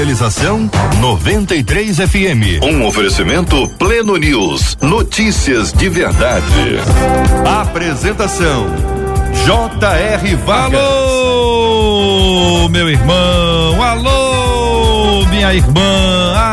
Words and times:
Realização 0.00 0.70
93 0.98 1.98
FM. 1.98 2.62
Um 2.62 2.86
oferecimento 2.86 3.68
Pleno 3.78 4.16
News. 4.16 4.74
Notícias 4.80 5.74
de 5.74 5.90
verdade. 5.90 6.78
Apresentação 7.44 8.66
J.R. 9.44 10.38
Alô, 10.78 12.66
meu 12.70 12.88
irmão, 12.88 13.82
alô, 13.82 15.26
minha 15.26 15.52
irmã, 15.52 16.09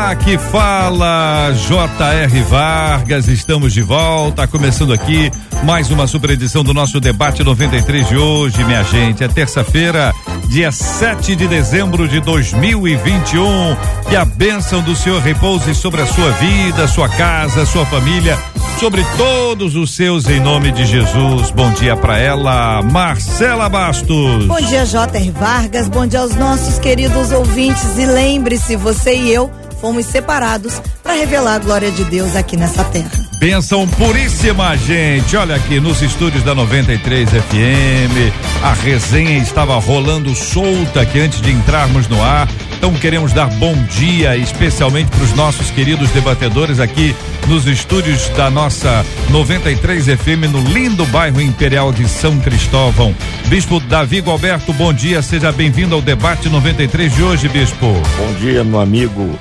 aqui 0.08 0.38
fala 0.38 1.52
J.R. 1.52 2.40
Vargas, 2.44 3.28
estamos 3.28 3.74
de 3.74 3.82
volta, 3.82 4.46
começando 4.46 4.94
aqui 4.94 5.30
mais 5.64 5.90
uma 5.90 6.06
super 6.06 6.30
edição 6.30 6.64
do 6.64 6.72
nosso 6.72 6.98
debate 6.98 7.44
93 7.44 8.08
de 8.08 8.16
hoje, 8.16 8.64
minha 8.64 8.82
gente. 8.84 9.22
É 9.22 9.28
terça-feira, 9.28 10.14
dia 10.48 10.72
7 10.72 11.36
de 11.36 11.46
dezembro 11.46 12.08
de 12.08 12.20
2021. 12.20 13.76
Que 14.08 14.16
a 14.16 14.24
bênção 14.24 14.80
do 14.80 14.96
Senhor 14.96 15.20
repouse 15.20 15.74
sobre 15.74 16.00
a 16.00 16.06
sua 16.06 16.30
vida, 16.32 16.88
sua 16.88 17.08
casa, 17.10 17.66
sua 17.66 17.84
família, 17.84 18.38
sobre 18.80 19.04
todos 19.18 19.76
os 19.76 19.94
seus, 19.94 20.26
em 20.26 20.40
nome 20.40 20.72
de 20.72 20.86
Jesus. 20.86 21.50
Bom 21.50 21.70
dia 21.72 21.94
para 21.96 22.18
ela, 22.18 22.80
Marcela 22.80 23.68
Bastos. 23.68 24.46
Bom 24.46 24.60
dia, 24.60 24.86
J.R. 24.86 25.30
Vargas. 25.32 25.86
Bom 25.86 26.06
dia 26.06 26.20
aos 26.20 26.34
nossos 26.34 26.78
queridos 26.78 27.30
ouvintes. 27.30 27.98
E 27.98 28.06
lembre-se, 28.06 28.74
você 28.74 29.14
e 29.14 29.30
eu 29.30 29.50
fomos 29.80 30.06
separados 30.06 30.80
para 31.02 31.14
revelar 31.14 31.54
a 31.54 31.58
glória 31.58 31.90
de 31.90 32.04
Deus 32.04 32.36
aqui 32.36 32.56
nessa 32.56 32.84
terra. 32.84 33.10
Bênção 33.38 33.86
puríssima, 33.86 34.76
gente. 34.76 35.36
Olha 35.36 35.54
aqui 35.54 35.78
nos 35.78 36.02
estúdios 36.02 36.42
da 36.42 36.54
93 36.56 37.30
FM. 37.30 38.32
A 38.62 38.72
resenha 38.72 39.38
estava 39.38 39.78
rolando 39.78 40.34
solta 40.34 41.02
aqui 41.02 41.20
antes 41.20 41.40
de 41.40 41.52
entrarmos 41.52 42.08
no 42.08 42.20
ar. 42.20 42.48
Então 42.76 42.92
queremos 42.94 43.32
dar 43.32 43.46
bom 43.46 43.74
dia 43.84 44.36
especialmente 44.36 45.10
para 45.10 45.22
os 45.22 45.32
nossos 45.34 45.70
queridos 45.70 46.10
debatedores 46.10 46.80
aqui 46.80 47.14
nos 47.46 47.66
estúdios 47.66 48.28
da 48.30 48.50
nossa 48.50 49.04
93 49.30 50.04
FM 50.06 50.50
no 50.50 50.60
lindo 50.60 51.06
bairro 51.06 51.40
Imperial 51.40 51.92
de 51.92 52.08
São 52.08 52.38
Cristóvão. 52.40 53.14
Bispo 53.46 53.80
Davi 53.80 54.22
Alberto, 54.26 54.72
bom 54.72 54.92
dia, 54.92 55.22
seja 55.22 55.50
bem-vindo 55.50 55.94
ao 55.94 56.02
debate 56.02 56.48
93 56.48 57.14
de 57.14 57.22
hoje, 57.22 57.48
bispo. 57.48 57.86
Bom 57.86 58.34
dia, 58.40 58.62
meu 58.62 58.80
amigo 58.80 59.38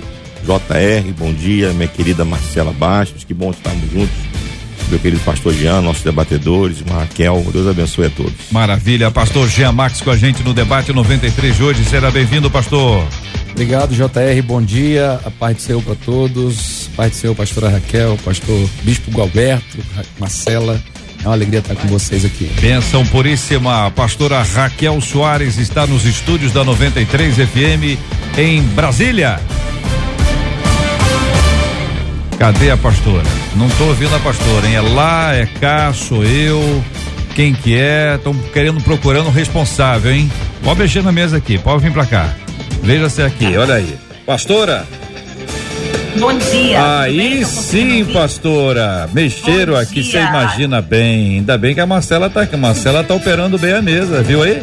JR, 0.48 1.14
bom 1.20 1.34
dia, 1.34 1.74
minha 1.74 1.90
querida 1.90 2.24
Marcela 2.24 2.72
Bastos, 2.72 3.26
que 3.26 3.34
bom 3.34 3.52
estarmos 3.52 3.92
juntos. 3.92 4.16
Meu 4.88 4.98
querido 4.98 5.22
pastor 5.26 5.54
Jean, 5.54 5.82
nossos 5.82 6.04
debatedores, 6.04 6.80
Raquel, 6.90 7.46
Deus 7.52 7.68
abençoe 7.68 8.06
a 8.06 8.10
todos. 8.10 8.32
Maravilha, 8.50 9.12
pastor 9.12 9.50
Jean 9.50 9.74
Max 9.74 10.00
com 10.00 10.10
a 10.10 10.16
gente 10.16 10.42
no 10.44 10.54
debate 10.54 10.94
93 10.94 11.58
de 11.58 11.64
hoje. 11.64 11.84
Seja 11.84 12.10
bem-vindo, 12.10 12.50
pastor. 12.50 13.06
Obrigado, 13.52 13.94
JR. 13.94 14.42
Bom 14.46 14.62
dia. 14.62 15.20
A 15.26 15.32
paz 15.32 15.58
do 15.58 15.62
Senhor 15.64 15.82
para 15.82 15.96
todos. 15.96 16.90
A 16.94 16.96
paz 16.96 17.12
do 17.12 17.16
Senhor, 17.18 17.36
pastora 17.36 17.70
Raquel, 17.70 18.18
pastor 18.24 18.70
Bispo 18.84 19.12
Gualberto, 19.12 19.78
Marcela. 20.18 20.82
É 21.22 21.28
uma 21.28 21.34
alegria 21.34 21.60
estar 21.60 21.76
com 21.76 21.90
vocês 21.90 22.24
aqui. 22.24 22.50
Benção 22.62 23.06
puríssima. 23.08 23.88
A 23.88 23.92
pastora 23.92 24.42
Raquel 24.42 25.02
Soares 25.02 25.58
está 25.58 25.86
nos 25.86 26.06
estúdios 26.06 26.54
da 26.54 26.64
93 26.64 27.36
FM 27.36 28.00
em 28.38 28.62
Brasília. 28.62 29.42
Cadê 32.38 32.70
a 32.70 32.78
pastora? 32.78 33.24
Não 33.56 33.68
tô 33.70 33.86
ouvindo 33.86 34.16
a 34.16 34.20
pastora, 34.20 34.68
hein? 34.68 34.76
É 34.76 34.82
lá, 34.82 35.34
é 35.34 35.46
cá, 35.60 35.92
sou 35.92 36.24
eu. 36.24 36.84
Quem 37.36 37.54
que 37.54 37.76
é? 37.78 38.16
Estão 38.16 38.34
querendo, 38.54 38.82
procurando 38.82 39.28
o 39.28 39.32
responsável, 39.32 40.12
hein? 40.12 40.32
Pode 40.64 40.80
mexer 40.80 41.04
na 41.04 41.12
mesa 41.12 41.38
aqui, 41.38 41.58
pode 41.58 41.84
vir 41.84 41.92
pra 41.92 42.06
cá. 42.06 42.34
Veja 42.84 43.10
se 43.10 43.22
é 43.22 43.26
aqui, 43.26 43.58
olha 43.58 43.76
aí. 43.76 43.98
Pastora? 44.26 44.86
Bom 46.20 46.36
dia. 46.38 47.00
Aí 47.00 47.46
sim, 47.46 48.06
pastora. 48.06 49.10
Mexeram 49.14 49.74
Bom 49.74 49.80
aqui, 49.80 50.04
você 50.04 50.18
imagina 50.18 50.82
bem. 50.82 51.38
Ainda 51.38 51.58
bem 51.58 51.74
que 51.74 51.82
a 51.82 51.86
Marcela 51.86 52.30
tá 52.30 52.42
aqui. 52.42 52.56
A 52.56 52.58
Marcela 52.58 53.04
tá 53.04 53.14
operando 53.14 53.58
bem 53.58 53.74
a 53.74 53.82
mesa, 53.82 54.22
viu 54.24 54.44
aí? 54.44 54.62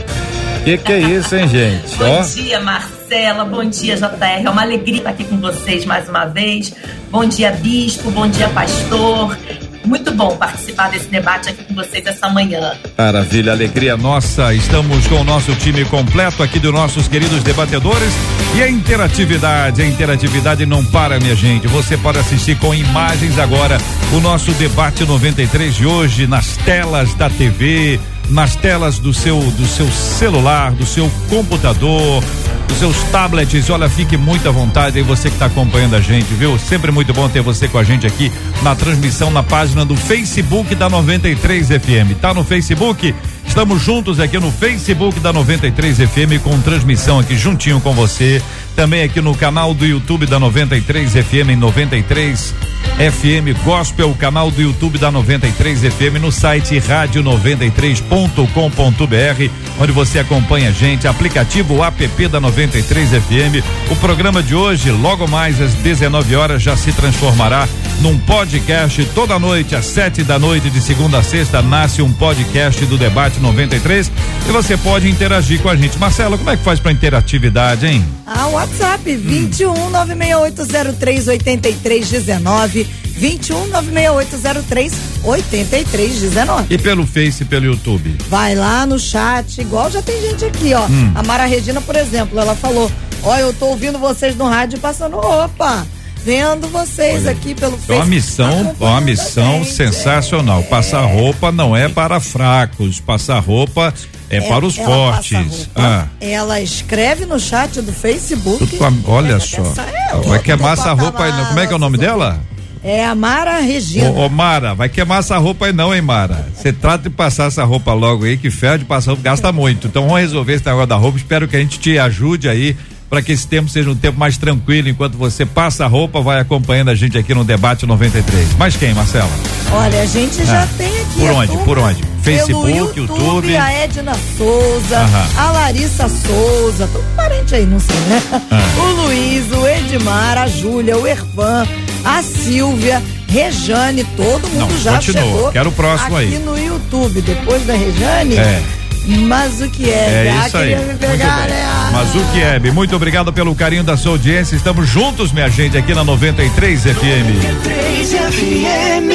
Que 0.65 0.79
que 0.79 0.93
é 0.93 0.99
isso, 0.99 1.37
hein, 1.37 1.47
gente? 1.47 1.95
Bom 1.99 2.21
Ó. 2.21 2.23
dia, 2.23 2.59
Marcela. 2.59 3.45
Bom 3.45 3.65
dia, 3.67 3.97
JR. 3.97 4.47
É 4.47 4.49
uma 4.49 4.63
alegria 4.63 4.97
estar 4.97 5.11
aqui 5.11 5.23
com 5.25 5.37
vocês 5.37 5.85
mais 5.85 6.09
uma 6.09 6.25
vez. 6.25 6.75
Bom 7.11 7.27
dia, 7.27 7.53
Bispo. 7.53 8.11
Bom 8.11 8.27
dia, 8.27 8.49
Pastor. 8.49 9.37
Muito 9.85 10.11
bom 10.13 10.35
participar 10.39 10.91
desse 10.91 11.09
debate 11.09 11.51
aqui 11.51 11.65
com 11.65 11.75
vocês 11.75 12.07
essa 12.07 12.31
manhã. 12.31 12.73
Maravilha, 12.97 13.53
alegria 13.53 13.95
nossa. 13.99 14.55
Estamos 14.55 15.07
com 15.07 15.17
o 15.17 15.25
nosso 15.25 15.55
time 15.57 15.85
completo 15.85 16.43
aqui 16.43 16.59
dos 16.59 16.73
nossos 16.73 17.07
queridos 17.07 17.43
debatedores 17.43 18.15
e 18.57 18.63
a 18.63 18.69
interatividade, 18.69 19.83
a 19.83 19.87
interatividade 19.87 20.65
não 20.65 20.83
para, 20.83 21.21
minha 21.21 21.35
gente. 21.35 21.67
Você 21.67 21.99
pode 21.99 22.19
assistir 22.19 22.57
com 22.59 22.75
imagens 22.75 23.39
agora 23.39 23.77
o 24.15 24.21
nosso 24.21 24.51
debate 24.53 25.05
93 25.05 25.75
de 25.75 25.85
hoje 25.85 26.27
nas 26.27 26.57
telas 26.57 27.13
da 27.13 27.29
TV, 27.29 28.01
nas 28.29 28.57
telas 28.57 28.99
do 28.99 29.13
seu 29.13 29.39
do 29.39 29.67
seu 29.67 29.91
celular, 29.91 30.73
do 30.73 30.87
seu 30.87 31.11
computador, 31.29 32.23
dos 32.69 32.79
seus 32.79 32.97
tablets. 33.05 33.69
Olha, 33.71 33.89
fique 33.89 34.17
muito 34.17 34.49
à 34.49 34.53
vontade 34.53 34.99
aí 34.99 35.05
você 35.05 35.29
que 35.29 35.37
está 35.37 35.47
acompanhando 35.47 35.95
a 35.97 36.01
gente, 36.01 36.33
viu? 36.35 36.59
Sempre 36.59 36.91
muito 36.91 37.13
bom 37.13 37.29
ter 37.29 37.43
você 37.43 37.69
com 37.69 37.79
a 37.79 37.85
gente 37.85 38.07
aqui 38.07 38.33
na 38.63 38.75
transmissão 38.75 39.31
na 39.31 39.43
página 39.43 39.85
do 39.85 39.97
Facebook 39.97 40.75
da 40.75 40.89
93 40.89 41.69
FM. 41.69 42.19
Tá 42.21 42.33
no 42.35 42.45
Facebook? 42.45 43.15
Estamos 43.47 43.83
juntos 43.83 44.19
aqui 44.19 44.39
no 44.39 44.51
Facebook 44.51 45.21
da 45.21 45.33
93 45.33 45.99
FM 45.99 46.43
com 46.43 46.61
transmissão 46.61 47.21
aqui 47.21 47.37
juntinho 47.37 47.81
com 47.81 47.93
você. 47.93 48.43
Também 48.75 49.05
aqui 49.05 49.21
no 49.21 49.35
canal 49.35 49.73
do 49.73 49.87
YouTube 49.87 50.27
da 50.27 50.41
93 50.41 51.13
FM 51.13 51.51
em 51.51 51.57
93 51.57 52.53
FM 52.97 53.65
Gospel, 53.65 54.13
canal 54.15 54.51
do 54.51 54.61
YouTube 54.61 54.99
da 54.99 55.11
93 55.11 55.81
FM 55.81 56.21
no 56.21 56.31
site 56.33 56.79
rádio93.com.br, 56.81 59.51
onde 59.81 59.93
você 59.93 60.19
acompanha 60.19 60.69
a 60.69 60.73
gente, 60.73 61.09
aplicativo 61.09 61.83
app 61.83 62.29
da 62.29 62.41
93 62.41 63.11
FM. 63.11 63.65
O 63.91 63.97
programa 63.97 64.43
de 64.43 64.55
hoje, 64.55 64.91
logo 64.91 65.27
mais 65.29 65.61
às 65.61 65.75
19 65.75 66.37
horas, 66.37 66.63
já 66.63 66.77
se 66.77 66.93
transformará 66.93 67.69
num 68.01 68.19
podcast 68.19 69.05
toda 69.15 69.39
noite 69.39 69.75
às 69.75 69.87
sete 69.87 70.23
da 70.23 70.39
noite 70.39 70.69
de 70.71 70.81
segunda 70.81 71.19
a 71.19 71.23
sexta 71.23 71.63
nasce 71.63 72.03
um 72.03 72.13
podcast 72.13 72.85
do 72.87 72.99
debate 72.99 73.41
93 73.41 74.11
e 74.47 74.53
você 74.53 74.77
pode 74.77 75.09
interagir 75.09 75.61
com 75.61 75.69
a 75.69 75.77
gente. 75.77 75.99
Marcelo, 75.99 76.37
como 76.37 76.51
é 76.51 76.57
que 76.57 76.63
faz 76.63 76.79
para 76.81 76.93
interatividade, 76.93 77.87
hein? 77.87 78.05
Ah, 78.27 78.47
WhatsApp, 78.49 79.17
21 79.17 79.91
96803 79.91 81.29
8319. 81.29 82.87
21 83.17 83.69
96803 83.69 84.93
8319. 85.23 86.75
E 86.75 86.79
pelo 86.79 87.07
Face 87.07 87.43
e 87.43 87.47
pelo 87.47 87.67
YouTube? 87.67 88.17
Vai 88.29 88.55
lá 88.55 88.85
no 88.85 88.99
chat, 88.99 89.61
igual 89.61 89.91
já 89.91 90.03
tem 90.03 90.21
gente 90.21 90.45
aqui, 90.45 90.75
ó. 90.75 90.87
Hum. 90.87 91.13
A 91.15 91.23
Mara 91.23 91.47
Regina, 91.47 91.81
por 91.81 91.97
exemplo, 91.97 92.39
ela 92.39 92.55
falou: 92.55 92.91
Ó, 93.23 93.37
eu 93.37 93.53
tô 93.55 93.67
ouvindo 93.67 93.99
vocês 93.99 94.37
no 94.37 94.47
rádio 94.47 94.79
passando 94.79 95.17
roupa. 95.17 95.87
Vendo 96.25 96.69
vocês 96.69 97.27
aqui 97.27 97.55
pelo 97.55 97.75
É 97.75 97.79
Face. 97.79 97.93
uma 97.93 98.07
missão, 98.07 98.47
acompanhando 98.49 98.77
uma 98.93 99.01
missão 99.03 99.59
gente. 99.59 99.73
sensacional. 99.73 100.63
Passar 100.63 101.05
roupa 101.05 101.53
não 101.53 101.77
é 101.77 101.89
para 101.89 102.19
fracos, 102.19 102.99
passar 102.99 103.39
roupa 103.41 103.93
é, 104.31 104.41
para 104.41 104.65
os 104.65 104.75
fortes. 104.77 105.69
Ah, 105.77 106.07
Ela 106.21 106.61
escreve 106.63 107.27
no 107.27 107.39
chat 107.39 107.81
do 107.83 107.93
Facebook. 107.93 108.79
a- 108.83 109.11
olha 109.11 109.35
É, 109.35 109.39
só. 109.41 109.63
é 109.63 110.17
Vai 110.27 110.39
queimar 110.39 110.73
essa 110.73 110.93
roupa 110.95 111.25
aí, 111.25 111.33
não. 111.33 111.45
Como 111.47 111.61
é 111.61 111.67
que 111.67 111.73
é 111.73 111.77
o 111.77 111.79
nome 111.79 111.99
dela? 111.99 112.41
É 112.83 113.05
a 113.05 113.15
Mara 113.15 113.61
Regina. 113.61 114.11
Ô, 114.11 114.27
ô, 114.27 114.29
Mara, 114.29 114.75
vai 114.75 114.89
queimar 114.91 115.21
essa 115.21 115.37
roupa 115.39 115.67
aí 115.67 115.73
não, 115.73 115.95
hein, 115.95 116.03
Mara? 116.03 116.47
Você 116.55 116.71
trata 116.73 117.09
de 117.09 117.11
passar 117.15 117.47
essa 117.49 117.65
roupa 117.65 117.93
logo 117.95 118.25
aí, 118.25 118.37
que 118.37 118.51
ferro 118.51 118.79
de 118.79 118.85
passar 118.85 119.13
roupa 119.13 119.23
gasta 119.25 119.51
muito. 119.53 119.87
Então 119.87 120.03
vamos 120.07 120.21
resolver 120.21 120.55
esse 120.55 120.65
negócio 120.67 120.87
da 120.87 120.97
roupa. 120.97 121.17
Espero 121.19 121.49
que 121.49 121.57
a 121.57 121.61
gente 121.61 121.79
te 121.79 121.99
ajude 121.99 122.47
aí 122.49 122.77
para 123.11 123.23
que 123.23 123.33
esse 123.33 123.47
tempo 123.47 123.69
seja 123.69 123.91
um 123.91 123.95
tempo 123.95 124.19
mais 124.19 124.37
tranquilo 124.37 124.89
enquanto 124.89 125.17
você 125.17 125.45
passa 125.47 125.85
a 125.85 125.89
roupa, 125.89 126.21
vai 126.21 126.41
acompanhando 126.41 126.91
a 126.91 126.95
gente 126.95 127.17
aqui 127.17 127.33
no 127.35 127.45
debate 127.45 127.87
93. 127.87 128.49
Mas 128.59 128.77
quem, 128.77 128.93
Marcela? 128.95 129.31
Olha, 129.73 130.03
a 130.03 130.07
gente 130.07 130.45
já 130.45 130.63
Ah, 130.63 130.69
tem 130.77 130.87
aqui. 131.01 131.21
por 131.21 131.31
onde? 131.31 131.47
turma 131.49 131.65
Por 131.65 131.79
onde? 131.79 132.03
Facebook, 132.23 132.71
YouTube, 132.71 133.09
YouTube. 133.21 133.57
A 133.57 133.73
Edna 133.73 134.13
Souza, 134.37 134.99
Aham. 134.99 135.27
a 135.37 135.51
Larissa 135.53 136.09
Souza, 136.09 136.89
todo 136.93 137.05
parente 137.15 137.55
aí, 137.55 137.67
não 137.67 137.79
sei, 137.79 137.97
né? 138.09 138.23
Ah. 138.51 138.81
O 138.81 139.03
Luiz, 139.07 139.45
o 139.53 139.67
Edmar, 139.69 140.39
a 140.39 140.47
Júlia, 140.49 140.97
o 140.97 141.07
Ervan, 141.07 141.67
a 142.05 142.23
Silvia, 142.23 143.03
Rejane, 143.29 144.05
todo 144.17 144.47
mundo 144.49 144.71
Não, 144.73 144.79
já 144.81 144.95
continua. 144.95 145.23
chegou. 145.23 145.51
Quero 145.53 145.69
o 145.69 145.73
próximo 145.73 146.17
aqui 146.17 146.35
aí. 146.35 146.39
no 146.39 146.59
YouTube, 146.59 147.21
depois 147.21 147.65
da 147.67 147.75
Rejane. 147.75 148.37
É. 148.37 148.63
Mas 149.07 149.61
o 149.61 149.69
que 149.69 149.91
é? 149.91 150.27
É 150.27 150.35
ah, 150.37 150.47
isso 150.47 150.57
aí. 150.57 150.75
pegar, 150.99 151.49
né? 151.49 151.91
Mazuki 151.93 152.41
Hebe, 152.41 152.71
muito 152.71 152.97
obrigado 152.97 153.33
pelo 153.33 153.55
carinho 153.55 153.85
da 153.85 153.97
sua 153.97 154.13
audiência. 154.13 154.57
Estamos 154.57 154.89
juntos, 154.89 155.31
minha 155.33 155.49
gente, 155.49 155.77
aqui 155.77 155.95
na 155.95 156.03
93 156.03 156.83
FM. 156.83 157.63
3 157.63 158.11
FM. 158.11 159.11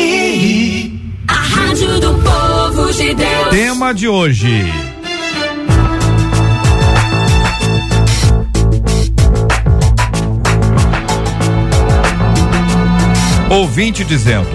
A 1.27 1.33
Rádio 1.33 1.99
do 1.99 2.13
Povo 2.15 2.93
de 2.93 3.13
Deus. 3.13 3.49
Tema 3.49 3.93
de 3.93 4.07
hoje. 4.07 4.71
Ouvinte 13.49 14.03
dizendo: 14.03 14.47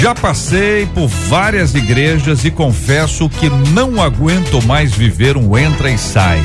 Já 0.00 0.14
passei 0.14 0.86
por 0.86 1.06
várias 1.06 1.74
igrejas 1.74 2.44
e 2.44 2.50
confesso 2.50 3.28
que 3.28 3.48
não 3.72 4.00
aguento 4.02 4.62
mais 4.66 4.92
viver 4.92 5.36
um 5.36 5.56
entra 5.56 5.90
e 5.90 5.98
sai. 5.98 6.40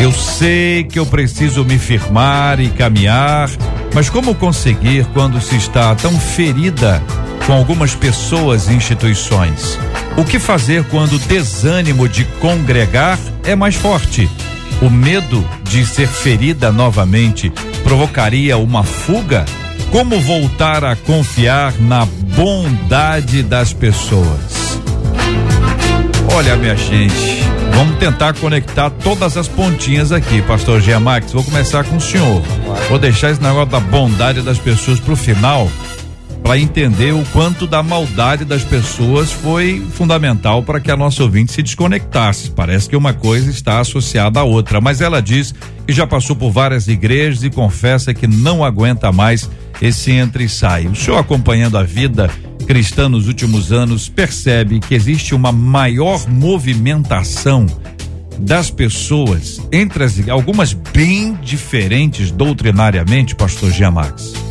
Eu 0.00 0.12
sei 0.12 0.84
que 0.84 0.98
eu 0.98 1.06
preciso 1.06 1.64
me 1.64 1.78
firmar 1.78 2.60
e 2.60 2.68
caminhar, 2.68 3.50
mas 3.92 4.08
como 4.08 4.34
conseguir 4.34 5.04
quando 5.12 5.40
se 5.40 5.56
está 5.56 5.94
tão 5.94 6.18
ferida 6.18 7.02
com 7.46 7.52
algumas 7.52 7.94
pessoas 7.94 8.68
e 8.68 8.74
instituições? 8.74 9.78
O 10.16 10.24
que 10.24 10.38
fazer 10.38 10.84
quando 10.84 11.14
o 11.14 11.18
desânimo 11.18 12.08
de 12.08 12.24
congregar 12.40 13.18
é 13.44 13.56
mais 13.56 13.74
forte? 13.74 14.28
O 14.80 14.88
medo 14.88 15.44
de 15.64 15.84
ser 15.84 16.06
ferida 16.06 16.70
novamente 16.70 17.50
provocaria 17.82 18.56
uma 18.56 18.84
fuga? 18.84 19.44
Como 19.90 20.20
voltar 20.20 20.84
a 20.84 20.94
confiar 20.94 21.72
na 21.80 22.04
bondade 22.04 23.42
das 23.42 23.72
pessoas? 23.72 24.78
Olha, 26.34 26.56
minha 26.56 26.76
gente, 26.76 27.42
vamos 27.74 27.96
tentar 27.98 28.34
conectar 28.34 28.90
todas 28.90 29.36
as 29.36 29.48
pontinhas 29.48 30.12
aqui, 30.12 30.42
pastor 30.42 30.82
Gia 30.82 31.00
Max. 31.00 31.32
Vou 31.32 31.42
começar 31.42 31.84
com 31.84 31.96
o 31.96 32.00
senhor. 32.00 32.42
Vou 32.90 32.98
deixar 32.98 33.30
esse 33.30 33.42
negócio 33.42 33.70
da 33.70 33.80
bondade 33.80 34.42
das 34.42 34.58
pessoas 34.58 35.00
pro 35.00 35.16
final, 35.16 35.70
para 36.42 36.58
entender 36.58 37.12
o 37.12 37.24
quanto 37.32 37.66
da 37.66 37.82
maldade 37.82 38.44
das 38.44 38.64
pessoas 38.64 39.30
foi 39.30 39.84
fundamental 39.92 40.62
para 40.62 40.80
que 40.80 40.90
a 40.90 40.96
nossa 40.96 41.22
ouvinte 41.22 41.52
se 41.52 41.62
desconectasse. 41.62 42.50
Parece 42.50 42.88
que 42.88 42.96
uma 42.96 43.12
coisa 43.12 43.50
está 43.50 43.80
associada 43.80 44.40
à 44.40 44.44
outra, 44.44 44.80
mas 44.80 45.00
ela 45.00 45.20
diz 45.20 45.54
que 45.86 45.92
já 45.92 46.06
passou 46.06 46.34
por 46.34 46.50
várias 46.50 46.88
igrejas 46.88 47.42
e 47.42 47.50
confessa 47.50 48.14
que 48.14 48.26
não 48.26 48.64
aguenta 48.64 49.12
mais 49.12 49.48
esse 49.80 50.10
entra 50.12 50.42
e 50.42 50.48
sai. 50.48 50.86
O 50.86 50.94
senhor 50.94 51.18
acompanhando 51.18 51.76
a 51.76 51.82
vida 51.82 52.30
cristã 52.66 53.08
nos 53.08 53.28
últimos 53.28 53.72
anos 53.72 54.08
percebe 54.08 54.80
que 54.80 54.94
existe 54.94 55.34
uma 55.34 55.52
maior 55.52 56.28
movimentação 56.28 57.66
das 58.38 58.70
pessoas 58.70 59.60
entre 59.72 60.04
as 60.04 60.28
algumas 60.28 60.72
bem 60.72 61.34
diferentes 61.42 62.30
doutrinariamente, 62.30 63.34
pastor 63.34 63.70
Gia 63.70 63.90
Max. 63.90 64.47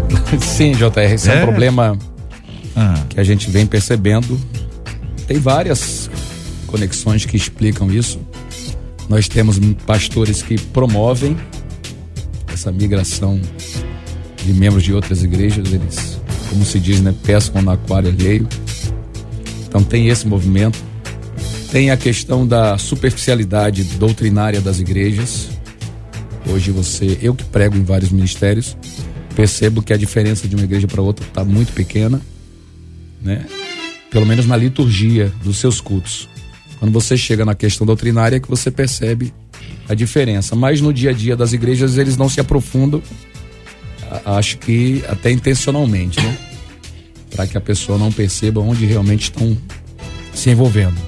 Sim, 0.40 0.72
JR, 0.72 1.12
esse 1.14 1.30
é, 1.30 1.34
É? 1.34 1.42
um 1.42 1.46
problema 1.46 1.98
Ah, 2.76 2.94
que 3.08 3.18
a 3.20 3.24
gente 3.24 3.50
vem 3.50 3.66
percebendo. 3.66 4.38
Tem 5.26 5.38
várias 5.38 6.10
conexões 6.66 7.24
que 7.24 7.36
explicam 7.36 7.90
isso. 7.90 8.18
Nós 9.08 9.28
temos 9.28 9.58
pastores 9.86 10.42
que 10.42 10.58
promovem 10.60 11.36
essa 12.52 12.70
migração 12.70 13.40
de 14.44 14.52
membros 14.52 14.82
de 14.82 14.92
outras 14.92 15.22
igrejas, 15.22 15.72
eles, 15.72 16.20
como 16.48 16.64
se 16.64 16.78
diz, 16.78 17.00
né, 17.00 17.14
pescam 17.24 17.62
no 17.62 17.70
aquário 17.70 18.10
alheio. 18.10 18.46
Então 19.66 19.82
tem 19.82 20.08
esse 20.08 20.26
movimento. 20.26 20.78
Tem 21.70 21.90
a 21.90 21.96
questão 21.96 22.46
da 22.46 22.78
superficialidade 22.78 23.84
doutrinária 23.84 24.60
das 24.60 24.78
igrejas. 24.78 25.48
Hoje 26.50 26.70
você, 26.70 27.18
eu 27.20 27.34
que 27.34 27.44
prego 27.44 27.76
em 27.76 27.82
vários 27.82 28.10
ministérios, 28.10 28.74
percebo 29.38 29.82
que 29.82 29.92
a 29.92 29.96
diferença 29.96 30.48
de 30.48 30.56
uma 30.56 30.64
igreja 30.64 30.88
para 30.88 31.00
outra 31.00 31.24
está 31.24 31.44
muito 31.44 31.72
pequena, 31.72 32.20
né? 33.22 33.46
Pelo 34.10 34.26
menos 34.26 34.46
na 34.46 34.56
liturgia 34.56 35.32
dos 35.44 35.58
seus 35.58 35.80
cultos. 35.80 36.28
Quando 36.80 36.90
você 36.90 37.16
chega 37.16 37.44
na 37.44 37.54
questão 37.54 37.86
doutrinária 37.86 38.38
é 38.38 38.40
que 38.40 38.48
você 38.48 38.68
percebe 38.68 39.32
a 39.88 39.94
diferença. 39.94 40.56
Mas 40.56 40.80
no 40.80 40.92
dia 40.92 41.10
a 41.10 41.12
dia 41.12 41.36
das 41.36 41.52
igrejas 41.52 41.98
eles 41.98 42.16
não 42.16 42.28
se 42.28 42.40
aprofundam, 42.40 43.00
acho 44.24 44.58
que 44.58 45.04
até 45.08 45.30
intencionalmente, 45.30 46.20
né? 46.20 46.36
Para 47.30 47.46
que 47.46 47.56
a 47.56 47.60
pessoa 47.60 47.96
não 47.96 48.10
perceba 48.10 48.60
onde 48.60 48.86
realmente 48.86 49.30
estão 49.30 49.56
se 50.34 50.50
envolvendo. 50.50 51.00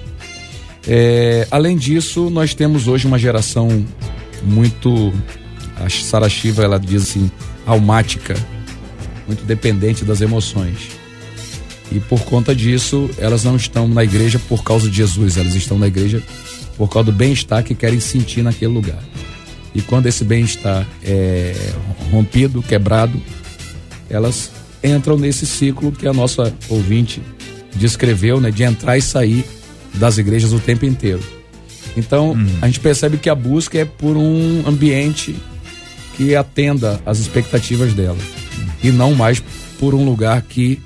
É, 0.87 1.49
além 1.51 1.77
disso, 1.77 2.31
nós 2.31 2.55
temos 2.55 2.87
hoje 2.87 3.09
uma 3.09 3.19
geração 3.19 3.85
muito. 4.41 5.13
A 5.75 5.91
Sara 5.91 6.29
Shiva 6.29 6.63
ela 6.63 6.79
diz 6.79 7.03
assim, 7.03 7.29
almática, 7.67 8.35
muito 9.27 9.45
dependente 9.45 10.05
das 10.05 10.21
emoções. 10.21 10.91
E 11.93 11.99
por 11.99 12.21
conta 12.23 12.55
disso, 12.55 13.11
elas 13.19 13.45
não 13.45 13.57
estão 13.57 13.89
na 13.89 14.05
igreja 14.05 14.39
por 14.49 14.63
causa 14.63 14.89
de 14.89 14.97
Jesus, 14.97 15.37
elas 15.37 15.55
estão 15.55 15.79
na 15.79 15.89
igreja 15.89 16.23
por 16.77 16.89
causa 16.89 17.11
do 17.11 17.17
bem-estar 17.17 17.63
que 17.65 17.75
querem 17.75 18.01
sentir 18.01 18.43
naquele 18.43 18.73
lugar. 18.73 19.03
E 19.75 19.83
quando 19.83 20.07
esse 20.07 20.25
bem-estar 20.25 20.87
é 21.03 21.55
rompido, 22.11 22.63
quebrado, 22.63 23.21
elas 24.09 24.51
entram 24.83 25.19
nesse 25.19 25.47
ciclo 25.47 25.93
que 25.93 26.07
a 26.07 26.13
nossa 26.13 26.53
ouvinte 26.69 27.23
descreveu, 27.77 28.41
né, 28.41 28.51
de 28.51 28.63
entrar 28.63 28.97
e 28.97 29.03
sair 29.03 29.45
das 29.95 30.19
igrejas 30.19 30.53
o 30.53 30.59
tempo 30.59 30.85
inteiro. 30.85 31.23
Então, 31.97 32.37
a 32.63 32.67
gente 32.67 32.81
percebe 32.81 33.19
que 33.19 33.29
a 33.29 33.35
busca 33.35 33.79
é 33.79 33.85
por 33.85 34.17
um 34.17 34.63
ambiente 34.67 35.35
que 36.21 36.37
atenda 36.37 37.01
às 37.07 37.19
expectativas 37.19 37.95
dela 37.95 38.19
e 38.85 38.91
não 38.91 39.15
mais 39.15 39.43
por 39.79 39.95
um 39.95 40.05
lugar 40.05 40.43
que 40.43 40.79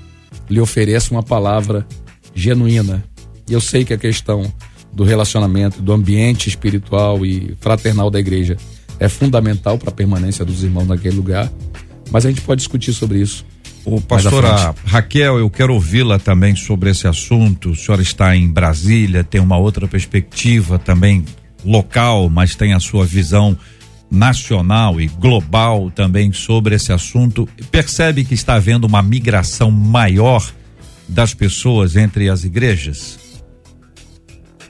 lhe 0.49 0.61
ofereça 0.61 1.11
uma 1.11 1.21
palavra 1.21 1.85
genuína. 2.33 3.03
E 3.49 3.51
eu 3.51 3.59
sei 3.59 3.83
que 3.83 3.93
a 3.93 3.97
questão 3.97 4.49
do 4.93 5.03
relacionamento, 5.03 5.81
do 5.81 5.91
ambiente 5.91 6.47
espiritual 6.47 7.25
e 7.25 7.53
fraternal 7.59 8.09
da 8.09 8.17
igreja 8.17 8.55
é 8.97 9.09
fundamental 9.09 9.77
para 9.77 9.89
a 9.89 9.93
permanência 9.93 10.45
dos 10.45 10.63
irmãos 10.63 10.87
naquele 10.87 11.17
lugar, 11.17 11.51
mas 12.09 12.25
a 12.25 12.29
gente 12.29 12.39
pode 12.39 12.59
discutir 12.59 12.93
sobre 12.93 13.19
isso. 13.19 13.45
O 13.83 13.99
pastora. 13.99 14.73
Raquel, 14.85 15.37
eu 15.37 15.49
quero 15.49 15.73
ouvi-la 15.73 16.17
também 16.17 16.55
sobre 16.55 16.91
esse 16.91 17.09
assunto. 17.09 17.71
A 17.71 17.75
senhora 17.75 18.01
está 18.01 18.37
em 18.37 18.47
Brasília, 18.47 19.21
tem 19.21 19.41
uma 19.41 19.57
outra 19.57 19.85
perspectiva 19.85 20.79
também 20.79 21.25
local, 21.65 22.29
mas 22.29 22.55
tem 22.55 22.73
a 22.73 22.79
sua 22.79 23.05
visão 23.05 23.57
nacional 24.15 24.99
e 24.99 25.07
global 25.07 25.91
também 25.91 26.31
sobre 26.31 26.75
esse 26.75 26.91
assunto. 26.91 27.47
Percebe 27.69 28.23
que 28.23 28.33
está 28.33 28.55
havendo 28.55 28.87
uma 28.87 29.03
migração 29.03 29.69
maior 29.69 30.51
das 31.07 31.33
pessoas 31.33 31.95
entre 31.95 32.29
as 32.29 32.43
igrejas? 32.43 33.19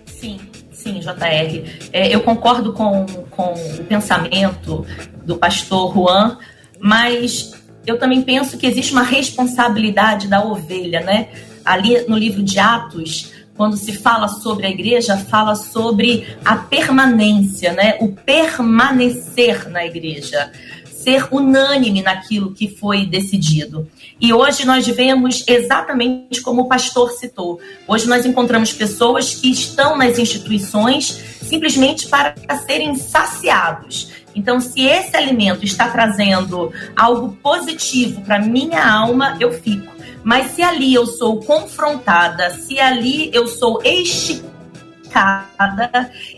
Sim, 0.05 0.39
sim, 0.71 0.99
JR. 0.99 1.87
É, 1.93 2.13
eu 2.13 2.21
concordo 2.21 2.73
com, 2.73 3.05
com 3.29 3.53
o 3.53 3.83
pensamento 3.85 4.85
do 5.25 5.37
pastor 5.37 5.93
Juan, 5.93 6.37
mas 6.79 7.53
eu 7.85 7.97
também 7.99 8.21
penso 8.21 8.57
que 8.57 8.65
existe 8.65 8.91
uma 8.91 9.03
responsabilidade 9.03 10.27
da 10.27 10.43
ovelha, 10.43 11.01
né? 11.01 11.29
Ali 11.63 12.05
no 12.07 12.17
livro 12.17 12.43
de 12.43 12.59
Atos, 12.59 13.31
quando 13.55 13.77
se 13.77 13.93
fala 13.93 14.27
sobre 14.27 14.67
a 14.67 14.69
igreja, 14.69 15.17
fala 15.17 15.55
sobre 15.55 16.27
a 16.43 16.55
permanência, 16.57 17.73
né? 17.73 17.97
O 18.01 18.09
permanecer 18.09 19.69
na 19.69 19.85
igreja 19.85 20.51
ser 21.05 21.27
unânime 21.31 22.01
naquilo 22.01 22.51
que 22.51 22.67
foi 22.67 23.05
decidido. 23.05 23.87
E 24.19 24.33
hoje 24.33 24.65
nós 24.65 24.87
vemos 24.87 25.43
exatamente 25.47 26.41
como 26.41 26.63
o 26.63 26.67
pastor 26.67 27.11
citou. 27.11 27.59
Hoje 27.87 28.07
nós 28.07 28.25
encontramos 28.25 28.73
pessoas 28.73 29.35
que 29.35 29.51
estão 29.51 29.95
nas 29.95 30.17
instituições 30.17 31.21
simplesmente 31.43 32.07
para 32.07 32.33
serem 32.65 32.95
saciados. 32.95 34.11
Então, 34.33 34.59
se 34.59 34.81
esse 34.81 35.15
alimento 35.15 35.63
está 35.63 35.87
trazendo 35.89 36.73
algo 36.95 37.37
positivo 37.41 38.21
para 38.21 38.39
minha 38.39 38.83
alma, 38.83 39.37
eu 39.39 39.51
fico. 39.51 39.94
Mas 40.25 40.53
se 40.53 40.63
ali 40.63 40.91
eu 40.91 41.05
sou 41.05 41.39
confrontada, 41.39 42.49
se 42.49 42.79
ali 42.79 43.29
eu 43.31 43.47
sou 43.47 43.79
esticada, 43.83 44.49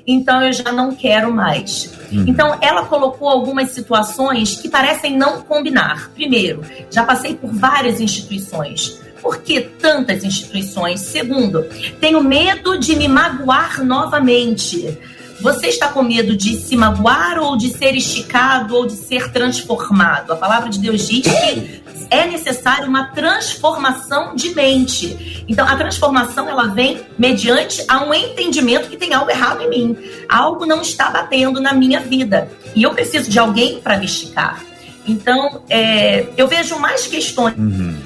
então 0.05 0.43
eu 0.43 0.51
já 0.51 0.73
não 0.73 0.93
quero 0.93 1.33
mais. 1.33 1.93
Então 2.11 2.57
ela 2.59 2.83
colocou 2.83 3.29
algumas 3.29 3.71
situações 3.71 4.57
que 4.57 4.67
parecem 4.67 5.15
não 5.15 5.41
combinar. 5.41 6.11
Primeiro, 6.13 6.63
já 6.91 7.05
passei 7.05 7.33
por 7.33 7.49
várias 7.49 8.01
instituições. 8.01 8.99
Por 9.21 9.37
que 9.37 9.61
tantas 9.61 10.25
instituições? 10.25 10.99
Segundo, 10.99 11.63
tenho 12.01 12.21
medo 12.21 12.77
de 12.77 12.93
me 12.93 13.07
magoar 13.07 13.85
novamente. 13.85 14.97
Você 15.39 15.67
está 15.67 15.87
com 15.87 16.01
medo 16.03 16.35
de 16.35 16.57
se 16.57 16.75
magoar 16.75 17.39
ou 17.39 17.55
de 17.55 17.69
ser 17.69 17.95
esticado 17.95 18.75
ou 18.75 18.85
de 18.85 18.93
ser 18.93 19.31
transformado? 19.31 20.33
A 20.33 20.35
palavra 20.35 20.69
de 20.69 20.77
Deus 20.79 21.07
diz 21.07 21.21
que 21.21 21.86
é 22.09 22.25
necessário 22.25 22.87
uma 22.87 23.05
transformação 23.07 24.35
de 24.35 24.53
mente. 24.53 25.45
Então, 25.47 25.67
a 25.67 25.75
transformação 25.75 26.49
ela 26.49 26.67
vem 26.67 27.01
mediante 27.17 27.83
a 27.87 28.03
um 28.03 28.13
entendimento 28.13 28.89
que 28.89 28.97
tem 28.97 29.13
algo 29.13 29.29
errado 29.29 29.61
em 29.61 29.69
mim, 29.69 29.97
algo 30.29 30.65
não 30.65 30.81
está 30.81 31.09
batendo 31.09 31.59
na 31.59 31.73
minha 31.73 31.99
vida 31.99 32.49
e 32.75 32.83
eu 32.83 32.93
preciso 32.93 33.29
de 33.29 33.39
alguém 33.39 33.79
para 33.79 33.97
me 33.97 34.05
esticar. 34.05 34.63
Então, 35.07 35.63
é, 35.69 36.27
eu 36.35 36.47
vejo 36.47 36.77
mais 36.79 37.07
questões 37.07 37.57
uhum. 37.57 37.97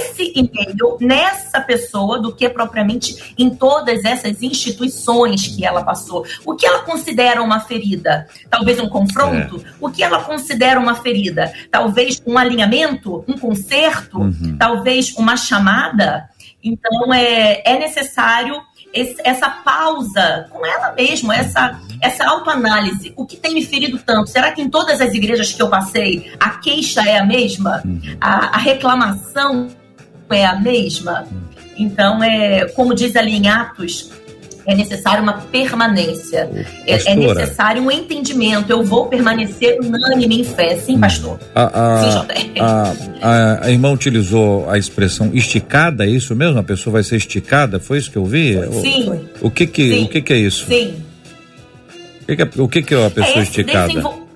Nesse 0.00 0.32
e-mail, 0.34 0.96
nessa 1.00 1.60
pessoa, 1.60 2.18
do 2.18 2.34
que 2.34 2.48
propriamente 2.48 3.34
em 3.36 3.50
todas 3.50 4.04
essas 4.04 4.42
instituições 4.42 5.46
que 5.48 5.64
ela 5.64 5.82
passou. 5.82 6.24
O 6.44 6.54
que 6.54 6.66
ela 6.66 6.80
considera 6.80 7.42
uma 7.42 7.60
ferida? 7.60 8.26
Talvez 8.48 8.80
um 8.80 8.88
confronto? 8.88 9.62
É. 9.64 9.70
O 9.80 9.90
que 9.90 10.02
ela 10.02 10.22
considera 10.22 10.80
uma 10.80 10.94
ferida? 10.94 11.52
Talvez 11.70 12.22
um 12.26 12.38
alinhamento, 12.38 13.24
um 13.28 13.36
conserto? 13.36 14.18
Uhum. 14.18 14.56
Talvez 14.58 15.14
uma 15.14 15.36
chamada? 15.36 16.28
Então, 16.62 17.12
é, 17.12 17.62
é 17.64 17.78
necessário 17.78 18.60
esse, 18.92 19.16
essa 19.24 19.48
pausa 19.48 20.46
com 20.50 20.64
ela 20.66 20.92
mesma, 20.92 21.34
essa, 21.36 21.80
essa 22.02 22.24
autoanálise. 22.28 23.12
O 23.16 23.24
que 23.24 23.36
tem 23.36 23.54
me 23.54 23.64
ferido 23.64 23.98
tanto? 23.98 24.28
Será 24.30 24.52
que 24.52 24.60
em 24.60 24.68
todas 24.68 25.00
as 25.00 25.14
igrejas 25.14 25.52
que 25.52 25.62
eu 25.62 25.68
passei 25.68 26.32
a 26.38 26.50
queixa 26.50 27.02
é 27.02 27.18
a 27.18 27.24
mesma? 27.24 27.82
A, 28.20 28.56
a 28.56 28.58
reclamação 28.58 29.68
é 30.32 30.44
a 30.44 30.58
mesma? 30.58 31.26
Então, 31.76 32.22
é, 32.22 32.66
como 32.68 32.94
diz 32.94 33.16
ali 33.16 33.36
em 33.36 33.48
Atos, 33.48 34.10
é 34.66 34.74
necessário 34.74 35.22
uma 35.22 35.32
permanência. 35.32 36.48
É, 36.86 37.12
é, 37.12 37.14
necessário 37.16 37.82
um 37.82 37.90
entendimento. 37.90 38.70
Eu 38.70 38.84
vou 38.84 39.06
permanecer 39.06 39.78
unânime 39.80 40.40
em 40.40 40.44
fé. 40.44 40.76
Sim, 40.76 40.96
hum. 40.96 41.00
pastor. 41.00 41.40
A, 41.54 41.64
a, 41.64 42.12
Sim, 42.12 42.60
a, 42.60 42.94
a, 43.22 43.66
a, 43.66 43.70
irmã 43.70 43.90
utilizou 43.90 44.68
a 44.68 44.78
expressão 44.78 45.30
esticada, 45.32 46.04
é 46.04 46.10
isso 46.10 46.34
mesmo? 46.36 46.58
A 46.58 46.62
pessoa 46.62 46.92
vai 46.92 47.02
ser 47.02 47.16
esticada? 47.16 47.80
Foi 47.80 47.98
isso 47.98 48.10
que 48.10 48.18
eu 48.18 48.24
vi? 48.24 48.58
Sim. 48.80 49.10
O, 49.40 49.48
o 49.48 49.50
que 49.50 49.66
que, 49.66 49.90
Sim. 49.90 50.04
o 50.04 50.08
que 50.08 50.22
que 50.22 50.32
é 50.32 50.36
isso? 50.36 50.66
Sim. 50.66 51.02
O 52.22 52.26
que, 52.26 52.36
que 52.36 52.42
é, 52.42 52.50
o 52.62 52.68
que, 52.68 52.82
que 52.82 52.94
é 52.94 53.06
a 53.06 53.10
pessoa 53.10 53.38
é 53.38 53.42
esticada? 53.42 53.88
Desenvol 53.88 54.29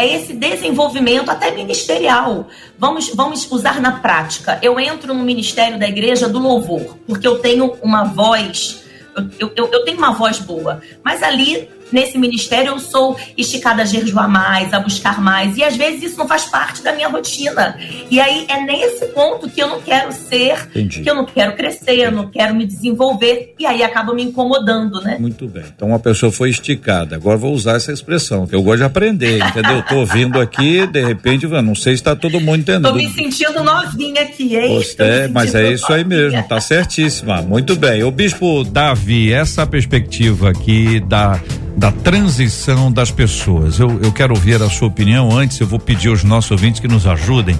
é 0.00 0.14
esse 0.16 0.32
desenvolvimento 0.32 1.30
até 1.30 1.50
ministerial. 1.50 2.48
Vamos, 2.78 3.10
vamos 3.14 3.50
usar 3.50 3.80
na 3.80 4.00
prática. 4.00 4.58
Eu 4.62 4.80
entro 4.80 5.12
no 5.12 5.22
ministério 5.22 5.78
da 5.78 5.86
igreja 5.86 6.28
do 6.28 6.38
louvor, 6.38 6.96
porque 7.06 7.28
eu 7.28 7.38
tenho 7.38 7.76
uma 7.82 8.04
voz, 8.04 8.82
eu, 9.38 9.52
eu, 9.54 9.70
eu 9.70 9.84
tenho 9.84 9.98
uma 9.98 10.12
voz 10.12 10.38
boa, 10.38 10.80
mas 11.04 11.22
ali 11.22 11.68
nesse 11.92 12.18
ministério 12.18 12.72
eu 12.72 12.78
sou 12.78 13.16
esticada 13.36 13.82
a 13.82 13.84
jejuar 13.84 14.28
mais, 14.28 14.72
a 14.72 14.80
buscar 14.80 15.20
mais. 15.20 15.56
E 15.56 15.64
às 15.64 15.76
vezes 15.76 16.02
isso 16.02 16.18
não 16.18 16.28
faz 16.28 16.44
parte 16.46 16.82
da 16.82 16.92
minha 16.92 17.08
rotina. 17.08 17.76
E 18.10 18.20
aí 18.20 18.46
é 18.48 18.60
nesse 18.60 19.06
ponto 19.06 19.48
que 19.48 19.62
eu 19.62 19.68
não 19.68 19.80
quero 19.80 20.12
ser, 20.12 20.68
Entendi. 20.70 21.02
que 21.02 21.10
eu 21.10 21.14
não 21.14 21.24
quero 21.24 21.54
crescer, 21.56 21.98
eu 21.98 22.12
não 22.12 22.28
quero 22.28 22.54
me 22.54 22.66
desenvolver. 22.66 23.54
E 23.58 23.66
aí 23.66 23.82
acaba 23.82 24.14
me 24.14 24.22
incomodando, 24.22 25.00
né? 25.00 25.16
Muito 25.18 25.46
bem. 25.46 25.64
Então 25.74 25.88
uma 25.88 25.98
pessoa 25.98 26.32
foi 26.32 26.50
esticada. 26.50 27.16
Agora 27.16 27.36
vou 27.36 27.52
usar 27.52 27.76
essa 27.76 27.92
expressão, 27.92 28.46
que 28.46 28.54
eu 28.54 28.62
gosto 28.62 28.78
de 28.78 28.84
aprender, 28.84 29.38
entendeu? 29.44 29.82
Tô 29.82 29.96
ouvindo 29.96 30.40
aqui, 30.40 30.86
de 30.86 31.02
repente, 31.02 31.46
não 31.46 31.74
sei 31.74 31.94
se 31.94 32.00
está 32.00 32.14
todo 32.16 32.40
mundo 32.40 32.60
entendendo. 32.60 32.90
Tô 32.90 32.94
me 32.94 33.08
sentindo 33.10 33.62
novinha 33.62 34.22
aqui, 34.22 34.56
hein? 34.56 34.82
É, 34.98 35.28
mas 35.28 35.54
é 35.54 35.72
isso 35.72 35.92
aí 35.92 36.04
mesmo, 36.04 36.42
tá 36.44 36.60
certíssima. 36.60 37.42
Muito 37.42 37.76
bem. 37.76 38.02
O 38.02 38.10
bispo 38.10 38.64
Davi, 38.64 39.32
essa 39.32 39.66
perspectiva 39.66 40.50
aqui 40.50 41.00
da 41.00 41.40
da 41.76 41.90
transição 41.90 42.90
das 42.90 43.10
pessoas. 43.10 43.78
Eu, 43.78 44.00
eu 44.02 44.12
quero 44.12 44.34
ouvir 44.34 44.62
a 44.62 44.68
sua 44.68 44.88
opinião. 44.88 45.36
Antes, 45.36 45.58
eu 45.60 45.66
vou 45.66 45.78
pedir 45.78 46.08
aos 46.08 46.24
nossos 46.24 46.50
ouvintes 46.50 46.80
que 46.80 46.88
nos 46.88 47.06
ajudem, 47.06 47.58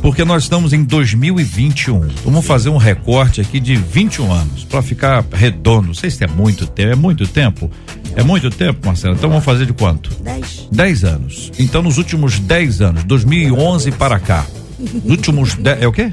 porque 0.00 0.24
nós 0.24 0.44
estamos 0.44 0.72
em 0.72 0.84
2021. 0.84 2.08
Vamos 2.24 2.46
fazer 2.46 2.68
um 2.68 2.76
recorte 2.76 3.40
aqui 3.40 3.58
de 3.58 3.74
21 3.74 4.32
anos, 4.32 4.64
para 4.64 4.82
ficar 4.82 5.24
redondo. 5.32 5.88
Não 5.88 5.94
sei 5.94 6.10
se 6.10 6.22
é 6.24 6.28
muito 6.28 6.66
tempo. 6.66 6.92
É 6.92 6.96
muito 6.96 7.26
tempo? 7.26 7.70
É 8.14 8.22
muito 8.22 8.50
tempo, 8.50 8.86
Marcelo? 8.86 9.14
Então 9.14 9.28
vamos 9.28 9.44
fazer 9.44 9.66
de 9.66 9.72
quanto? 9.72 10.10
10. 10.22 10.68
10 10.72 11.04
anos. 11.04 11.52
Então, 11.58 11.82
nos 11.82 11.98
últimos 11.98 12.38
10 12.38 12.80
anos, 12.80 13.04
2011 13.04 13.92
para 13.92 14.18
cá. 14.18 14.46
Nos 14.78 15.04
últimos. 15.04 15.54
Dez, 15.54 15.82
é 15.82 15.86
o 15.86 15.92
quê? 15.92 16.10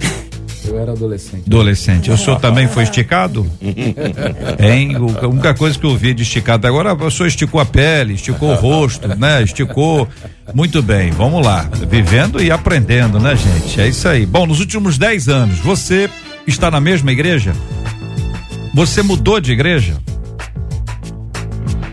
Eu 0.68 0.80
era 0.80 0.92
adolescente. 0.92 1.44
Adolescente. 1.46 2.12
O 2.12 2.18
senhor 2.18 2.40
também 2.40 2.68
foi 2.68 2.84
esticado? 2.84 3.46
hein? 4.60 4.96
a 5.22 5.28
única 5.28 5.54
coisa 5.54 5.78
que 5.78 5.86
eu 5.86 5.96
vi 5.96 6.14
de 6.14 6.24
esticado 6.24 6.68
agora, 6.68 6.94
o 6.94 7.12
senhor 7.12 7.28
esticou 7.28 7.60
a 7.60 7.66
pele, 7.66 8.14
esticou 8.14 8.52
o 8.52 8.56
rosto, 8.56 9.08
né? 9.08 9.44
Esticou. 9.44 10.08
Muito 10.54 10.82
bem, 10.82 11.12
vamos 11.12 11.46
lá. 11.46 11.70
Vivendo 11.90 12.42
e 12.42 12.52
aprendendo, 12.52 13.20
né, 13.20 13.36
gente? 13.36 13.80
É 13.80 13.88
isso 13.88 14.08
aí. 14.08 14.26
Bom, 14.26 14.46
nos 14.46 14.60
últimos 14.60 14.98
10 14.98 15.28
anos, 15.30 15.60
você 15.60 16.10
está 16.48 16.70
na 16.70 16.80
mesma 16.80 17.12
igreja? 17.12 17.54
Você 18.74 19.02
mudou 19.02 19.40
de 19.40 19.52
igreja? 19.52 19.98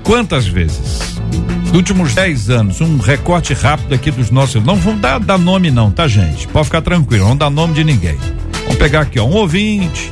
Quantas 0.03 0.47
vezes? 0.47 1.17
Nos 1.63 1.73
últimos 1.75 2.15
10 2.15 2.51
anos, 2.51 2.81
um 2.81 2.99
recorte 2.99 3.55
rápido 3.55 3.95
aqui 3.95 4.11
dos 4.11 4.31
nossos. 4.31 4.63
Não 4.63 4.77
vamos 4.77 5.01
dar, 5.01 5.19
dar 5.19 5.39
nome, 5.39 5.71
não, 5.71 5.91
tá, 5.91 6.07
gente? 6.07 6.47
Pode 6.49 6.67
ficar 6.67 6.83
tranquilo, 6.83 7.29
não 7.29 7.37
dá 7.37 7.49
nome 7.49 7.73
de 7.73 7.83
ninguém. 7.83 8.19
Vamos 8.63 8.77
pegar 8.77 9.01
aqui, 9.01 9.19
ó, 9.19 9.25
um 9.25 9.35
ouvinte, 9.35 10.11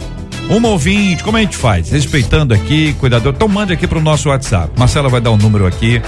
uma 0.49 0.69
ouvinte, 0.69 1.23
como 1.23 1.37
a 1.37 1.40
gente 1.40 1.57
faz? 1.57 1.90
Respeitando 1.90 2.52
aqui, 2.52 2.92
cuidador. 2.95 3.33
Então 3.35 3.47
mande 3.47 3.73
aqui 3.73 3.87
pro 3.87 4.00
nosso 4.00 4.28
WhatsApp. 4.28 4.73
Marcela 4.76 5.09
vai 5.09 5.21
dar 5.21 5.30
um 5.30 5.37
número 5.37 5.66
aqui 5.66 6.02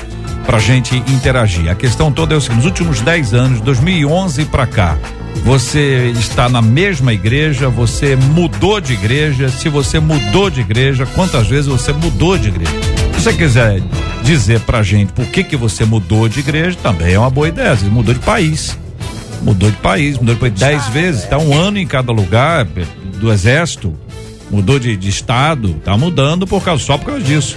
pra 0.44 0.58
gente 0.58 0.96
interagir. 0.96 1.70
A 1.70 1.74
questão 1.74 2.10
toda 2.10 2.34
é 2.34 2.36
o 2.36 2.40
seguinte: 2.40 2.56
nos 2.56 2.66
últimos 2.66 3.00
10 3.00 3.34
anos, 3.34 3.60
2011 3.60 4.44
para 4.46 4.66
cá, 4.66 4.98
você 5.44 6.12
está 6.18 6.48
na 6.48 6.60
mesma 6.60 7.12
igreja, 7.12 7.68
você 7.68 8.16
mudou 8.16 8.80
de 8.80 8.94
igreja. 8.94 9.48
Se 9.48 9.68
você 9.68 10.00
mudou 10.00 10.50
de 10.50 10.60
igreja, 10.60 11.06
quantas 11.06 11.46
vezes 11.46 11.66
você 11.66 11.92
mudou 11.92 12.36
de 12.36 12.48
igreja? 12.48 12.72
Se 13.14 13.22
você 13.22 13.32
quiser 13.32 13.80
dizer 14.22 14.60
pra 14.60 14.82
gente 14.82 15.12
por 15.12 15.26
que 15.26 15.44
que 15.44 15.56
você 15.56 15.84
mudou 15.84 16.28
de 16.28 16.40
igreja, 16.40 16.76
também 16.82 17.14
é 17.14 17.18
uma 17.18 17.30
boa 17.30 17.48
ideia. 17.48 17.76
Você 17.76 17.86
mudou 17.86 18.12
de 18.12 18.20
país 18.20 18.76
mudou 19.42 19.70
de 19.70 19.76
país, 19.78 20.18
mudou 20.18 20.34
de 20.34 20.40
país 20.40 20.54
dez 20.54 20.86
vezes, 20.88 21.24
está 21.24 21.38
um 21.38 21.54
ano 21.54 21.78
em 21.78 21.86
cada 21.86 22.12
lugar 22.12 22.66
do 23.18 23.32
exército, 23.32 23.94
mudou 24.50 24.78
de, 24.78 24.96
de 24.96 25.08
estado, 25.08 25.76
está 25.78 25.96
mudando 25.96 26.46
por 26.46 26.62
causa, 26.62 26.82
só 26.82 26.96
por 26.96 27.06
causa 27.06 27.22
disso. 27.22 27.56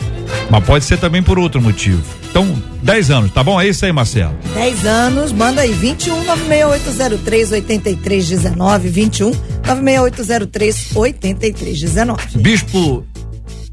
Mas 0.50 0.64
pode 0.64 0.86
ser 0.86 0.98
também 0.98 1.22
por 1.22 1.38
outro 1.38 1.62
motivo. 1.62 2.04
Então, 2.30 2.54
10 2.84 3.12
anos, 3.12 3.32
tá 3.32 3.44
bom? 3.44 3.60
É 3.60 3.68
isso 3.68 3.86
aí, 3.86 3.92
Marcelo. 3.92 4.36
10 4.54 4.86
anos, 4.86 5.32
manda 5.32 5.62
aí, 5.62 5.72
21 5.72 6.24
96803 6.24 7.52
8319, 7.52 8.90
21 8.90 9.32
96803 9.64 10.96
8319. 10.96 12.38
Bispo 12.40 13.06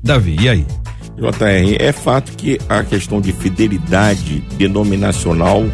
Davi, 0.02 0.36
e 0.40 0.48
aí? 0.48 0.66
JR, 1.16 1.76
é 1.78 1.92
fato 1.92 2.32
que 2.32 2.58
a 2.68 2.82
questão 2.82 3.20
de 3.20 3.32
fidelidade 3.32 4.40
denominacional 4.56 5.64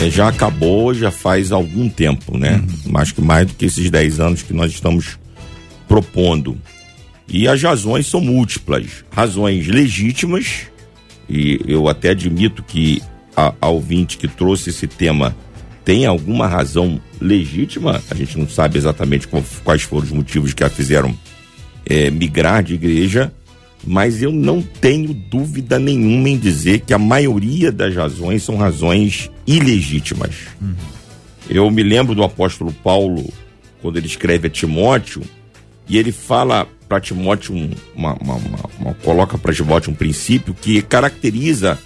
é, 0.00 0.10
já 0.10 0.28
acabou, 0.28 0.94
já 0.94 1.10
faz 1.10 1.52
algum 1.52 1.88
tempo, 1.88 2.38
né? 2.38 2.56
Uhum. 2.56 2.92
Mais 2.92 3.12
que 3.12 3.20
mais 3.20 3.46
do 3.46 3.54
que 3.54 3.66
esses 3.66 3.90
10 3.90 4.20
anos 4.20 4.42
que 4.42 4.54
nós 4.54 4.72
estamos 4.72 5.18
propondo. 5.86 6.56
E 7.28 7.46
as 7.46 7.62
razões 7.62 8.06
são 8.06 8.20
múltiplas. 8.20 9.04
Razões 9.10 9.66
legítimas, 9.66 10.62
e 11.28 11.60
eu 11.66 11.86
até 11.88 12.10
admito 12.10 12.62
que 12.62 13.02
a, 13.36 13.54
a 13.60 13.68
ouvinte 13.68 14.16
que 14.16 14.26
trouxe 14.26 14.70
esse 14.70 14.86
tema 14.86 15.36
tem 15.84 16.06
alguma 16.06 16.46
razão 16.46 17.00
legítima, 17.20 18.02
a 18.10 18.14
gente 18.14 18.38
não 18.38 18.48
sabe 18.48 18.78
exatamente 18.78 19.28
quais 19.64 19.82
foram 19.82 20.04
os 20.04 20.12
motivos 20.12 20.54
que 20.54 20.64
a 20.64 20.70
fizeram 20.70 21.16
é, 21.86 22.10
migrar 22.10 22.62
de 22.62 22.74
igreja, 22.74 23.32
mas 23.84 24.22
eu 24.22 24.30
não 24.30 24.62
tenho 24.62 25.14
dúvida 25.14 25.78
nenhuma 25.78 26.28
em 26.28 26.38
dizer 26.38 26.80
que 26.80 26.92
a 26.92 26.98
maioria 26.98 27.72
das 27.72 27.94
razões 27.94 28.42
são 28.42 28.56
razões 28.56 29.30
ilegítimas. 29.46 30.34
Uhum. 30.60 30.74
Eu 31.48 31.70
me 31.70 31.82
lembro 31.82 32.14
do 32.14 32.22
apóstolo 32.22 32.72
Paulo, 32.72 33.32
quando 33.80 33.96
ele 33.96 34.06
escreve 34.06 34.46
a 34.46 34.50
Timóteo, 34.50 35.22
e 35.88 35.98
ele 35.98 36.12
fala 36.12 36.68
para 36.88 37.00
Timóteo, 37.00 37.54
um, 37.54 37.70
uma, 37.94 38.14
uma, 38.14 38.34
uma, 38.78 38.94
coloca 39.02 39.36
para 39.36 39.52
Timóteo 39.52 39.92
um 39.92 39.94
princípio 39.94 40.54
que 40.54 40.82
caracteriza 40.82 41.78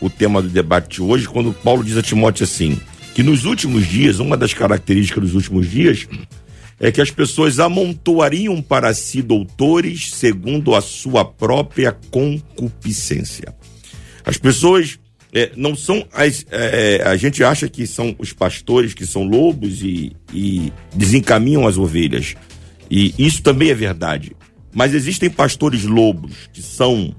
o 0.00 0.10
tema 0.10 0.42
do 0.42 0.48
debate 0.48 0.96
de 0.96 1.02
hoje, 1.02 1.28
quando 1.28 1.52
Paulo 1.52 1.84
diz 1.84 1.96
a 1.96 2.02
Timóteo 2.02 2.44
assim: 2.44 2.78
que 3.14 3.22
nos 3.22 3.44
últimos 3.44 3.86
dias, 3.86 4.18
uma 4.18 4.36
das 4.36 4.52
características 4.52 5.22
dos 5.22 5.34
últimos 5.34 5.70
dias 5.70 6.08
é 6.78 6.90
que 6.90 7.00
as 7.00 7.10
pessoas 7.10 7.58
amontoariam 7.58 8.60
para 8.60 8.92
si 8.92 9.22
doutores 9.22 10.10
segundo 10.10 10.74
a 10.74 10.80
sua 10.80 11.24
própria 11.24 11.96
concupiscência. 12.10 13.54
As 14.24 14.36
pessoas 14.36 14.98
é, 15.32 15.50
não 15.56 15.74
são 15.74 16.06
as. 16.12 16.46
É, 16.50 17.02
a 17.04 17.16
gente 17.16 17.42
acha 17.42 17.68
que 17.68 17.86
são 17.86 18.14
os 18.18 18.32
pastores 18.32 18.94
que 18.94 19.04
são 19.04 19.24
lobos 19.24 19.82
e, 19.82 20.12
e 20.32 20.72
desencaminham 20.94 21.66
as 21.66 21.76
ovelhas. 21.76 22.34
E 22.90 23.14
isso 23.18 23.42
também 23.42 23.70
é 23.70 23.74
verdade. 23.74 24.36
Mas 24.72 24.94
existem 24.94 25.28
pastores 25.28 25.84
lobos 25.84 26.48
que 26.52 26.62
são 26.62 27.14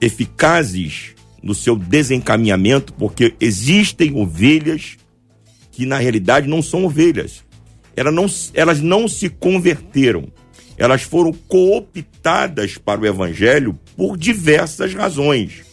eficazes 0.00 1.14
no 1.42 1.54
seu 1.54 1.76
desencaminhamento, 1.76 2.92
porque 2.92 3.34
existem 3.40 4.14
ovelhas 4.14 4.96
que 5.72 5.86
na 5.86 5.98
realidade 5.98 6.48
não 6.48 6.62
são 6.62 6.84
ovelhas. 6.84 7.44
Elas 7.96 8.14
não, 8.14 8.26
elas 8.54 8.80
não 8.80 9.08
se 9.08 9.28
converteram. 9.28 10.28
Elas 10.76 11.02
foram 11.02 11.32
cooptadas 11.32 12.76
para 12.76 13.00
o 13.00 13.06
evangelho 13.06 13.78
por 13.96 14.16
diversas 14.16 14.92
razões. 14.92 15.64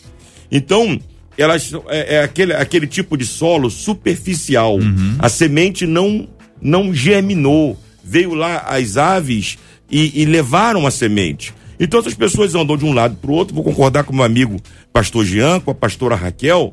Então, 0.50 0.98
elas 1.38 1.72
é, 1.90 2.16
é 2.16 2.24
aquele, 2.24 2.54
aquele 2.54 2.88
tipo 2.88 3.18
de 3.18 3.26
solo 3.26 3.70
superficial. 3.70 4.78
Uhum. 4.78 5.18
A 5.20 5.28
semente 5.28 5.86
não, 5.86 6.28
não 6.62 6.94
germinou. 6.94 7.78
Veio 8.04 8.34
lá 8.34 8.60
as 8.60 8.98
aves 8.98 9.58
e, 9.90 10.22
e 10.22 10.26
levaram 10.26 10.88
a 10.88 10.92
semente. 10.92 11.54
Então 11.80 12.00
essas 12.00 12.14
pessoas 12.14 12.56
andam 12.56 12.78
de 12.78 12.86
um 12.86 12.94
lado 12.94 13.16
para 13.18 13.32
o 13.32 13.34
outro. 13.34 13.56
Vou 13.56 13.64
concordar 13.64 14.04
com 14.04 14.14
meu 14.14 14.24
amigo 14.24 14.60
pastor 14.92 15.26
Jean, 15.26 15.60
com 15.60 15.72
a 15.72 15.76
pastora 15.76 16.16
Raquel. 16.16 16.72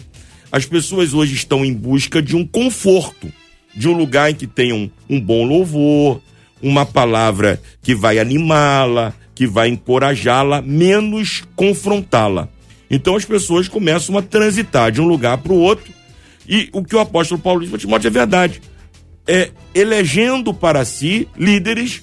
As 0.52 0.66
pessoas 0.66 1.14
hoje 1.14 1.35
estão 1.35 1.64
em 1.64 1.73
busca 1.73 2.21
de 2.21 2.37
um 2.37 2.47
conforto, 2.47 3.33
de 3.74 3.88
um 3.88 3.92
lugar 3.92 4.30
em 4.30 4.34
que 4.34 4.46
tenham 4.46 4.90
um 5.08 5.20
bom 5.20 5.44
louvor, 5.44 6.20
uma 6.62 6.84
palavra 6.84 7.60
que 7.82 7.94
vai 7.94 8.18
animá-la, 8.18 9.14
que 9.34 9.46
vai 9.46 9.68
encorajá-la, 9.68 10.60
menos 10.60 11.42
confrontá-la. 11.56 12.48
Então 12.90 13.16
as 13.16 13.24
pessoas 13.24 13.68
começam 13.68 14.18
a 14.18 14.22
transitar 14.22 14.90
de 14.90 15.00
um 15.00 15.06
lugar 15.06 15.38
para 15.38 15.52
o 15.52 15.58
outro. 15.58 15.92
E 16.48 16.68
o 16.72 16.84
que 16.84 16.96
o 16.96 17.00
apóstolo 17.00 17.40
Paulo 17.40 17.60
diz 17.60 17.70
para 17.70 17.78
Timóteo 17.78 18.08
é 18.08 18.10
verdade. 18.10 18.60
É 19.26 19.50
elegendo 19.74 20.52
para 20.52 20.84
si 20.84 21.28
líderes, 21.36 22.02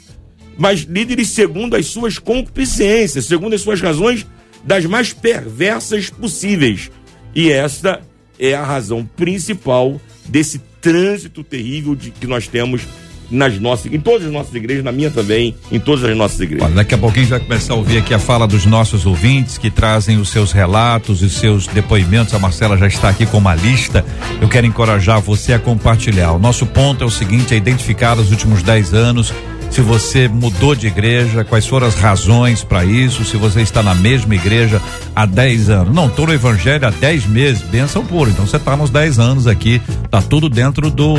mas 0.57 0.81
líderes 0.81 1.29
segundo 1.29 1.75
as 1.75 1.87
suas 1.87 2.17
concupiscências, 2.17 3.25
segundo 3.25 3.53
as 3.53 3.61
suas 3.61 3.81
razões 3.81 4.25
das 4.63 4.85
mais 4.85 5.11
perversas 5.11 6.09
possíveis. 6.09 6.89
E 7.35 7.51
esta 7.51 8.01
é 8.39 8.53
a 8.53 8.63
razão 8.63 9.05
principal 9.05 9.99
desse 10.25 10.59
trânsito 10.87 11.43
terrível 11.43 11.95
de, 11.95 12.11
que 12.11 12.25
nós 12.25 12.47
temos 12.47 12.83
nas 13.29 13.59
nossas, 13.59 13.91
em 13.91 13.99
todas 13.99 14.25
as 14.25 14.31
nossas 14.31 14.55
igrejas, 14.55 14.85
na 14.85 14.91
minha 14.93 15.11
também, 15.11 15.53
em 15.69 15.77
todas 15.77 16.05
as 16.05 16.15
nossas 16.15 16.39
igrejas. 16.39 16.65
Olha, 16.65 16.75
daqui 16.75 16.95
a 16.95 16.97
pouquinho 16.97 17.25
a 17.25 17.27
gente 17.27 17.39
vai 17.39 17.47
começar 17.47 17.73
a 17.73 17.75
ouvir 17.75 17.97
aqui 17.97 18.13
a 18.13 18.19
fala 18.19 18.47
dos 18.47 18.65
nossos 18.65 19.05
ouvintes 19.05 19.57
que 19.57 19.69
trazem 19.69 20.17
os 20.17 20.29
seus 20.29 20.53
relatos 20.53 21.21
e 21.21 21.29
seus 21.29 21.67
depoimentos. 21.67 22.33
A 22.33 22.39
Marcela 22.39 22.77
já 22.77 22.87
está 22.87 23.09
aqui 23.09 23.25
com 23.25 23.37
uma 23.37 23.53
lista. 23.53 24.05
Eu 24.39 24.47
quero 24.47 24.65
encorajar 24.65 25.19
você 25.19 25.51
a 25.51 25.59
compartilhar. 25.59 26.31
O 26.31 26.39
nosso 26.39 26.65
ponto 26.65 27.03
é 27.03 27.07
o 27.07 27.11
seguinte: 27.11 27.53
é 27.53 27.57
identificar 27.57 28.17
os 28.17 28.31
últimos 28.31 28.63
10 28.63 28.93
anos 28.93 29.33
se 29.69 29.81
você 29.81 30.27
mudou 30.27 30.73
de 30.75 30.87
igreja, 30.87 31.43
quais 31.43 31.67
foram 31.67 31.87
as 31.87 31.95
razões 31.95 32.63
para 32.63 32.83
isso, 32.83 33.23
se 33.23 33.37
você 33.37 33.61
está 33.61 33.83
na 33.83 33.93
mesma 33.93 34.35
igreja 34.35 34.81
há 35.15 35.25
10 35.25 35.69
anos. 35.69 35.95
Não, 35.95 36.07
estou 36.07 36.27
no 36.27 36.33
evangelho 36.33 36.87
há 36.87 36.89
10 36.89 37.25
meses, 37.27 37.61
benção 37.63 38.05
pura. 38.05 38.29
Então 38.29 38.45
você 38.45 38.57
está 38.57 38.75
nos 38.75 38.89
10 38.89 39.19
anos 39.19 39.47
aqui, 39.47 39.81
tá 40.09 40.21
tudo 40.21 40.49
dentro 40.49 40.89
do 40.89 41.15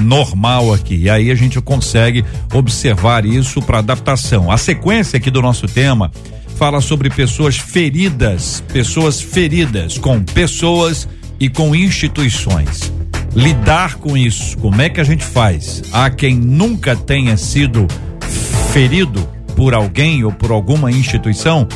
normal 0.00 0.72
aqui. 0.72 0.96
E 0.96 1.10
aí 1.10 1.30
a 1.30 1.34
gente 1.34 1.60
consegue 1.60 2.24
observar 2.52 3.24
isso 3.24 3.62
para 3.62 3.78
adaptação. 3.78 4.50
A 4.50 4.56
sequência 4.56 5.16
aqui 5.16 5.30
do 5.30 5.40
nosso 5.40 5.66
tema 5.66 6.10
fala 6.56 6.80
sobre 6.80 7.08
pessoas 7.10 7.56
feridas, 7.56 8.62
pessoas 8.72 9.20
feridas 9.20 9.98
com 9.98 10.22
pessoas 10.22 11.08
e 11.38 11.48
com 11.48 11.74
instituições 11.74 12.92
lidar 13.34 13.96
com 13.96 14.16
isso? 14.16 14.56
Como 14.58 14.80
é 14.80 14.88
que 14.88 15.00
a 15.00 15.04
gente 15.04 15.24
faz? 15.24 15.82
Há 15.92 16.10
quem 16.10 16.34
nunca 16.34 16.96
tenha 16.96 17.36
sido 17.36 17.86
ferido 18.72 19.28
por 19.56 19.74
alguém 19.74 20.24
ou 20.24 20.32
por 20.32 20.50
alguma 20.50 20.90
instituição? 20.90 21.66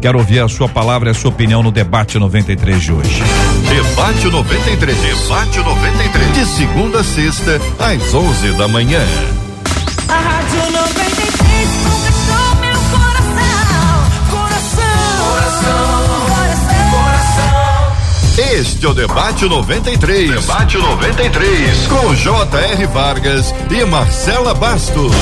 Quero 0.00 0.18
ouvir 0.18 0.40
a 0.40 0.48
sua 0.48 0.68
palavra 0.68 1.08
e 1.08 1.12
a 1.12 1.14
sua 1.14 1.30
opinião 1.30 1.62
no 1.62 1.72
debate 1.72 2.18
93 2.18 2.82
de 2.82 2.92
hoje. 2.92 3.22
Debate 3.68 4.26
93, 4.26 4.96
debate 4.98 5.58
93, 5.58 6.34
de 6.34 6.46
segunda 6.46 7.00
a 7.00 7.04
sexta 7.04 7.60
às 7.78 8.12
11 8.12 8.52
da 8.52 8.68
manhã. 8.68 9.02
A 10.08 10.18
Rádio 10.18 10.83
Este 18.36 18.84
é 18.84 18.88
o 18.88 18.92
Debate 18.92 19.44
93. 19.44 20.28
Debate 20.28 20.76
93. 20.76 21.86
Com 21.86 22.14
J.R. 22.16 22.86
Vargas 22.88 23.54
e 23.70 23.84
Marcela 23.84 24.52
Bastos. 24.52 25.12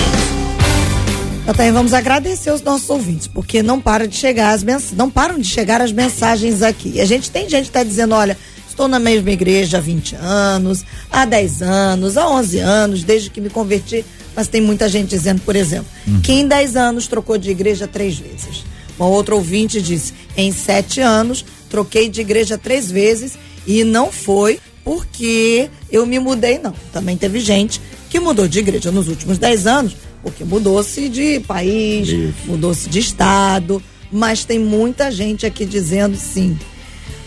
Então, 1.47 1.73
vamos 1.75 1.93
agradecer 1.93 2.51
os 2.51 2.63
nossos 2.63 2.89
ouvintes, 2.89 3.27
porque 3.27 3.63
não 3.63 3.79
para 3.79 4.09
de 4.09 4.17
chegar 4.17 4.53
as 4.53 4.63
mens 4.63 4.93
não 4.93 5.11
param 5.11 5.39
de 5.39 5.47
chegar 5.47 5.83
as 5.83 5.93
mensagens 5.93 6.63
aqui. 6.63 7.03
A 7.03 7.05
gente 7.05 7.31
tem 7.31 7.47
gente 7.51 7.65
que 7.65 7.69
está 7.69 7.85
dizendo, 7.85 8.15
olha, 8.15 8.35
estou 8.67 8.89
na 8.89 8.99
mesma 8.99 9.31
igreja 9.31 9.77
há 9.77 9.81
20 9.83 10.17
anos, 10.17 10.83
há 11.11 11.27
10 11.27 11.61
anos, 11.61 12.17
há 12.17 12.27
11 12.27 12.59
anos, 12.61 13.05
desde 13.05 13.29
que 13.29 13.43
me 13.43 13.51
converti. 13.51 14.07
Mas 14.35 14.49
tem 14.49 14.63
muita 14.63 14.89
gente 14.89 15.11
dizendo, 15.11 15.43
por 15.43 15.55
exemplo, 15.55 15.87
uhum. 16.09 16.23
que 16.23 16.33
em 16.33 16.49
10 16.49 16.77
anos 16.77 17.07
trocou 17.07 17.37
de 17.37 17.51
igreja 17.51 17.87
três 17.87 18.19
vezes. 18.19 18.65
Uma 18.99 19.09
outra 19.09 19.35
ouvinte 19.35 19.83
disse, 19.83 20.15
em 20.35 20.51
sete 20.51 21.01
anos 21.01 21.45
troquei 21.73 22.11
de 22.11 22.21
igreja 22.21 22.59
três 22.59 22.91
vezes 22.91 23.39
e 23.67 23.83
não 23.83 24.13
foi 24.13 24.61
porque 24.85 25.71
eu 25.91 26.05
me 26.05 26.19
mudei, 26.19 26.59
não. 26.59 26.75
Também 26.93 27.17
teve 27.17 27.41
gente 27.41 27.81
que 28.11 28.21
mudou 28.21 28.47
de 28.47 28.59
igreja 28.59 28.93
nos 28.93 29.09
últimos 29.09 29.39
dez 29.39 29.67
anos, 29.67 29.97
porque 30.23 30.45
mudou-se 30.45 31.09
de 31.09 31.41
país, 31.41 32.35
mudou-se 32.45 32.91
de 32.91 32.99
estado, 32.99 33.83
mas 34.13 34.45
tem 34.45 34.59
muita 34.59 35.11
gente 35.11 35.47
aqui 35.47 35.65
dizendo 35.65 36.15
sim. 36.15 36.59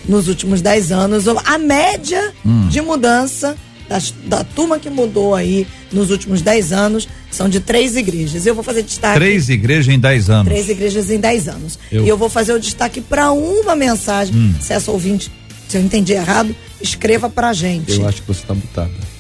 Nos 0.08 0.28
últimos 0.28 0.62
dez 0.62 0.92
anos, 0.92 1.26
a 1.28 1.58
média 1.58 2.32
hum. 2.46 2.68
de 2.68 2.80
mudança 2.82 3.58
das, 3.88 4.14
da 4.26 4.44
turma 4.44 4.80
que 4.80 4.90
mudou 4.90 5.36
aí 5.36 5.68
nos 5.92 6.12
últimos 6.12 6.42
dez 6.42 6.72
anos 6.72 7.08
são 7.32 7.50
de 7.50 7.60
três 7.60 7.96
igrejas. 7.96 8.46
Eu 8.46 8.56
vou 8.56 8.64
fazer 8.64 8.84
destaque. 8.84 9.16
Três 9.16 9.50
igrejas 9.50 9.94
em 9.94 10.00
dez 10.00 10.30
anos. 10.30 10.46
Três 10.46 10.70
igrejas 10.70 11.10
em 11.10 11.20
dez 11.20 11.48
anos. 11.48 11.78
Eu... 11.92 12.06
E 12.06 12.10
eu 12.10 12.18
vou 12.18 12.30
fazer 12.30 12.54
o 12.54 12.60
destaque 12.60 13.02
para 13.02 13.32
uma 13.32 13.76
mensagem. 13.76 14.36
Hum. 14.36 14.56
Se 14.60 14.74
essa 14.74 14.92
ouvinte, 14.92 15.32
se 15.68 15.78
eu 15.78 15.82
entendi 15.82 16.14
errado, 16.14 16.56
escreva 16.82 17.30
pra 17.30 17.54
gente. 17.54 18.00
Eu 18.00 18.08
acho 18.08 18.22
que 18.22 18.28
você 18.28 18.42
está 18.42 18.54
mutada. 18.54 19.15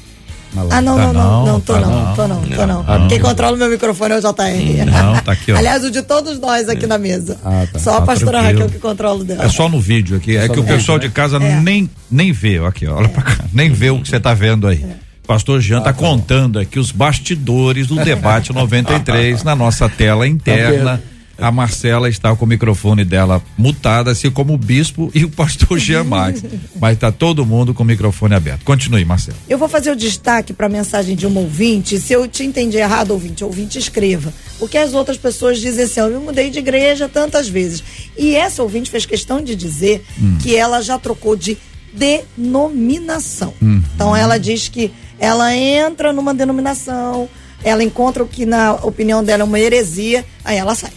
Ah, 0.72 0.82
não, 0.82 0.98
não, 0.98 1.14
não, 1.14 1.46
não, 1.46 1.60
tô 1.60 1.74
tá 1.74 1.80
não, 1.82 2.16
tô 2.16 2.28
não, 2.28 2.42
tô 2.42 2.66
não. 2.66 2.86
Ah, 2.88 3.08
Quem 3.08 3.20
controla 3.20 3.56
o 3.56 3.58
meu 3.58 3.70
microfone 3.70 4.14
é 4.14 4.18
o 4.18 4.22
JR. 4.22 4.86
Não, 4.86 5.22
tá 5.22 5.32
aqui, 5.34 5.52
ó. 5.52 5.58
Aliás, 5.58 5.84
o 5.84 5.92
de 5.92 6.02
todos 6.02 6.40
nós 6.40 6.70
aqui 6.70 6.88
na 6.88 6.98
mesa. 6.98 7.38
Ah, 7.44 7.66
tá. 7.72 7.80
Só 7.80 7.98
a 7.98 8.00
tá 8.00 8.06
pastora 8.06 8.42
Raquel 8.42 8.70
que 8.70 8.80
controla 8.80 9.22
o 9.22 9.24
dela. 9.24 9.44
É 9.44 9.50
só 9.50 9.68
no 9.68 9.80
vídeo 9.80 10.18
aqui, 10.18 10.38
é 10.38 10.48
que 10.48 10.60
o 10.60 10.64
pessoal 10.64 10.98
de 10.98 11.10
casa 11.10 11.38
é. 11.38 11.60
nem, 11.60 11.90
nem 12.10 12.32
vê, 12.32 12.58
aqui, 12.66 12.88
olha 12.88 13.10
pra 13.10 13.22
cá, 13.22 13.46
nem 13.52 13.72
vê 13.72 13.90
o 13.90 14.02
que 14.02 14.10
você 14.10 14.20
tá 14.20 14.34
vendo 14.34 14.68
aí. 14.68 14.84
É. 14.84 15.06
Pastor 15.26 15.60
Jean 15.60 15.80
está 15.80 15.90
ah, 15.90 15.94
tá 15.94 16.00
contando 16.00 16.60
aqui 16.60 16.78
os 16.78 16.92
bastidores 16.92 17.88
do 17.88 17.96
debate 17.96 18.54
93 18.54 19.42
na 19.44 19.56
nossa 19.56 19.90
tela 19.90 20.28
interna. 20.28 21.02
A 21.38 21.52
Marcela 21.52 22.08
está 22.08 22.36
com 22.36 22.46
o 22.46 22.48
microfone 22.48 23.04
dela 23.04 23.44
mutado, 23.58 24.10
assim 24.10 24.32
como 24.32 24.54
o 24.54 24.58
bispo 24.58 25.12
e 25.14 25.26
o 25.26 25.30
pastor 25.30 25.78
Jean 25.78 26.04
Max. 26.04 26.44
Mas 26.80 26.94
está 26.94 27.12
todo 27.12 27.46
mundo 27.46 27.74
com 27.74 27.84
o 27.84 27.86
microfone 27.86 28.36
aberto. 28.36 28.64
Continue, 28.64 29.04
Marcela. 29.04 29.38
Eu 29.50 29.58
vou 29.58 29.68
fazer 29.68 29.92
o 29.92 29.96
destaque 29.96 30.54
para 30.54 30.68
a 30.68 30.70
mensagem 30.70 31.16
de 31.16 31.28
um 31.28 31.38
ouvinte. 31.38 32.00
Se 32.00 32.14
eu 32.14 32.28
te 32.28 32.44
entendi 32.44 32.78
errado, 32.78 33.12
ouvinte, 33.12 33.44
ouvinte, 33.44 33.78
escreva. 33.78 34.34
Porque 34.58 34.78
as 34.78 34.94
outras 34.94 35.18
pessoas 35.18 35.60
dizem 35.60 35.86
assim: 35.86 36.00
eu 36.00 36.10
me 36.10 36.18
mudei 36.18 36.50
de 36.50 36.60
igreja 36.60 37.10
tantas 37.10 37.50
vezes. 37.50 37.84
E 38.18 38.36
essa 38.36 38.64
ouvinte 38.64 38.90
fez 38.90 39.06
questão 39.06 39.42
de 39.42 39.56
dizer 39.56 40.06
hum. 40.20 40.38
que 40.42 40.56
ela 40.56 40.82
já 40.82 40.98
trocou 40.98 41.36
de 41.36 41.58
denominação. 41.94 43.54
Hum. 43.62 43.82
Então 43.96 44.16
ela 44.16 44.38
diz 44.38 44.68
que 44.68 44.92
ela 45.20 45.56
entra 45.56 46.12
numa 46.12 46.34
denominação, 46.34 47.30
ela 47.64 47.84
encontra 47.84 48.24
o 48.24 48.28
que 48.28 48.46
na 48.46 48.74
opinião 48.74 49.24
dela 49.24 49.44
é 49.44 49.46
uma 49.46 49.60
heresia, 49.60 50.26
aí 50.44 50.58
ela 50.58 50.76
sai. 50.76 50.92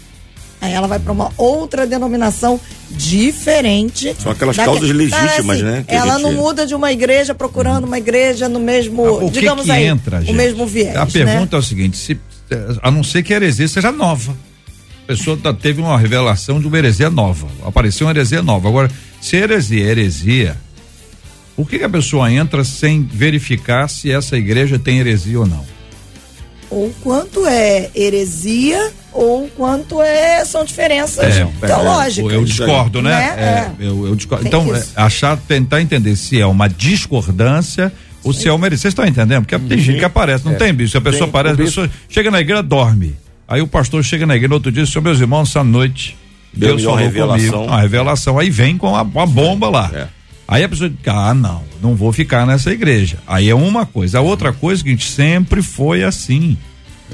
Aí 0.61 0.73
ela 0.73 0.89
vai 0.89 0.99
para 0.99 1.13
uma 1.13 1.31
outra 1.37 1.87
denominação 1.87 2.61
diferente. 2.91 4.15
São 4.21 4.33
aquelas 4.33 4.57
causas 4.57 4.91
legítimas, 4.91 5.57
assim, 5.57 5.63
né? 5.63 5.85
Ela 5.87 6.15
gente... 6.15 6.23
não 6.23 6.33
muda 6.33 6.67
de 6.67 6.75
uma 6.75 6.91
igreja 6.91 7.35
procurando 7.35 7.85
uma 7.85 7.99
igreja 7.99 8.49
no 8.49 8.59
mesmo, 8.59 9.05
ah, 9.05 9.25
o 9.25 9.31
digamos 9.31 9.65
que 9.65 9.71
que 9.71 9.77
aí, 9.77 9.85
entra, 9.85 10.23
o 10.27 10.33
mesmo 10.33 10.67
viés. 10.67 10.97
A 10.97 11.07
pergunta 11.07 11.39
né? 11.39 11.49
é 11.53 11.57
o 11.57 11.63
seguinte: 11.63 11.97
se, 11.97 12.19
a 12.83 12.91
não 12.91 13.05
ser 13.05 13.23
que 13.23 13.33
a 13.33 13.37
heresia 13.37 13.69
seja 13.69 13.93
nova. 13.93 14.35
A 15.05 15.07
pessoa 15.09 15.39
tá, 15.39 15.55
teve 15.55 15.81
uma 15.81 15.99
revelação 15.99 16.61
de 16.61 16.67
uma 16.67 16.77
heresia 16.77 17.09
nova. 17.09 17.47
Apareceu 17.65 18.07
uma 18.07 18.13
heresia 18.13 18.43
nova. 18.43 18.69
Agora, 18.69 18.91
se 19.23 19.37
heresia 19.37 19.87
é 19.87 19.91
heresia, 19.91 20.57
por 21.57 21.69
que, 21.69 21.79
que 21.79 21.85
a 21.85 21.89
pessoa 21.89 22.31
entra 22.31 22.63
sem 22.63 23.03
verificar 23.03 23.89
se 23.89 24.11
essa 24.13 24.37
igreja 24.37 24.79
tem 24.79 24.99
heresia 24.99 25.41
ou 25.41 25.47
não? 25.47 25.65
Ou 26.71 26.93
quanto 27.03 27.47
é 27.47 27.91
heresia 27.95 28.93
ou 29.13 29.49
quanto 29.49 30.03
é 30.03 30.45
são 30.45 30.65
diferenças 30.65 31.37
é, 31.37 31.47
teológicas. 31.67 32.33
Eu 32.33 32.45
discordo, 32.45 33.03
né? 33.03 33.11
né? 33.11 33.75
É, 33.81 33.85
eu, 33.85 34.07
eu 34.07 34.15
discordo. 34.15 34.47
Então, 34.47 34.75
é, 34.75 34.85
achar, 34.95 35.37
tentar 35.37 35.81
entender 35.81 36.15
se 36.17 36.41
é 36.41 36.47
uma 36.47 36.69
discordância 36.69 37.93
ou 38.23 38.33
se 38.33 38.49
é 38.49 38.53
uma 38.53 38.67
heresia. 38.67 38.83
Vocês 38.83 38.93
estão 38.93 39.07
entendendo? 39.07 39.45
Porque 39.45 39.59
tem 39.59 39.79
gente 39.79 39.99
que 39.99 40.05
aparece, 40.05 40.45
não 40.45 40.53
é. 40.53 40.57
tem 40.57 40.73
bicho. 40.75 40.97
A 40.97 41.01
pessoa 41.01 41.23
tem, 41.23 41.29
aparece, 41.29 41.55
a 41.55 41.65
pessoa 41.65 41.91
chega 42.09 42.31
na 42.31 42.41
igreja, 42.41 42.63
dorme. 42.63 43.17
Aí 43.47 43.63
o 43.63 43.67
pastor 43.67 44.05
chega 44.05 44.27
na 44.27 44.37
igreja 44.37 44.51
no 44.51 44.55
outro 44.57 44.71
dia, 44.71 44.85
senhor, 44.85 45.03
meus 45.03 45.21
irmãos, 45.21 45.49
essa 45.49 45.65
noite, 45.65 46.17
Deus, 46.53 46.73
Deus 46.73 46.85
falou 46.85 46.99
revelação. 46.99 47.51
comigo. 47.51 47.73
Uma 47.73 47.81
revelação. 47.81 48.39
Aí 48.39 48.51
vem 48.51 48.77
com 48.77 48.95
a, 48.95 49.01
a 49.01 49.27
bomba 49.27 49.71
lá. 49.71 49.91
É. 49.95 50.18
Aí 50.49 50.65
a 50.65 50.69
pessoa 50.69 50.89
diz, 50.89 50.99
ah, 51.07 51.35
não, 51.35 51.63
não 51.83 51.95
vou 51.95 52.11
ficar 52.11 52.47
nessa 52.47 52.73
igreja. 52.73 53.19
Aí 53.27 53.51
é 53.51 53.55
uma 53.55 53.85
coisa. 53.85 54.19
A 54.19 54.23
outra 54.23 54.51
coisa 54.51 54.83
que 54.83 54.89
a 54.89 54.93
gente 54.93 55.07
sempre 55.07 55.61
foi 55.61 56.03
assim. 56.03 56.57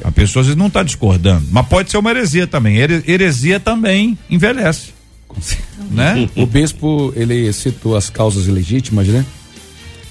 A 0.05 0.11
pessoa 0.13 0.41
às 0.43 0.47
vezes 0.47 0.59
não 0.59 0.69
está 0.69 0.85
discordando, 0.85 1.45
mas 1.51 1.67
pode 1.67 1.91
ser 1.91 1.97
uma 1.99 2.11
heresia 2.11 2.47
também. 2.47 2.77
Here- 2.77 3.03
Heresia 3.07 3.59
também 3.59 4.17
envelhece. 4.31 4.95
Né? 5.91 6.29
O 6.37 6.47
bispo, 6.47 7.13
ele 7.17 7.53
citou 7.53 7.97
as 7.97 8.09
causas 8.09 8.47
legítimas, 8.47 9.09
né? 9.09 9.25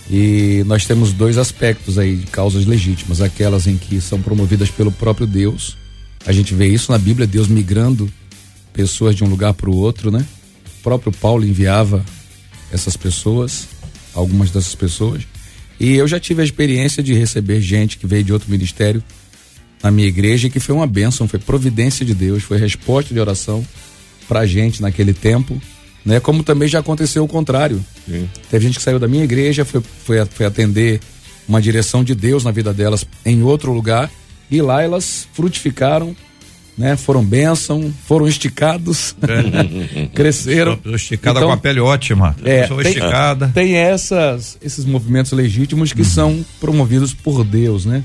E 0.09 0.63
nós 0.65 0.85
temos 0.85 1.13
dois 1.13 1.37
aspectos 1.37 1.97
aí 1.97 2.17
de 2.17 2.25
causas 2.27 2.65
legítimas, 2.65 3.21
aquelas 3.21 3.67
em 3.67 3.77
que 3.77 4.01
são 4.01 4.21
promovidas 4.21 4.69
pelo 4.69 4.91
próprio 4.91 5.25
Deus. 5.25 5.77
A 6.25 6.31
gente 6.33 6.53
vê 6.53 6.67
isso 6.67 6.91
na 6.91 6.97
Bíblia, 6.97 7.25
Deus 7.25 7.47
migrando 7.47 8.11
pessoas 8.73 9.15
de 9.15 9.23
um 9.23 9.27
lugar 9.27 9.53
para 9.53 9.69
o 9.69 9.75
outro, 9.77 10.11
né? 10.11 10.25
O 10.79 10.83
próprio 10.83 11.11
Paulo 11.11 11.45
enviava 11.45 12.03
essas 12.73 12.97
pessoas, 12.97 13.67
algumas 14.13 14.51
dessas 14.51 14.75
pessoas. 14.75 15.23
E 15.79 15.93
eu 15.93 16.07
já 16.07 16.19
tive 16.19 16.41
a 16.41 16.45
experiência 16.45 17.03
de 17.03 17.13
receber 17.13 17.61
gente 17.61 17.97
que 17.97 18.07
veio 18.07 18.23
de 18.23 18.33
outro 18.33 18.49
ministério 18.49 19.03
na 19.81 19.91
minha 19.91 20.07
igreja, 20.07 20.49
que 20.49 20.59
foi 20.59 20.73
uma 20.73 20.87
bênção, 20.87 21.27
foi 21.27 21.39
providência 21.39 22.05
de 22.05 22.13
Deus, 22.13 22.43
foi 22.43 22.57
resposta 22.57 23.13
de 23.13 23.19
oração 23.19 23.65
pra 24.27 24.45
gente 24.45 24.81
naquele 24.81 25.13
tempo, 25.13 25.61
né? 26.05 26.19
Como 26.19 26.41
também 26.41 26.67
já 26.67 26.79
aconteceu 26.79 27.23
o 27.23 27.27
contrário. 27.27 27.83
Teve 28.49 28.65
gente 28.65 28.77
que 28.77 28.83
saiu 28.83 28.97
da 28.97 29.07
minha 29.07 29.23
igreja, 29.23 29.65
foi, 29.65 29.81
foi, 29.81 30.25
foi 30.25 30.45
atender 30.45 31.01
uma 31.47 31.61
direção 31.61 32.03
de 32.03 32.15
Deus 32.15 32.43
na 32.43 32.51
vida 32.51 32.73
delas 32.73 33.05
em 33.25 33.43
outro 33.43 33.73
lugar, 33.73 34.09
e 34.49 34.61
lá 34.61 34.81
elas 34.81 35.27
frutificaram, 35.33 36.15
né? 36.77 36.95
Foram 36.97 37.23
bênção, 37.23 37.93
foram 38.07 38.27
esticados, 38.27 39.15
cresceram. 40.13 40.79
Sou 40.83 40.95
esticada 40.95 41.39
Então, 41.39 41.49
com 41.49 41.53
a 41.53 41.57
pele 41.57 41.79
ótima. 41.79 42.35
é, 42.43 42.67
Sou 42.67 42.77
tem, 42.77 42.87
esticada. 42.87 43.51
tem 43.53 43.75
essas, 43.75 44.57
esses 44.61 44.85
movimentos 44.85 45.31
legítimos 45.31 45.91
Uhum. 45.91 45.95
que 45.95 46.03
são 46.03 46.45
promovidos 46.59 47.13
por 47.13 47.43
Deus, 47.43 47.85
né? 47.85 48.03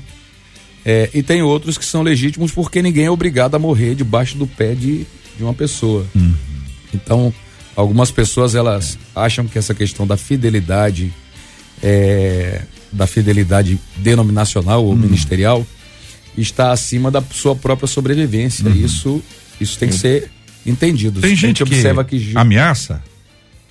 É, 0.85 1.09
e 1.13 1.21
tem 1.21 1.41
outros 1.41 1.77
que 1.77 1.85
são 1.85 2.01
legítimos 2.01 2.51
porque 2.51 2.81
ninguém 2.81 3.05
é 3.05 3.11
obrigado 3.11 3.55
a 3.55 3.59
morrer 3.59 3.95
debaixo 3.95 4.37
do 4.37 4.47
pé 4.47 4.73
de, 4.73 5.05
de 5.37 5.43
uma 5.43 5.53
pessoa. 5.53 6.05
Uhum. 6.15 6.33
Então, 6.93 7.33
algumas 7.75 8.11
pessoas 8.11 8.55
elas 8.55 8.97
acham 9.15 9.45
que 9.45 9.57
essa 9.57 9.73
questão 9.73 10.07
da 10.07 10.15
fidelidade, 10.17 11.11
é, 11.83 12.61
da 12.91 13.05
fidelidade 13.05 13.79
denominacional 13.97 14.83
Uhum. 14.83 14.89
ou 14.89 14.95
ministerial, 14.95 15.65
está 16.41 16.71
acima 16.71 17.09
da 17.11 17.21
sua 17.31 17.55
própria 17.55 17.87
sobrevivência. 17.87 18.67
Isso, 18.69 19.21
isso 19.59 19.77
tem 19.77 19.89
que 19.89 19.95
ser 19.95 20.29
entendido. 20.65 21.17
Uhum. 21.17 21.21
Tem 21.21 21.33
A 21.33 21.35
gente 21.35 21.57
que 21.57 21.63
observa 21.63 22.03
que 22.03 22.31
ameaça? 22.35 23.01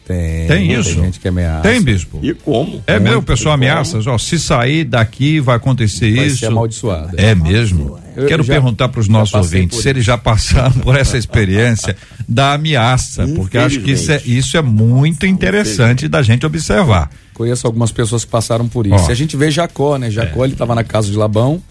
tem, 0.07 0.47
Tem 0.47 0.73
isso? 0.73 0.95
Tem 0.95 1.05
gente 1.05 1.21
que 1.21 1.29
ameaça. 1.29 1.61
Tem, 1.69 1.83
bispo? 1.83 2.19
E 2.23 2.33
como? 2.33 2.83
É 2.87 2.99
mesmo, 2.99 3.19
o 3.19 3.23
pessoal 3.23 3.55
ameaça, 3.55 3.99
ó, 4.07 4.17
se 4.17 4.39
sair 4.39 4.85
daqui 4.85 5.39
vai 5.39 5.57
acontecer 5.57 6.15
Vai 6.17 6.27
isso. 6.27 6.39
ser 6.39 6.47
amaldiçoado. 6.47 7.11
É 7.19 7.35
mesmo. 7.35 7.99
Eu 8.17 8.27
Quero 8.27 8.43
já- 8.43 8.55
perguntar 8.55 8.89
para 8.89 9.01
os 9.01 9.07
nossos 9.07 9.35
ouvintes 9.35 9.81
se 9.81 9.89
eles 9.89 10.05
já 10.05 10.17
passaram 10.17 10.73
por 10.81 10.97
essa 10.97 11.19
experiência 11.19 11.95
da 12.27 12.55
ameaça, 12.55 13.29
porque 13.29 13.59
acho 13.59 13.81
que 13.81 13.91
isso 13.93 14.11
é, 14.11 14.23
isso 14.25 14.57
é 14.57 14.63
muito 14.63 15.27
interessante 15.27 16.09
da 16.09 16.23
gente 16.23 16.45
observar. 16.47 17.11
Conheço 17.35 17.67
algumas 17.67 17.93
pessoas 17.93 18.25
que 18.25 18.31
passaram 18.31 18.67
por 18.67 18.87
isso. 18.87 18.97
Ó. 19.05 19.09
E 19.09 19.13
a 19.13 19.15
gente 19.15 19.37
vê 19.37 19.51
Jacó, 19.51 19.97
né? 19.99 20.11
Jacó, 20.11 20.43
ele 20.43 20.55
estava 20.55 20.75
na 20.75 20.83
casa 20.83 21.09
de 21.11 21.17
Labão, 21.17 21.63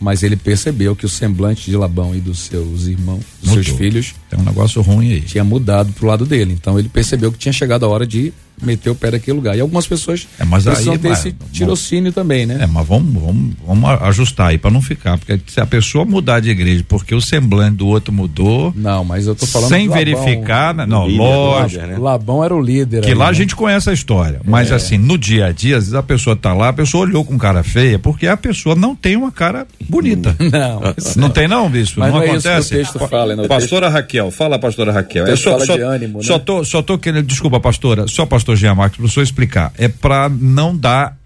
mas 0.00 0.22
ele 0.22 0.34
percebeu 0.34 0.96
que 0.96 1.04
o 1.04 1.08
semblante 1.08 1.70
de 1.70 1.76
Labão 1.76 2.14
e 2.14 2.20
dos 2.20 2.38
seus 2.40 2.86
irmãos, 2.86 3.20
dos 3.42 3.52
seus 3.52 3.66
Mudou. 3.66 3.78
filhos, 3.78 4.14
Tem 4.30 4.38
um 4.40 4.42
negócio 4.44 4.80
ruim 4.80 5.12
aí. 5.12 5.20
tinha 5.20 5.44
mudado 5.44 5.92
pro 5.92 6.06
lado 6.06 6.24
dele. 6.24 6.52
Então 6.58 6.78
ele 6.78 6.88
percebeu 6.88 7.30
que 7.30 7.38
tinha 7.38 7.52
chegado 7.52 7.84
a 7.84 7.88
hora 7.88 8.06
de 8.06 8.32
meter 8.62 8.90
o 8.90 8.94
pé 8.94 9.10
daquele 9.12 9.36
lugar. 9.36 9.56
E 9.56 9.60
algumas 9.60 9.86
pessoas 9.86 10.26
É, 10.38 10.44
mas 10.44 10.66
aí, 10.66 10.72
precisam 10.74 10.98
ter 10.98 11.08
mas- 11.08 11.18
esse 11.20 11.34
tirocínio 11.52 12.12
também, 12.12 12.46
né? 12.46 12.58
É, 12.62 12.66
mas 12.66 12.86
vamos, 12.86 13.22
vamos, 13.22 13.54
vamos 13.66 13.90
ajustar 14.02 14.48
aí 14.48 14.58
para 14.58 14.70
não 14.70 14.82
ficar, 14.82 15.18
porque 15.18 15.40
se 15.46 15.60
a 15.60 15.66
pessoa 15.66 16.04
mudar 16.04 16.40
de 16.40 16.50
igreja 16.50 16.84
porque 16.88 17.14
o 17.14 17.20
semblante 17.20 17.76
do 17.76 17.86
outro 17.86 18.12
mudou, 18.12 18.72
Não, 18.76 19.04
mas 19.04 19.26
eu 19.26 19.34
tô 19.34 19.46
falando 19.46 19.68
sem 19.68 19.88
Labão. 19.88 19.98
verificar, 20.04 20.74
né? 20.74 20.86
não, 20.86 21.06
líder, 21.06 21.18
lógico. 21.18 21.82
líder, 21.82 21.92
né? 21.94 21.98
Labão 21.98 22.44
era 22.44 22.54
o 22.54 22.60
líder. 22.60 23.02
Que 23.02 23.08
aí, 23.08 23.14
lá 23.14 23.26
a 23.26 23.28
né? 23.28 23.34
gente 23.34 23.54
conhece 23.56 23.90
a 23.90 23.92
história, 23.92 24.40
mas 24.44 24.72
assim, 24.72 24.98
no 24.98 25.16
dia 25.18 25.46
a 25.46 25.52
dia, 25.52 25.76
às 25.76 25.84
vezes 25.84 25.94
a 25.94 26.02
pessoa 26.02 26.34
tá 26.36 26.52
lá, 26.52 26.68
a 26.68 26.72
pessoa 26.72 27.04
olhou 27.04 27.24
com 27.24 27.36
cara 27.38 27.62
feia, 27.62 27.98
porque 27.98 28.26
a 28.26 28.36
pessoa 28.36 28.74
não 28.74 28.94
tem 28.94 29.16
uma 29.16 29.30
cara 29.32 29.66
bonita. 29.88 30.34
Não, 30.50 30.80
Não 31.16 31.30
tem 31.30 31.46
não, 31.48 31.68
bispo? 31.70 32.00
Mas 32.00 32.12
não, 32.12 32.18
não 32.20 32.24
é 32.26 32.36
isso 32.36 32.42
que 32.42 32.48
o 32.48 32.50
acontece? 32.50 32.74
texto 32.76 32.98
fala, 33.08 33.36
né? 33.36 33.42
O 33.44 33.48
pastora 33.48 33.88
Raquel, 33.88 34.30
fala 34.30 34.58
pastora 34.58 34.92
Raquel. 34.92 35.24
O 35.24 35.26
texto 35.26 35.44
fala 35.44 35.64
de 35.66 35.80
ânimo, 35.82 36.18
né? 36.18 36.24
Só 36.24 36.38
tô, 36.38 36.64
só 36.64 36.82
tô 36.82 36.98
querendo, 36.98 37.24
desculpa 37.26 37.60
pastora, 37.60 38.06
só 38.08 38.26
pastor 38.50 38.56
Jean 38.56 38.74
Marcos, 38.74 38.96
para 38.96 39.06
o 39.06 39.08
senhor 39.08 39.24
explicar, 39.24 39.72
é 39.76 39.88
para 39.88 40.28
não 40.28 40.76
dar 40.76 41.16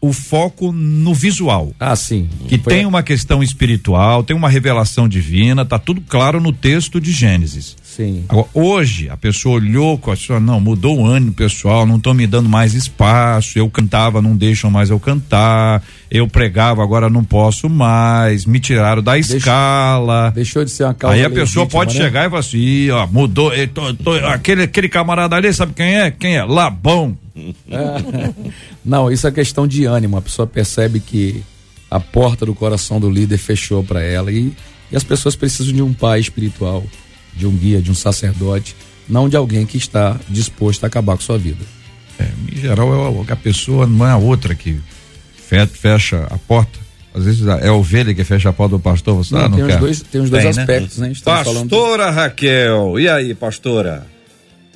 o 0.00 0.12
foco 0.12 0.72
no 0.72 1.14
visual. 1.14 1.72
Ah, 1.78 1.94
sim. 1.94 2.28
Que 2.48 2.58
Foi- 2.58 2.72
tem 2.74 2.86
uma 2.86 3.02
questão 3.04 3.40
espiritual, 3.42 4.24
tem 4.24 4.34
uma 4.34 4.48
revelação 4.48 5.08
divina, 5.08 5.64
tá 5.64 5.78
tudo 5.78 6.00
claro 6.00 6.40
no 6.40 6.52
texto 6.52 7.00
de 7.00 7.12
Gênesis. 7.12 7.76
Sim. 7.94 8.24
Agora, 8.26 8.46
hoje, 8.54 9.10
a 9.10 9.16
pessoa 9.18 9.56
olhou 9.56 9.98
com 9.98 10.10
a 10.10 10.16
sua, 10.16 10.40
não, 10.40 10.58
mudou 10.58 10.98
o 11.00 11.06
ânimo 11.06 11.34
pessoal, 11.34 11.84
não 11.84 11.96
estão 11.96 12.14
me 12.14 12.26
dando 12.26 12.48
mais 12.48 12.72
espaço, 12.72 13.58
eu 13.58 13.68
cantava, 13.68 14.22
não 14.22 14.34
deixam 14.34 14.70
mais 14.70 14.88
eu 14.88 14.98
cantar, 14.98 15.82
eu 16.10 16.26
pregava, 16.26 16.82
agora 16.82 17.10
não 17.10 17.22
posso 17.22 17.68
mais, 17.68 18.46
me 18.46 18.58
tiraram 18.58 19.02
da 19.02 19.18
escala. 19.18 20.30
Deixou 20.34 20.64
de 20.64 20.70
ser 20.70 20.84
uma 20.84 20.94
causa 20.94 21.16
Aí 21.16 21.22
a 21.22 21.28
pessoa 21.28 21.66
pode 21.66 21.94
né? 21.98 22.02
chegar 22.04 22.24
e 22.26 22.30
falar 22.30 22.40
assim, 22.40 22.56
"Ih, 22.56 22.90
ó, 22.92 23.06
mudou, 23.06 23.52
eu 23.52 23.68
tô- 23.68 23.92
tô- 23.92 24.12
aquele, 24.14 24.62
aquele 24.62 24.88
camarada 24.88 25.36
ali, 25.36 25.52
sabe 25.52 25.74
quem 25.74 25.98
é? 26.00 26.10
Quem 26.10 26.36
é? 26.36 26.44
Labão. 26.44 27.18
Não, 28.84 29.10
isso 29.10 29.26
é 29.26 29.30
questão 29.30 29.66
de 29.66 29.84
ânimo. 29.84 30.16
A 30.16 30.22
pessoa 30.22 30.46
percebe 30.46 31.00
que 31.00 31.42
a 31.90 32.00
porta 32.00 32.46
do 32.46 32.54
coração 32.54 32.98
do 32.98 33.10
líder 33.10 33.38
fechou 33.38 33.82
para 33.84 34.02
ela 34.02 34.32
e, 34.32 34.52
e 34.90 34.96
as 34.96 35.04
pessoas 35.04 35.36
precisam 35.36 35.72
de 35.74 35.82
um 35.82 35.92
pai 35.92 36.20
espiritual, 36.20 36.82
de 37.34 37.46
um 37.46 37.50
guia, 37.52 37.80
de 37.82 37.90
um 37.90 37.94
sacerdote, 37.94 38.74
não 39.08 39.28
de 39.28 39.36
alguém 39.36 39.66
que 39.66 39.76
está 39.76 40.16
disposto 40.28 40.84
a 40.84 40.86
acabar 40.86 41.16
com 41.16 41.22
sua 41.22 41.38
vida. 41.38 41.64
É, 42.18 42.26
em 42.52 42.60
geral, 42.60 43.24
é 43.28 43.32
a, 43.32 43.36
pessoa 43.36 43.86
não 43.86 44.06
é 44.06 44.10
a 44.10 44.16
outra 44.16 44.54
que 44.54 44.78
fe- 45.36 45.66
fecha 45.66 46.26
a 46.30 46.38
porta. 46.38 46.78
Às 47.14 47.24
vezes 47.24 47.46
é 47.46 47.68
a 47.68 47.74
ovelha 47.74 48.14
que 48.14 48.24
fecha 48.24 48.48
a 48.48 48.52
porta 48.52 48.76
do 48.76 48.80
pastor. 48.80 49.16
Você, 49.16 49.34
ah, 49.34 49.40
Não, 49.40 49.48
não 49.50 49.56
tem, 49.56 49.64
os 49.66 49.72
quer. 49.72 49.80
dois, 49.80 50.00
tem 50.02 50.20
os 50.20 50.30
dois 50.30 50.42
Tem, 50.44 50.52
né? 50.54 50.60
aspectos, 50.62 50.98
né? 50.98 51.12
Estamos 51.12 51.42
falando 51.44 51.68
Pastora 51.70 52.10
Raquel, 52.10 52.98
e 53.00 53.08
aí, 53.08 53.34
pastora? 53.34 54.06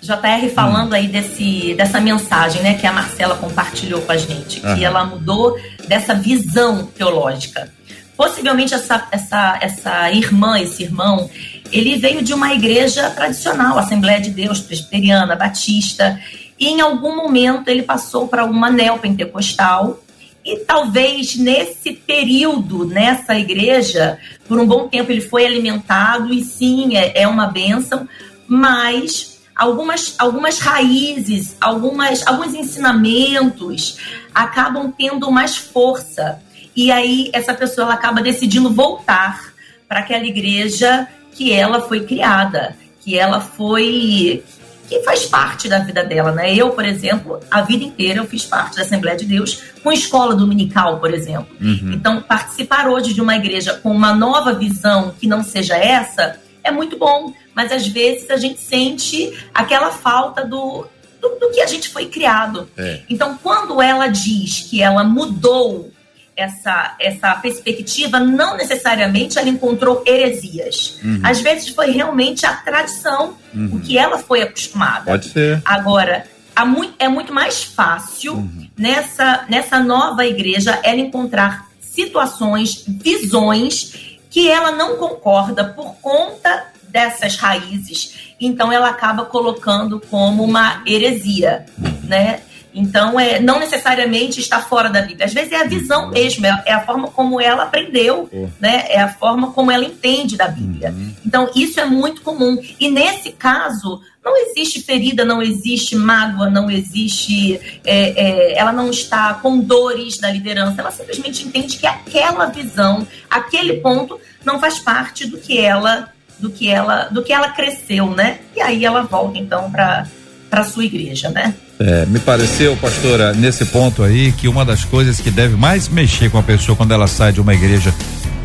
JR 0.03 0.49
falando 0.55 0.93
aí 0.93 1.09
desse, 1.09 1.75
dessa 1.75 1.99
mensagem, 2.01 2.63
né, 2.63 2.75
que 2.75 2.87
a 2.87 2.93
Marcela 2.93 3.35
compartilhou 3.37 4.03
com 4.03 4.13
a 4.13 4.17
gente, 4.17 4.61
que 4.61 4.67
Aham. 4.67 4.83
ela 4.83 5.05
mudou 5.07 5.59
dessa 5.89 6.15
visão 6.15 6.85
teológica. 6.87 7.73
Possivelmente 8.17 8.73
essa, 8.73 9.07
essa, 9.11 9.59
essa 9.61 10.11
irmã, 10.11 10.59
esse 10.59 10.83
irmão, 10.83 11.29
ele 11.71 11.97
veio 11.97 12.23
de 12.23 12.33
uma 12.33 12.55
igreja 12.55 13.11
tradicional, 13.11 13.79
Assembleia 13.79 14.21
de 14.21 14.31
Deus, 14.31 14.61
presbiteriana, 14.61 15.37
batista, 15.37 16.19
e 16.59 16.69
em 16.69 16.81
algum 16.81 17.15
momento 17.15 17.69
ele 17.69 17.83
passou 17.83 18.27
para 18.27 18.45
uma 18.45 18.71
neopentecostal, 18.71 20.01
e 20.45 20.59
talvez 20.61 21.37
nesse 21.37 21.93
período, 21.93 22.87
nessa 22.87 23.37
igreja, 23.37 24.19
por 24.47 24.59
um 24.59 24.67
bom 24.67 24.89
tempo 24.89 25.11
ele 25.11 25.21
foi 25.21 25.45
alimentado, 25.45 26.33
e 26.33 26.43
sim, 26.43 26.97
é, 26.97 27.23
é 27.23 27.29
uma 27.29 27.49
bênção, 27.49 28.09
mas 28.47 29.41
algumas, 29.57 30.15
algumas 30.19 30.59
raízes, 30.59 31.57
algumas, 31.61 32.27
alguns 32.27 32.55
ensinamentos 32.55 33.99
acabam 34.35 34.93
tendo 34.97 35.31
mais 35.33 35.57
força. 35.57 36.41
E 36.77 36.93
aí 36.93 37.31
essa 37.33 37.55
pessoa 37.55 37.87
ela 37.87 37.95
acaba 37.95 38.21
decidindo 38.21 38.71
voltar 38.71 39.55
para 39.89 40.01
aquela 40.01 40.25
igreja 40.25 41.09
que 41.33 41.53
ela 41.53 41.81
foi 41.81 42.05
criada, 42.05 42.77
que 43.01 43.19
ela 43.19 43.41
foi 43.41 44.45
que 44.89 45.03
faz 45.03 45.25
parte 45.25 45.69
da 45.69 45.81
vida 45.81 46.05
dela, 46.05 46.31
né? 46.31 46.55
Eu, 46.55 46.71
por 46.71 46.85
exemplo, 46.85 47.41
a 47.51 47.61
vida 47.63 47.85
inteira 47.85 48.21
eu 48.21 48.25
fiz 48.25 48.45
parte 48.45 48.77
da 48.77 48.83
Assembleia 48.83 49.17
de 49.17 49.25
Deus 49.25 49.61
com 49.83 49.91
escola 49.91 50.35
dominical, 50.35 51.01
por 51.01 51.13
exemplo. 51.13 51.49
Então, 51.93 52.23
participar 52.23 52.87
hoje 52.87 53.13
de 53.13 53.21
uma 53.21 53.35
igreja 53.35 53.75
com 53.75 53.91
uma 53.91 54.15
nova 54.15 54.53
visão 54.53 55.13
que 55.19 55.27
não 55.27 55.43
seja 55.43 55.77
essa 55.77 56.39
é 56.63 56.71
muito 56.71 56.99
bom, 56.99 57.33
mas 57.55 57.71
às 57.71 57.87
vezes 57.87 58.31
a 58.31 58.37
gente 58.37 58.61
sente 58.61 59.33
aquela 59.55 59.91
falta 59.91 60.45
do, 60.45 60.87
do, 61.21 61.29
do 61.41 61.51
que 61.53 61.61
a 61.61 61.67
gente 61.67 61.89
foi 61.89 62.07
criado. 62.07 62.69
É. 62.77 63.01
Então, 63.09 63.39
quando 63.43 63.81
ela 63.81 64.09
diz 64.09 64.67
que 64.69 64.83
ela 64.83 65.05
mudou 65.05 65.93
essa, 66.37 66.95
essa 67.01 67.35
perspectiva, 67.37 68.21
não 68.21 68.57
necessariamente 68.57 69.39
ela 69.39 69.49
encontrou 69.49 70.03
heresias. 70.07 70.99
Às 71.23 71.41
vezes 71.41 71.69
foi 71.71 71.91
realmente 71.91 72.45
a 72.45 72.53
tradição, 72.55 73.37
o 73.73 73.81
que 73.81 73.97
ela 73.97 74.19
foi 74.19 74.43
acostumada. 74.43 75.05
Pode 75.13 75.31
ser. 75.31 75.63
Agora, 75.65 76.27
há 76.55 76.65
mui- 76.67 76.93
é 76.99 77.09
muito 77.09 77.33
mais 77.33 77.65
fácil 77.65 78.49
nessa, 78.77 79.45
nessa 79.49 79.79
nova 79.81 80.27
igreja 80.27 80.79
ela 80.83 81.01
encontrar 81.01 81.67
situações, 81.81 82.85
visões 82.87 84.19
que 84.31 84.51
ela 84.51 84.71
não 84.73 84.97
concorda 84.97 85.65
por 85.65 85.95
conta 85.97 86.67
dessas 86.89 87.37
raízes. 87.37 88.35
Então 88.39 88.71
ela 88.71 88.89
acaba 88.91 89.25
colocando 89.25 89.99
como 90.11 90.45
uma 90.45 90.83
heresia, 90.87 91.65
né? 92.05 92.41
Então, 92.77 93.19
é, 93.19 93.41
não 93.41 93.59
necessariamente 93.59 94.39
está 94.39 94.61
fora 94.61 94.91
da 94.91 95.01
Bíblia. 95.01 95.25
Às 95.25 95.33
vezes 95.33 95.51
é 95.51 95.63
a 95.63 95.67
visão 95.67 96.11
mesmo, 96.11 96.45
é, 96.45 96.63
é 96.67 96.73
a 96.75 96.85
forma 96.85 97.09
como 97.09 97.41
ela 97.41 97.63
aprendeu, 97.63 98.29
né? 98.61 98.85
é 98.91 99.01
a 99.01 99.09
forma 99.09 99.51
como 99.53 99.73
ela 99.73 99.85
entende 99.85 100.37
da 100.37 100.47
Bíblia. 100.47 100.95
Então, 101.25 101.51
isso 101.57 101.81
é 101.81 101.87
muito 101.87 102.21
comum. 102.21 102.61
E 102.79 102.91
nesse 102.91 103.33
caso, 103.33 104.03
não 104.23 104.37
existe 104.37 104.83
ferida, 104.83 105.25
não 105.25 105.41
existe 105.41 105.97
mágoa, 105.97 106.51
não 106.51 106.71
existe. 106.71 107.59
É, 107.83 108.53
é, 108.55 108.59
ela 108.59 108.73
não 108.73 108.91
está 108.91 109.33
com 109.35 109.59
dores 109.59 110.19
da 110.19 110.31
liderança, 110.31 110.83
ela 110.83 110.91
simplesmente 110.91 111.47
entende 111.47 111.79
que 111.79 111.87
aquela 111.87 112.45
visão, 112.47 113.07
aquele 113.31 113.75
ponto, 113.75 114.21
não 114.45 114.61
faz 114.61 114.79
parte 114.79 115.27
do 115.27 115.39
que 115.39 115.59
ela. 115.59 116.13
Do 116.39 116.51
que 116.51 116.69
ela, 116.69 117.05
do 117.05 117.23
que 117.23 117.33
ela 117.33 117.49
cresceu, 117.49 118.11
né? 118.11 118.41
E 118.55 118.61
aí 118.61 118.85
ela 118.85 119.01
volta 119.01 119.39
então 119.39 119.71
para 119.71 120.07
para 120.51 120.65
sua 120.65 120.85
igreja, 120.85 121.31
né? 121.31 121.55
É, 121.79 122.07
me 122.07 122.19
pareceu, 122.19 122.75
pastora, 122.77 123.33
nesse 123.35 123.67
ponto 123.67 124.03
aí, 124.03 124.33
que 124.33 124.49
uma 124.49 124.65
das 124.65 124.85
coisas 124.85 125.21
que 125.21 125.31
deve 125.31 125.57
mais 125.57 125.89
mexer 125.89 126.31
com 126.31 126.39
a 126.39 126.43
pessoa 126.43 126.75
quando 126.75 126.93
ela 126.93 127.07
sai 127.07 127.33
de 127.33 127.41
uma 127.41 127.55
igreja 127.55 127.95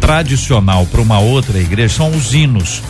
tradicional 0.01 0.85
para 0.85 0.99
uma 0.99 1.19
outra 1.19 1.57
igreja 1.57 1.95
são 1.95 2.11
os 2.11 2.33
hinos. 2.33 2.81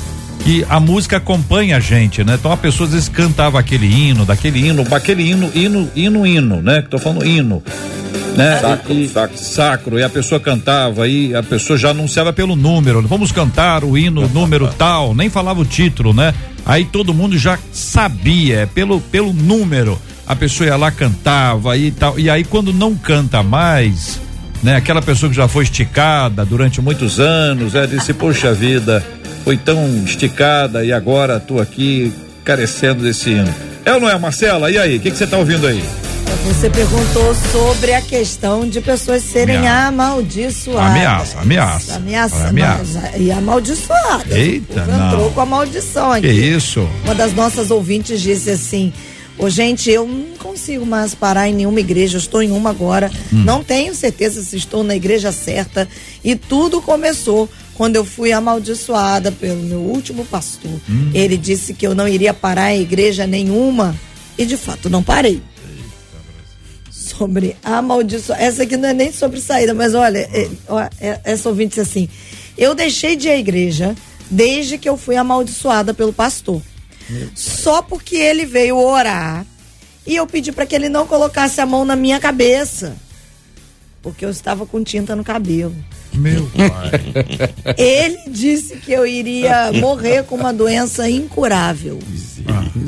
E 0.45 0.65
a 0.67 0.79
música 0.79 1.17
acompanha 1.17 1.77
a 1.77 1.79
gente, 1.79 2.23
né? 2.23 2.35
Então 2.39 2.51
a 2.51 2.57
pessoa 2.57 2.87
às 2.87 2.93
vezes 2.93 3.07
cantava 3.07 3.59
aquele 3.59 3.85
hino, 3.85 4.25
daquele 4.25 4.59
hino, 4.59 4.83
aquele 4.91 5.29
hino, 5.29 5.51
hino, 5.53 5.91
hino, 5.95 6.25
hino, 6.25 6.61
né? 6.63 6.81
Que 6.81 6.89
tô 6.89 6.97
falando 6.97 7.23
hino. 7.23 7.61
Né? 8.35 8.59
Sacro, 8.59 8.93
e, 8.93 9.07
sacro. 9.09 9.37
sacro, 9.37 9.99
e 9.99 10.03
a 10.03 10.09
pessoa 10.09 10.39
cantava 10.39 11.07
e 11.07 11.35
a 11.35 11.43
pessoa 11.43 11.77
já 11.77 11.89
anunciava 11.89 12.31
pelo 12.31 12.55
número, 12.55 13.01
vamos 13.05 13.31
cantar 13.31 13.83
o 13.83 13.97
hino 13.97 14.27
número 14.29 14.69
tal, 14.77 15.13
nem 15.13 15.29
falava 15.29 15.59
o 15.59 15.65
título, 15.65 16.13
né? 16.13 16.33
Aí 16.65 16.85
todo 16.85 17.13
mundo 17.13 17.37
já 17.37 17.59
sabia, 17.73 18.61
é 18.61 18.65
pelo, 18.65 19.01
pelo 19.01 19.33
número, 19.33 19.99
a 20.31 20.35
pessoa 20.35 20.67
ia 20.67 20.77
lá, 20.77 20.89
cantava 20.91 21.75
e 21.77 21.91
tal, 21.91 22.17
e 22.17 22.29
aí 22.29 22.43
quando 22.43 22.71
não 22.73 22.95
canta 22.95 23.43
mais, 23.43 24.19
né? 24.63 24.75
Aquela 24.77 25.01
pessoa 25.01 25.29
que 25.29 25.35
já 25.35 25.47
foi 25.47 25.63
esticada 25.65 26.45
durante 26.45 26.79
muitos 26.81 27.19
anos, 27.19 27.75
é, 27.75 27.85
disse, 27.85 28.13
poxa 28.13 28.53
vida, 28.53 29.05
foi 29.43 29.57
tão 29.57 30.03
esticada 30.05 30.85
e 30.85 30.93
agora 30.93 31.39
tô 31.39 31.59
aqui 31.59 32.13
carecendo 32.45 33.03
desse 33.03 33.31
hino. 33.31 33.53
É 33.83 33.93
ou 33.93 33.99
não 33.99 34.09
é, 34.09 34.17
Marcela? 34.17 34.69
E 34.71 34.77
aí, 34.77 34.97
o 34.97 34.99
que 34.99 35.09
você 35.11 35.25
tá 35.27 35.37
ouvindo 35.37 35.67
aí? 35.67 35.83
Você 36.47 36.69
perguntou 36.69 37.35
sobre 37.51 37.93
a 37.93 38.01
questão 38.01 38.67
de 38.67 38.79
pessoas 38.81 39.21
serem 39.23 39.57
Ameaça. 39.57 39.87
amaldiçoadas. 39.89 40.91
Ameaça, 40.91 41.39
ameaça. 41.39 41.95
Ameaça, 41.97 42.47
Ameaça. 42.47 43.11
e 43.17 43.31
amaldiçoadas. 43.31 44.31
Eita, 44.31 44.81
O 44.81 44.85
povo 44.85 44.91
entrou 45.05 45.23
não. 45.25 45.31
com 45.33 45.41
a 45.41 45.45
maldição 45.45 46.11
aqui. 46.11 46.27
Que 46.27 46.33
isso? 46.33 46.87
Uma 47.03 47.13
das 47.13 47.33
nossas 47.33 47.69
ouvintes 47.69 48.21
disse 48.21 48.49
assim: 48.49 48.93
Ô, 49.37 49.49
gente, 49.49 49.89
eu 49.89 50.07
não 50.07 50.37
consigo 50.37 50.85
mais 50.85 51.15
parar 51.15 51.47
em 51.49 51.53
nenhuma 51.53 51.79
igreja, 51.79 52.17
eu 52.17 52.19
estou 52.19 52.43
em 52.43 52.51
uma 52.51 52.69
agora. 52.69 53.11
Hum. 53.33 53.43
Não 53.43 53.63
tenho 53.63 53.95
certeza 53.95 54.43
se 54.43 54.55
estou 54.57 54.83
na 54.83 54.95
igreja 54.95 55.31
certa. 55.31 55.87
E 56.23 56.35
tudo 56.35 56.81
começou 56.81 57.49
quando 57.73 57.95
eu 57.95 58.05
fui 58.05 58.31
amaldiçoada 58.31 59.31
pelo 59.31 59.61
meu 59.63 59.79
último 59.79 60.25
pastor. 60.25 60.71
Hum. 60.89 61.11
Ele 61.13 61.37
disse 61.37 61.73
que 61.73 61.87
eu 61.87 61.95
não 61.95 62.07
iria 62.07 62.33
parar 62.33 62.73
em 62.73 62.81
igreja 62.81 63.25
nenhuma. 63.25 63.95
E 64.37 64.45
de 64.45 64.57
fato 64.57 64.89
não 64.89 65.01
parei. 65.01 65.41
Sobre 66.89 67.55
amaldiçoar. 67.63 68.41
Essa 68.41 68.63
aqui 68.63 68.77
não 68.77 68.89
é 68.89 68.93
nem 68.93 69.11
sobre 69.11 69.39
saída, 69.39 69.73
mas 69.73 69.93
olha, 69.95 70.19
é, 70.19 70.49
é- 70.99 71.19
essa 71.23 71.49
ouvinte 71.49 71.69
disse 71.69 71.81
assim: 71.81 72.09
Eu 72.57 72.75
deixei 72.75 73.15
de 73.15 73.27
ir 73.27 73.31
à 73.31 73.37
igreja 73.37 73.95
desde 74.29 74.77
que 74.77 74.87
eu 74.87 74.97
fui 74.97 75.15
amaldiçoada 75.15 75.93
pelo 75.93 76.13
pastor. 76.13 76.61
Só 77.35 77.81
porque 77.81 78.15
ele 78.15 78.45
veio 78.45 78.77
orar 78.77 79.45
e 80.05 80.15
eu 80.15 80.25
pedi 80.27 80.51
para 80.51 80.65
que 80.65 80.75
ele 80.75 80.89
não 80.89 81.05
colocasse 81.05 81.61
a 81.61 81.65
mão 81.65 81.85
na 81.85 81.95
minha 81.95 82.19
cabeça. 82.19 82.95
Porque 84.01 84.25
eu 84.25 84.31
estava 84.31 84.65
com 84.65 84.83
tinta 84.83 85.15
no 85.15 85.23
cabelo. 85.23 85.75
Meu 86.13 86.45
pai. 86.47 87.75
Ele 87.77 88.17
disse 88.27 88.77
que 88.77 88.91
eu 88.91 89.05
iria 89.05 89.71
morrer 89.73 90.23
com 90.23 90.35
uma 90.35 90.51
doença 90.51 91.07
incurável. 91.09 91.99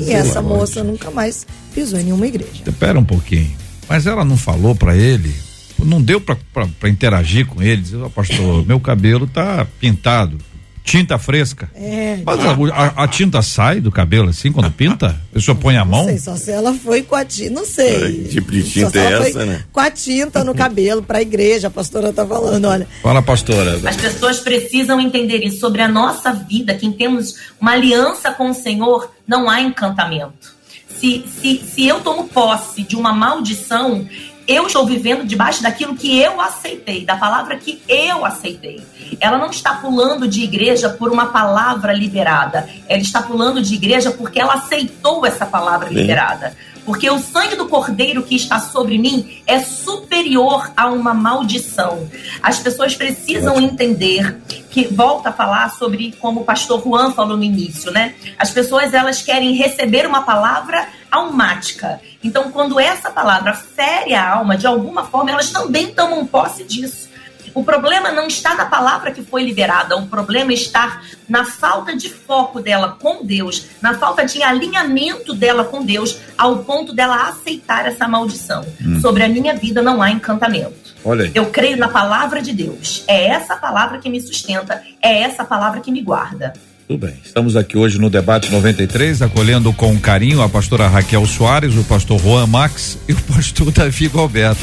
E 0.00 0.12
essa 0.12 0.42
moça 0.42 0.82
nunca 0.82 1.10
mais 1.10 1.46
pisou 1.72 2.00
em 2.00 2.04
nenhuma 2.04 2.26
igreja. 2.26 2.64
Espera 2.66 2.98
um 2.98 3.04
pouquinho. 3.04 3.56
Mas 3.88 4.06
ela 4.06 4.24
não 4.24 4.36
falou 4.36 4.74
pra 4.74 4.96
ele, 4.96 5.32
não 5.78 6.02
deu 6.02 6.20
pra 6.20 6.88
interagir 6.88 7.46
com 7.46 7.62
ele, 7.62 7.82
dizer, 7.82 7.98
ó, 7.98 8.08
pastor, 8.08 8.66
meu 8.66 8.80
cabelo 8.80 9.26
tá 9.26 9.66
pintado, 9.78 10.38
tinta 10.84 11.18
fresca. 11.18 11.68
É, 11.74 12.18
Mas 12.24 12.38
a, 12.40 12.50
a- 12.74 13.04
a 13.04 13.08
tinta 13.08 13.40
sai 13.40 13.80
do 13.80 13.90
cabelo 13.90 14.28
assim 14.28 14.52
quando 14.52 14.70
pinta? 14.70 15.08
A 15.30 15.34
pessoa 15.34 15.54
põe 15.56 15.76
a 15.78 15.84
não 15.84 15.90
mão? 15.90 16.04
sei, 16.04 16.18
só 16.18 16.36
se 16.36 16.50
ela 16.52 16.74
foi 16.74 17.02
com 17.02 17.16
a 17.16 17.24
tinta, 17.24 17.50
não 17.50 17.64
sei. 17.64 18.24
Que 18.24 18.28
tipo 18.28 18.52
de 18.52 18.62
tinta 18.62 18.98
é 18.98 19.12
essa, 19.28 19.46
né? 19.46 19.64
Com 19.72 19.80
a 19.80 19.90
tinta 19.90 20.44
no 20.44 20.54
cabelo 20.54 21.02
pra 21.02 21.22
igreja, 21.22 21.68
a 21.68 21.70
pastora 21.70 22.12
tá 22.12 22.24
falando, 22.26 22.66
olha. 22.66 22.86
Fala, 23.02 23.22
pastora. 23.22 23.80
As 23.82 23.96
pessoas 23.96 24.40
precisam 24.40 25.00
entender 25.00 25.38
isso 25.42 25.58
sobre 25.58 25.80
a 25.80 25.88
nossa 25.88 26.32
vida, 26.32 26.74
que 26.74 26.88
temos 26.92 27.34
uma 27.58 27.72
aliança 27.72 28.30
com 28.30 28.50
o 28.50 28.54
Senhor, 28.54 29.10
não 29.26 29.48
há 29.48 29.60
encantamento. 29.62 30.52
Se, 31.00 31.24
se, 31.40 31.62
se 31.74 31.88
eu 31.88 32.00
tomo 32.00 32.28
posse 32.28 32.82
de 32.82 32.94
uma 32.94 33.12
maldição, 33.12 34.06
eu 34.46 34.66
estou 34.66 34.86
vivendo 34.86 35.24
debaixo 35.24 35.62
daquilo 35.62 35.96
que 35.96 36.18
eu 36.18 36.40
aceitei, 36.40 37.04
da 37.04 37.16
palavra 37.16 37.56
que 37.56 37.82
eu 37.88 38.24
aceitei. 38.24 38.82
Ela 39.20 39.38
não 39.38 39.50
está 39.50 39.74
pulando 39.74 40.28
de 40.28 40.42
igreja 40.42 40.90
por 40.90 41.10
uma 41.10 41.26
palavra 41.26 41.92
liberada. 41.92 42.68
Ela 42.88 43.00
está 43.00 43.22
pulando 43.22 43.62
de 43.62 43.74
igreja 43.74 44.10
porque 44.10 44.40
ela 44.40 44.54
aceitou 44.54 45.24
essa 45.24 45.46
palavra 45.46 45.88
liberada. 45.88 46.54
Porque 46.84 47.08
o 47.10 47.18
sangue 47.18 47.56
do 47.56 47.68
cordeiro 47.68 48.22
que 48.22 48.36
está 48.36 48.60
sobre 48.60 48.98
mim 48.98 49.42
é 49.46 49.58
superior 49.58 50.70
a 50.76 50.88
uma 50.88 51.14
maldição. 51.14 52.08
As 52.42 52.58
pessoas 52.58 52.94
precisam 52.94 53.60
entender 53.60 54.38
que 54.70 54.86
volta 54.86 55.30
a 55.30 55.32
falar 55.32 55.70
sobre 55.70 56.12
como 56.20 56.40
o 56.40 56.44
pastor 56.44 56.82
Juan 56.82 57.12
falou 57.12 57.36
no 57.36 57.44
início, 57.44 57.90
né? 57.90 58.14
As 58.38 58.50
pessoas 58.50 58.92
elas 58.92 59.22
querem 59.22 59.52
receber 59.54 60.06
uma 60.06 60.22
palavra 60.22 60.88
almática. 61.10 62.00
Então, 62.22 62.50
quando 62.50 62.80
essa 62.80 63.10
palavra 63.10 63.54
fere 63.54 64.14
a 64.14 64.34
alma 64.34 64.56
de 64.56 64.66
alguma 64.66 65.04
forma, 65.04 65.30
elas 65.30 65.50
também 65.50 65.94
tomam 65.94 66.26
posse 66.26 66.64
disso. 66.64 67.13
O 67.54 67.62
problema 67.62 68.10
não 68.10 68.26
está 68.26 68.54
na 68.54 68.66
palavra 68.66 69.12
que 69.12 69.22
foi 69.22 69.44
liberada, 69.44 69.96
o 69.96 70.06
problema 70.08 70.52
está 70.52 71.02
na 71.28 71.44
falta 71.44 71.96
de 71.96 72.08
foco 72.08 72.60
dela 72.60 72.96
com 73.00 73.24
Deus, 73.24 73.66
na 73.80 73.94
falta 73.94 74.24
de 74.24 74.42
alinhamento 74.42 75.32
dela 75.32 75.64
com 75.64 75.84
Deus, 75.84 76.18
ao 76.36 76.58
ponto 76.58 76.92
dela 76.92 77.28
aceitar 77.28 77.86
essa 77.86 78.08
maldição. 78.08 78.64
Sobre 79.00 79.22
a 79.22 79.28
minha 79.28 79.54
vida 79.54 79.80
não 79.80 80.02
há 80.02 80.10
encantamento. 80.10 80.94
Olha 81.04 81.24
aí. 81.24 81.32
Eu 81.34 81.46
creio 81.50 81.76
na 81.76 81.88
palavra 81.88 82.42
de 82.42 82.52
Deus. 82.52 83.04
É 83.06 83.26
essa 83.26 83.56
palavra 83.56 83.98
que 83.98 84.08
me 84.08 84.20
sustenta, 84.20 84.82
é 85.00 85.20
essa 85.20 85.44
palavra 85.44 85.80
que 85.80 85.92
me 85.92 86.02
guarda. 86.02 86.54
Tudo 86.86 87.06
bem. 87.06 87.14
Estamos 87.24 87.56
aqui 87.56 87.78
hoje 87.78 87.98
no 87.98 88.10
debate 88.10 88.52
93, 88.52 89.22
acolhendo 89.22 89.72
com 89.72 89.98
carinho 89.98 90.42
a 90.42 90.48
pastora 90.48 90.86
Raquel 90.86 91.24
Soares, 91.26 91.74
o 91.76 91.84
pastor 91.84 92.20
Juan 92.20 92.46
Max 92.46 92.98
e 93.08 93.12
o 93.12 93.20
pastor 93.22 93.70
Davi 93.72 94.08
Galberto. 94.08 94.60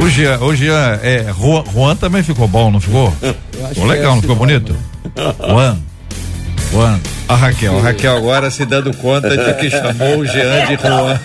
O 0.00 0.08
Jean. 0.08 0.38
O. 0.38 0.54
Jean, 0.54 1.00
é, 1.02 1.34
Juan, 1.36 1.64
Juan 1.72 1.96
também 1.96 2.22
ficou 2.22 2.46
bom, 2.46 2.70
não 2.70 2.80
ficou? 2.80 3.12
Ficou 3.70 3.86
legal, 3.86 4.12
é 4.12 4.14
não 4.14 4.22
ficou 4.22 4.36
nome, 4.36 4.58
bonito? 4.60 4.76
Juan. 5.48 5.78
Juan. 6.72 7.00
A 7.28 7.34
Raquel, 7.34 7.76
a 7.78 7.82
Raquel 7.82 8.16
agora 8.16 8.50
se 8.50 8.64
dando 8.64 8.94
conta 8.96 9.36
de 9.36 9.54
que 9.54 9.70
chamou 9.70 10.18
o 10.18 10.26
Jean 10.26 10.66
de 10.66 10.76
Juan. 10.76 11.20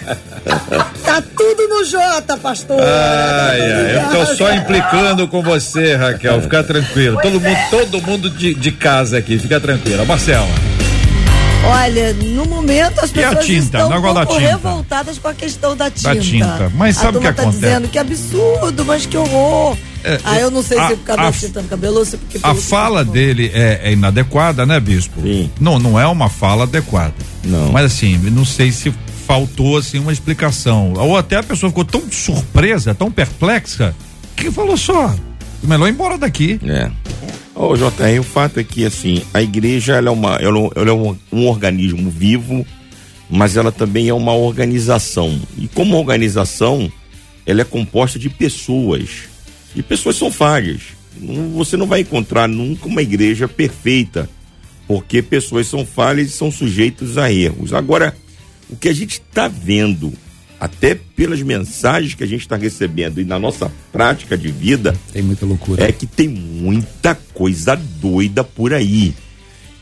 Tá 1.04 1.22
tudo 1.38 1.68
no 1.68 1.86
Jota, 1.86 2.38
pastor. 2.38 2.80
Ai, 2.82 3.62
ai, 3.62 3.96
eu 3.98 4.10
tô 4.10 4.36
só 4.36 4.52
implicando 4.54 5.28
com 5.28 5.44
você, 5.44 5.96
Raquel. 5.96 6.42
Fica 6.42 6.64
tranquilo. 6.64 7.20
Todo 7.22 7.40
mundo, 7.40 7.58
todo 7.70 8.02
mundo 8.02 8.30
de, 8.30 8.54
de 8.56 8.72
casa 8.72 9.18
aqui, 9.18 9.38
fica 9.38 9.60
tranquila. 9.60 10.06
Marcela. 10.06 10.48
Olha, 11.64 12.14
no 12.14 12.46
momento 12.46 13.00
as 13.00 13.12
a 13.12 13.14
pessoas 13.14 13.46
tinta? 13.46 13.64
estão 13.66 13.88
um 13.88 13.90
Negócio 13.92 14.16
da 14.16 14.26
pouco 14.26 14.42
revoltadas 14.42 15.20
com 15.20 15.28
a 15.28 15.34
questão 15.34 15.76
da 15.78 15.92
tinta. 15.92 16.16
tinta. 16.16 16.72
Mas 16.74 16.98
sabe 16.98 17.18
o 17.18 17.22
que 17.22 17.32
tá 17.32 17.42
acontece? 17.44 17.60
dizendo 17.62 17.88
que 17.88 18.00
absurdo, 18.00 18.84
mas 18.84 19.06
que 19.06 19.16
horror. 19.16 19.78
É, 20.04 20.20
ah, 20.24 20.40
eu 20.40 20.50
não 20.52 20.64
sei 20.64 20.78
a- 20.80 20.88
se 20.88 20.94
é 20.94 20.96
por 20.96 21.04
causa 21.06 21.22
a- 21.24 21.32
tinta 21.32 21.62
no 21.62 21.68
cabelo 21.68 21.98
ou 22.00 22.06
se 22.06 22.16
é 22.16 22.18
porque 22.18 22.40
A 22.42 22.56
fala 22.56 23.04
dele 23.06 23.52
é, 23.54 23.82
é 23.84 23.92
inadequada, 23.94 24.66
né, 24.66 24.80
bispo? 24.80 25.22
Sim. 25.22 25.50
Não, 25.60 25.78
não 25.80 26.00
é 26.00 26.06
uma 26.08 26.30
fala 26.30 26.64
adequada. 26.64 27.14
Não. 27.44 27.72
Mas 27.72 27.86
assim, 27.86 28.18
não 28.18 28.44
sei 28.46 28.72
se 28.72 28.92
faltou 29.28 29.78
assim 29.78 30.00
uma 30.00 30.12
explicação. 30.12 30.94
Ou 30.98 31.18
até 31.18 31.38
a 31.38 31.44
pessoa 31.44 31.70
ficou 31.70 31.86
tão 31.86 32.02
surpresa, 32.12 32.94
tão 32.96 33.12
perplexa, 33.12 33.96
que 34.36 34.50
falou 34.52 34.76
só, 34.76 35.14
melhor 35.64 35.88
ir 35.88 35.92
embora 35.92 36.18
daqui. 36.18 36.60
É. 36.66 36.90
Ô, 37.54 37.76
JR, 37.76 38.20
o 38.20 38.24
fato 38.24 38.60
é 38.60 38.64
que, 38.64 38.84
assim, 38.86 39.22
a 39.34 39.42
igreja 39.42 39.94
ela 39.96 40.08
é, 40.08 40.12
uma, 40.12 40.36
ela, 40.38 40.70
ela 40.76 40.90
é 40.90 40.94
um, 40.94 41.16
um 41.32 41.48
organismo 41.48 42.10
vivo, 42.10 42.66
mas 43.30 43.56
ela 43.56 43.72
também 43.72 44.10
é 44.10 44.14
uma 44.14 44.34
organização. 44.34 45.40
E 45.58 45.68
como 45.68 45.96
organização, 45.98 46.92
ela 47.46 47.62
é 47.62 47.66
composta 47.66 48.18
de 48.18 48.30
pessoas. 48.30 49.30
E 49.76 49.82
pessoas 49.82 50.16
são 50.16 50.32
falhas. 50.32 50.82
Você 51.56 51.78
não 51.78 51.88
vai 51.88 52.02
encontrar 52.02 52.48
nunca 52.48 52.88
uma 52.88 53.02
igreja 53.02 53.48
perfeita, 53.48 54.30
porque 54.88 55.22
pessoas 55.22 55.68
são 55.68 55.86
falhas 55.86 56.28
e 56.28 56.32
são 56.32 56.52
sujeitos 56.52 57.18
a 57.18 57.32
erros. 57.32 57.74
Agora, 57.74 58.16
o 58.70 58.76
que 58.76 58.90
a 58.90 58.94
gente 58.94 59.22
está 59.22 59.48
vendo, 59.48 60.14
até 60.60 60.96
pelas 60.96 61.42
mensagens 61.42 62.14
que 62.14 62.24
a 62.24 62.28
gente 62.28 62.42
está 62.42 62.56
recebendo 62.56 63.20
e 63.20 63.26
na 63.26 63.38
nossa 63.38 63.72
prática 63.92 64.38
de 64.38 64.50
vida, 64.50 64.96
tem 65.12 65.22
muita 65.22 65.46
loucura. 65.46 65.84
É 65.84 65.92
que 65.92 66.06
tem 66.06 66.28
muita 66.28 67.16
coisa 67.34 67.76
doida 67.76 68.44
por 68.44 68.74
aí. 68.74 69.14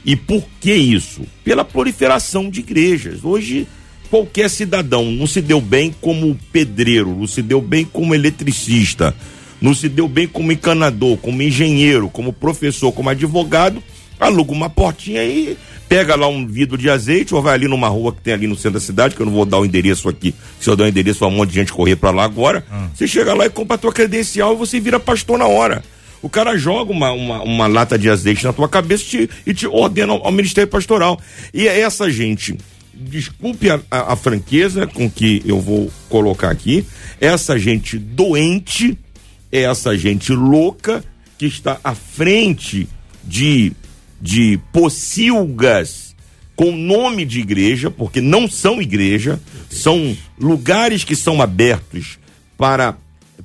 E 0.04 0.16
por 0.16 0.44
que 0.60 0.74
isso? 0.74 1.22
Pela 1.44 1.64
proliferação 1.64 2.50
de 2.50 2.62
igrejas. 2.62 3.24
Hoje, 3.24 3.68
qualquer 4.10 4.50
cidadão 4.50 5.12
não 5.12 5.28
se 5.28 5.42
deu 5.42 5.62
bem 5.62 5.94
como 6.02 6.38
pedreiro, 6.52 7.16
não 7.16 7.28
se 7.28 7.42
deu 7.42 7.62
bem 7.62 7.86
como 7.86 8.16
eletricista, 8.16 9.16
não 9.62 9.74
se 9.74 9.90
deu 9.90 10.08
bem 10.08 10.28
como 10.28 10.52
encanador, 10.52 11.18
como 11.18 11.42
engenheiro, 11.42 12.10
como 12.10 12.34
professor, 12.34 12.92
como 12.92 13.10
advogado, 13.10 13.84
aluga 14.20 14.52
uma 14.52 14.70
portinha 14.70 15.24
e 15.24 15.58
pega 15.88 16.16
lá 16.16 16.28
um 16.28 16.46
vidro 16.46 16.78
de 16.78 16.90
azeite 16.90 17.34
ou 17.34 17.42
vai 17.42 17.56
ali 17.56 17.68
numa 17.68 17.88
rua 17.88 18.14
que 18.14 18.22
tem 18.22 18.34
ali 18.34 18.48
no 18.48 18.56
centro 18.56 18.74
da 18.74 18.80
cidade, 18.80 19.16
que 19.16 19.22
eu 19.22 19.26
não 19.26 19.34
vou 19.34 19.46
dar 19.46 19.60
o 19.60 19.66
endereço 19.66 20.08
aqui. 20.08 20.36
Se 20.60 20.70
eu 20.70 20.76
der 20.76 20.84
o 20.84 20.88
endereço, 20.88 21.26
um 21.26 21.32
monte 21.32 21.50
de 21.50 21.56
gente 21.56 21.74
correr 21.74 21.96
para 21.96 22.12
lá 22.12 22.24
agora. 22.24 22.64
Hum. 22.72 22.90
Você 22.94 23.08
chega 23.08 23.34
lá 23.34 23.46
e 23.46 23.50
compra 23.50 23.76
a 23.76 23.78
tua 23.78 23.92
credencial 23.92 24.54
e 24.54 24.58
você 24.58 24.80
vira 24.80 25.00
pastor 25.00 25.40
na 25.40 25.48
hora. 25.48 25.84
O 26.22 26.30
cara 26.30 26.58
joga 26.58 26.92
uma, 26.92 27.12
uma, 27.12 27.42
uma 27.42 27.68
lata 27.68 27.98
de 27.98 28.10
azeite 28.10 28.44
na 28.44 28.54
tua 28.54 28.68
cabeça 28.68 29.04
e 29.04 29.08
te, 29.08 29.30
e 29.48 29.54
te 29.54 29.68
ordena 29.68 30.14
ao, 30.14 30.28
ao 30.28 30.32
ministério 30.32 30.70
pastoral. 30.70 31.20
E 31.54 31.68
é 31.68 31.80
essa 31.80 32.10
gente 32.12 32.58
desculpe 32.94 33.70
a, 33.70 33.80
a, 33.90 34.14
a, 34.14 34.16
franqueza 34.18 34.86
com 34.86 35.10
que 35.10 35.42
eu 35.46 35.62
vou 35.62 35.90
colocar 36.10 36.50
aqui, 36.50 36.86
essa 37.22 37.58
gente 37.58 37.98
doente, 37.98 38.98
essa 39.52 39.98
gente 39.98 40.32
louca 40.34 41.04
que 41.38 41.46
está 41.46 41.80
à 41.84 41.96
frente 41.96 42.88
de, 43.24 43.74
de 44.22 44.60
pocilgas 44.72 46.16
com 46.56 46.72
nome 46.72 47.26
de 47.26 47.40
igreja, 47.40 47.90
porque 47.90 48.20
não 48.20 48.50
são 48.50 48.82
igreja, 48.82 49.40
são 49.70 50.16
lugares 50.38 51.04
que 51.04 51.16
são 51.16 51.42
abertos 51.42 52.20
para, 52.58 52.98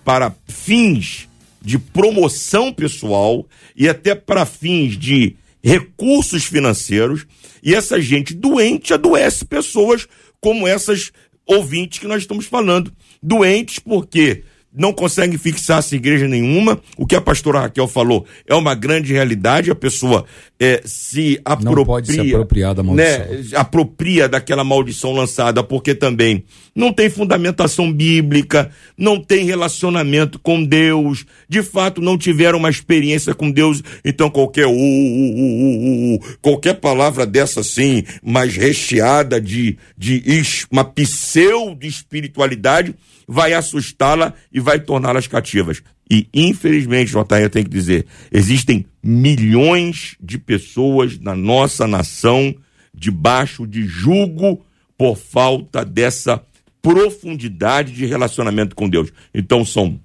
para 0.05 0.35
fins 0.49 1.29
de 1.63 1.79
promoção 1.79 2.73
pessoal 2.73 3.47
e 3.77 3.89
até 3.89 4.15
para 4.15 4.45
fins 4.45 4.99
de 4.99 5.37
recursos 5.63 6.45
financeiros 6.45 7.27
e 7.63 7.75
essa 7.75 7.99
gente 7.99 8.35
doente 8.35 8.93
adoece 8.93 9.47
pessoas 9.47 10.07
como 10.39 10.69
essas 10.69 11.11
ouvintes 11.47 11.99
que 11.99 12.07
nós 12.07 12.23
estamos 12.23 12.45
falando. 12.45 12.93
Doentes 13.23 13.79
porque 13.79 14.45
não 14.75 14.93
conseguem 14.93 15.39
fixar-se 15.39 15.95
em 15.95 15.99
igreja 15.99 16.27
nenhuma. 16.27 16.81
O 16.99 17.07
que 17.07 17.15
a 17.15 17.21
pastora 17.21 17.61
Raquel 17.61 17.87
falou 17.87 18.27
é 18.47 18.55
uma 18.55 18.75
grande 18.75 19.13
realidade. 19.13 19.71
A 19.71 19.75
pessoa 19.75 20.25
é, 20.59 20.83
se 20.85 21.41
apropria. 21.45 21.77
Não 21.77 21.85
pode 21.85 22.13
se 22.13 22.21
apropriar 22.21 22.75
da 22.75 22.83
maldição. 22.83 23.19
Né, 23.19 23.45
apropria 23.55 24.29
daquela 24.29 24.65
maldição 24.65 25.13
lançada, 25.13 25.63
porque 25.63 25.95
também 25.95 26.45
não 26.75 26.93
tem 26.93 27.09
fundamentação 27.09 27.93
bíblica, 27.93 28.71
não 28.99 29.21
tem 29.21 29.45
relacionamento 29.45 30.39
com 30.39 30.65
Deus, 30.65 31.25
de 31.49 31.63
fato 31.63 32.01
não 32.01 32.19
tiveram 32.19 32.59
uma 32.59 32.71
experiência 32.71 33.35
com 33.35 33.51
Deus. 33.51 33.83
Então 34.05 34.29
qualquer 34.29 34.67
uh, 34.67 34.71
uh, 34.71 36.15
uh, 36.17 36.21
qualquer 36.43 36.75
palavra 36.75 37.25
dessa 37.25 37.61
assim, 37.61 38.03
mais 38.23 38.57
recheada 38.57 39.41
de, 39.41 39.79
de 39.97 40.23
uma 40.71 40.85
pseudo 40.85 41.87
espiritualidade 41.87 42.95
vai 43.27 43.53
assustá-la 43.53 44.35
e 44.53 44.61
vai 44.61 44.79
torná-las 44.79 45.27
cativas. 45.27 45.83
E, 46.11 46.29
infelizmente, 46.35 47.13
JR 47.13 47.49
tem 47.51 47.65
que 47.65 47.71
dizer, 47.71 48.07
existem 48.31 48.87
milhões 49.03 50.17
de 50.21 50.39
pessoas 50.39 51.19
na 51.19 51.35
nossa 51.35 51.87
nação 51.87 52.55
debaixo 52.95 53.67
de 53.67 53.87
julgo 53.87 54.65
por 54.97 55.17
falta 55.17 55.85
dessa 55.85 56.43
profundidade 56.83 57.93
de 57.93 58.05
relacionamento 58.05 58.77
com 58.77 58.89
Deus. 58.89 59.11
Então, 59.35 59.65
são 59.65 59.99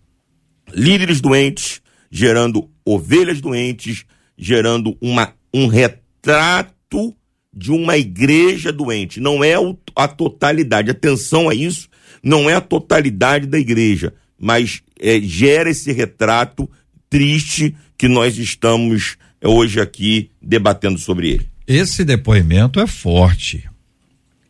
líderes 0.74 1.20
doentes, 1.20 1.82
gerando 2.10 2.70
ovelhas 2.86 3.42
doentes, 3.42 4.06
gerando 4.38 4.98
uma, 5.02 5.34
um 5.54 5.68
retrato 5.68 7.14
de 7.54 7.72
uma 7.72 7.98
igreja 7.98 8.72
doente. 8.72 9.20
Não 9.20 9.44
é 9.44 9.56
a 9.96 10.08
totalidade. 10.08 10.90
Atenção 10.90 11.50
a 11.50 11.54
isso 11.54 11.89
não 12.24 12.50
é 12.50 12.56
a 12.56 12.62
totalidade 12.62 13.48
da 13.48 13.58
igreja, 13.60 14.14
mas 14.40 14.82
é, 15.00 15.20
gera 15.22 15.70
esse 15.70 15.92
retrato 15.92 16.70
triste 17.10 17.76
que 17.98 18.08
nós 18.08 18.38
estamos 18.38 19.18
é, 19.42 19.48
hoje 19.48 19.80
aqui 19.80 20.32
debatendo 20.42 20.98
sobre 20.98 21.30
ele. 21.30 21.50
Esse 21.68 22.04
depoimento 22.04 22.80
é 22.80 22.88
forte. 22.88 23.70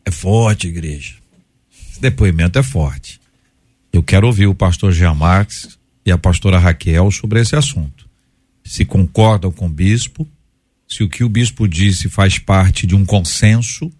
É 0.04 0.10
forte, 0.10 0.68
igreja. 0.68 1.14
Esse 1.90 2.00
depoimento 2.00 2.58
é 2.58 2.62
forte. 2.62 3.20
Eu 3.92 4.02
quero 4.02 4.26
ouvir 4.26 4.46
o 4.46 4.54
pastor 4.54 4.92
Jean 4.92 5.14
Marques 5.14 5.78
e 6.06 6.12
a 6.12 6.18
pastora 6.18 6.58
Raquel 6.58 7.10
sobre 7.10 7.40
esse 7.40 7.56
assunto. 7.56 8.08
Se 8.64 8.84
concordam 8.84 9.50
com 9.50 9.66
o 9.66 9.68
bispo, 9.68 10.26
se 10.88 11.02
o 11.02 11.08
que 11.08 11.24
o 11.24 11.28
bispo 11.28 11.68
disse 11.68 12.08
faz 12.08 12.38
parte 12.38 12.86
de 12.86 12.94
um 12.94 13.04
consenso, 13.04 13.90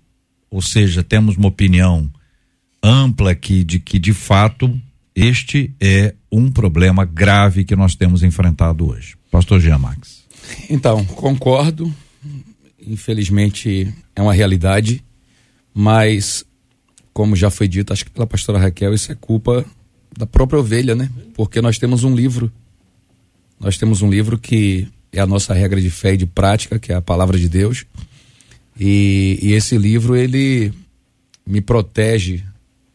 ou 0.50 0.62
seja, 0.62 1.02
temos 1.02 1.36
uma 1.36 1.48
opinião 1.48 2.10
ampla 2.82 3.32
aqui 3.32 3.62
de 3.64 3.78
que, 3.78 3.98
de 3.98 4.12
fato, 4.12 4.78
este 5.14 5.74
é 5.80 6.14
um 6.30 6.50
problema 6.50 7.04
grave 7.04 7.64
que 7.64 7.76
nós 7.76 7.94
temos 7.94 8.22
enfrentado 8.22 8.88
hoje. 8.88 9.16
Pastor 9.30 9.60
Jean 9.60 9.78
Max. 9.78 10.24
Então, 10.68 11.04
concordo. 11.04 11.92
Infelizmente 12.86 13.92
é 14.16 14.22
uma 14.22 14.32
realidade, 14.32 15.04
mas, 15.74 16.44
como 17.12 17.36
já 17.36 17.50
foi 17.50 17.68
dito, 17.68 17.92
acho 17.92 18.04
que 18.04 18.10
pela 18.10 18.26
pastora 18.26 18.58
Raquel, 18.58 18.94
isso 18.94 19.12
é 19.12 19.14
culpa 19.14 19.64
da 20.16 20.26
própria 20.26 20.58
ovelha, 20.58 20.94
né? 20.94 21.10
Porque 21.34 21.60
nós 21.60 21.78
temos 21.78 22.04
um 22.04 22.14
livro. 22.14 22.50
Nós 23.58 23.76
temos 23.76 24.00
um 24.00 24.10
livro 24.10 24.38
que 24.38 24.88
é 25.12 25.20
a 25.20 25.26
nossa 25.26 25.52
regra 25.52 25.80
de 25.80 25.90
fé 25.90 26.14
e 26.14 26.16
de 26.16 26.26
prática, 26.26 26.78
que 26.78 26.92
é 26.92 26.94
a 26.94 27.02
palavra 27.02 27.38
de 27.38 27.48
Deus. 27.48 27.84
E, 28.78 29.38
e 29.42 29.52
esse 29.52 29.76
livro, 29.76 30.16
ele 30.16 30.72
me 31.46 31.60
protege 31.60 32.42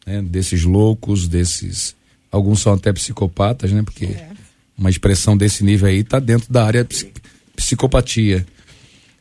né, 0.06 0.22
desses 0.22 0.62
loucos, 0.62 1.26
desses. 1.26 1.96
Alguns 2.30 2.60
são 2.60 2.72
até 2.72 2.92
psicopatas, 2.92 3.72
né? 3.72 3.82
Porque 3.82 4.06
é. 4.06 4.30
uma 4.78 4.88
expressão 4.88 5.36
desse 5.36 5.64
nível 5.64 5.88
aí 5.88 5.98
está 5.98 6.18
dentro 6.20 6.52
da 6.52 6.64
área 6.64 6.84
de 6.84 7.12
psicopatia. 7.56 8.46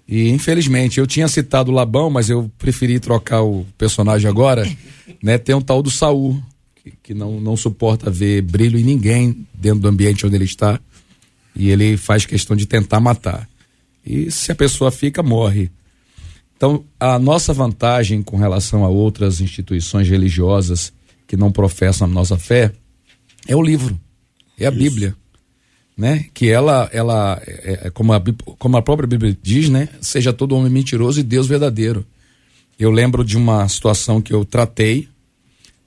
E 0.08 0.30
infelizmente, 0.30 1.00
eu 1.00 1.08
tinha 1.08 1.28
citado 1.28 1.72
o 1.72 1.74
Labão, 1.74 2.10
mas 2.10 2.30
eu 2.30 2.52
preferi 2.60 3.00
trocar 3.00 3.42
o 3.42 3.66
personagem 3.78 4.30
agora, 4.30 4.64
né? 5.22 5.38
Tem 5.38 5.56
um 5.56 5.62
tal 5.62 5.82
do 5.82 5.90
Saul, 5.90 6.42
que, 6.76 6.94
que 7.02 7.14
não, 7.14 7.42
não 7.42 7.58
suporta 7.58 8.12
ver 8.12 8.42
brilho 8.44 8.78
em 8.78 8.84
ninguém 8.84 9.48
dentro 9.54 9.80
do 9.80 9.88
ambiente 9.88 10.26
onde 10.26 10.36
ele 10.36 10.46
está. 10.46 10.80
E 11.56 11.70
ele 11.70 11.96
faz 11.98 12.26
questão 12.26 12.56
de 12.56 12.66
tentar 12.66 13.00
matar. 13.00 13.50
E 14.06 14.30
se 14.30 14.52
a 14.52 14.56
pessoa 14.56 14.92
fica, 14.92 15.24
morre. 15.24 15.72
Então, 16.66 16.84
a 17.00 17.20
nossa 17.20 17.54
vantagem 17.54 18.24
com 18.24 18.38
relação 18.38 18.84
a 18.84 18.90
outras 18.90 19.40
instituições 19.40 20.10
religiosas 20.10 20.92
que 21.28 21.38
não 21.38 21.52
professam 21.52 22.08
a 22.08 22.10
nossa 22.10 22.40
fé 22.40 22.74
é 23.48 23.56
o 23.56 23.62
livro, 23.62 24.00
é 24.58 24.66
a 24.66 24.70
Isso. 24.72 24.80
Bíblia, 24.80 25.16
né? 25.96 26.26
Que 26.34 26.50
ela, 26.50 26.90
ela 26.92 27.40
é, 27.46 27.82
é, 27.84 27.90
como, 27.92 28.14
a, 28.14 28.24
como 28.58 28.78
a 28.78 28.82
própria 28.82 29.06
Bíblia 29.06 29.38
diz, 29.44 29.70
né? 29.70 29.90
Seja 30.02 30.34
todo 30.34 30.56
homem 30.56 30.72
mentiroso 30.72 31.20
e 31.20 31.24
Deus 31.24 31.46
verdadeiro. 31.46 32.04
Eu 32.80 32.90
lembro 32.90 33.24
de 33.24 33.38
uma 33.38 33.70
situação 33.70 34.20
que 34.20 34.34
eu 34.34 34.44
tratei 34.44 35.08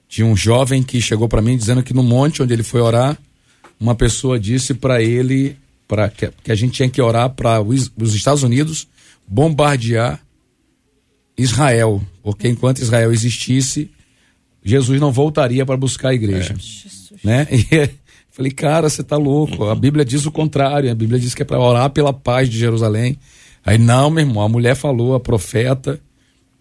de 0.07 0.23
um 0.23 0.33
jovem 0.33 0.81
que 0.81 1.01
chegou 1.01 1.27
para 1.27 1.41
mim 1.41 1.57
dizendo 1.57 1.83
que 1.83 1.93
no 1.93 2.03
monte 2.03 2.41
onde 2.41 2.53
ele 2.53 2.63
foi 2.63 2.79
orar, 2.79 3.17
uma 3.77 3.95
pessoa 3.95 4.39
disse 4.39 4.73
para 4.73 5.03
ele 5.03 5.57
para 5.85 6.07
que, 6.07 6.31
que, 6.41 6.53
a 6.53 6.55
gente 6.55 6.71
tinha 6.71 6.89
que 6.89 7.01
orar 7.01 7.31
para 7.31 7.59
os, 7.59 7.91
os 7.97 8.15
Estados 8.15 8.43
Unidos 8.43 8.87
bombardear 9.27 10.21
Israel, 11.41 12.01
porque 12.21 12.47
enquanto 12.47 12.79
Israel 12.79 13.11
existisse, 13.11 13.89
Jesus 14.63 14.99
não 14.99 15.11
voltaria 15.11 15.65
para 15.65 15.77
buscar 15.77 16.09
a 16.09 16.13
igreja, 16.13 16.53
é. 16.53 17.27
né? 17.27 17.47
E 18.31 18.41
falei, 18.41 18.51
cara, 18.51 18.89
você 18.89 19.03
tá 19.03 19.17
louco? 19.17 19.65
A 19.65 19.75
Bíblia 19.75 20.05
diz 20.05 20.25
o 20.25 20.31
contrário. 20.31 20.89
A 20.89 20.95
Bíblia 20.95 21.19
diz 21.19 21.35
que 21.35 21.41
é 21.41 21.45
para 21.45 21.59
orar 21.59 21.89
pela 21.89 22.13
paz 22.13 22.47
de 22.47 22.57
Jerusalém. 22.57 23.17
Aí 23.65 23.77
não, 23.77 24.09
meu 24.09 24.25
irmão, 24.25 24.41
a 24.41 24.47
mulher 24.47 24.75
falou, 24.75 25.13
a 25.13 25.19
profeta. 25.19 25.99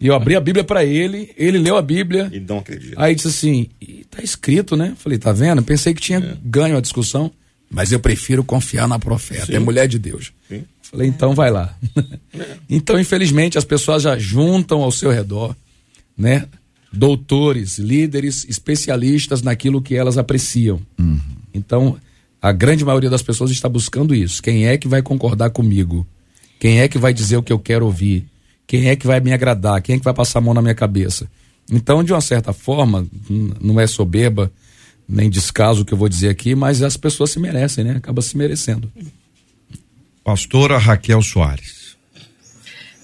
E 0.01 0.07
eu 0.07 0.15
abri 0.15 0.35
a 0.35 0.41
Bíblia 0.41 0.65
para 0.65 0.85
ele, 0.85 1.33
ele 1.37 1.59
leu 1.59 1.77
a 1.77 1.83
Bíblia. 1.83 2.31
E 2.33 2.41
não 2.41 2.59
acredita. 2.59 2.95
Aí 2.97 3.15
disse 3.15 3.29
assim: 3.29 3.69
tá 4.11 4.23
escrito, 4.23 4.77
né? 4.77 4.95
Falei, 4.97 5.19
tá 5.19 5.33
vendo? 5.33 5.63
Pensei 5.63 5.95
que 5.95 6.01
tinha 6.01 6.19
é. 6.19 6.37
ganho 6.45 6.77
a 6.77 6.81
discussão, 6.81 7.31
mas 7.71 7.93
eu 7.93 8.01
prefiro 8.01 8.43
confiar 8.43 8.89
na 8.89 8.99
profeta, 8.99 9.47
Sim. 9.47 9.55
é 9.55 9.59
mulher 9.59 9.87
de 9.87 9.99
Deus. 9.99 10.33
Sim. 10.49 10.65
Falei, 10.83 11.09
então 11.09 11.35
vai 11.35 11.51
lá. 11.51 11.77
então, 12.69 12.99
infelizmente, 12.99 13.59
as 13.59 13.65
pessoas 13.65 14.03
já 14.03 14.19
juntam 14.19 14.83
ao 14.83 14.91
seu 14.91 15.11
redor, 15.11 15.55
né? 16.17 16.47
Doutores, 16.91 17.79
líderes, 17.79 18.47
especialistas 18.49 19.43
naquilo 19.43 19.83
que 19.83 19.95
elas 19.95 20.17
apreciam. 20.17 20.81
Uhum. 20.99 21.21
Então, 21.53 21.99
a 22.41 22.53
grande 22.53 22.85
maioria 22.85 23.11
das 23.11 23.23
pessoas 23.23 23.51
está 23.51 23.69
buscando 23.69 24.15
isso. 24.15 24.43
Quem 24.43 24.67
é 24.67 24.79
que 24.79 24.89
vai 24.89 25.03
concordar 25.03 25.51
comigo? 25.51 26.07
Quem 26.59 26.81
é 26.81 26.89
que 26.89 26.97
vai 26.97 27.13
dizer 27.13 27.37
o 27.37 27.43
que 27.43 27.53
eu 27.53 27.59
quero 27.59 27.85
ouvir? 27.85 28.27
Quem 28.67 28.89
é 28.89 28.97
que 28.97 29.07
vai 29.07 29.21
me 29.21 29.33
agradar? 29.33 29.83
Quem 29.83 29.97
é 29.97 29.99
que 29.99 30.05
vai 30.05 30.15
passar 30.15 30.39
a 30.39 30.43
mão 30.43 30.55
na 30.55 30.63
minha 30.63 30.75
cabeça? 30.75 31.29
Então, 31.71 32.03
de 32.03 32.13
uma 32.13 32.21
certa 32.21 32.53
forma, 32.53 33.07
não 33.61 33.79
é 33.79 33.87
soberba, 33.87 34.51
nem 35.09 35.31
descaso 35.31 35.83
o 35.83 35.85
que 35.85 35.95
eu 35.95 35.99
vou 35.99 36.09
dizer 36.09 36.29
aqui, 36.29 36.55
mas 36.55 36.83
as 36.83 36.97
pessoas 36.97 37.31
se 37.31 37.41
merecem, 37.41 37.85
né? 37.85 37.97
Acaba 37.97 38.21
se 38.21 38.37
merecendo. 38.37 38.93
Pastora 40.23 40.77
Raquel 40.77 41.23
Soares. 41.23 41.97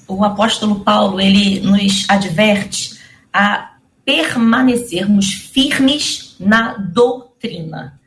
O 0.07 0.23
apóstolo 0.23 0.81
Paulo, 0.81 1.19
ele 1.19 1.61
nos 1.61 2.05
adverte 2.11 2.99
a 3.33 3.73
permanecermos 4.05 5.33
firmes 5.33 6.37
na 6.39 6.77
doutrina, 6.77 7.99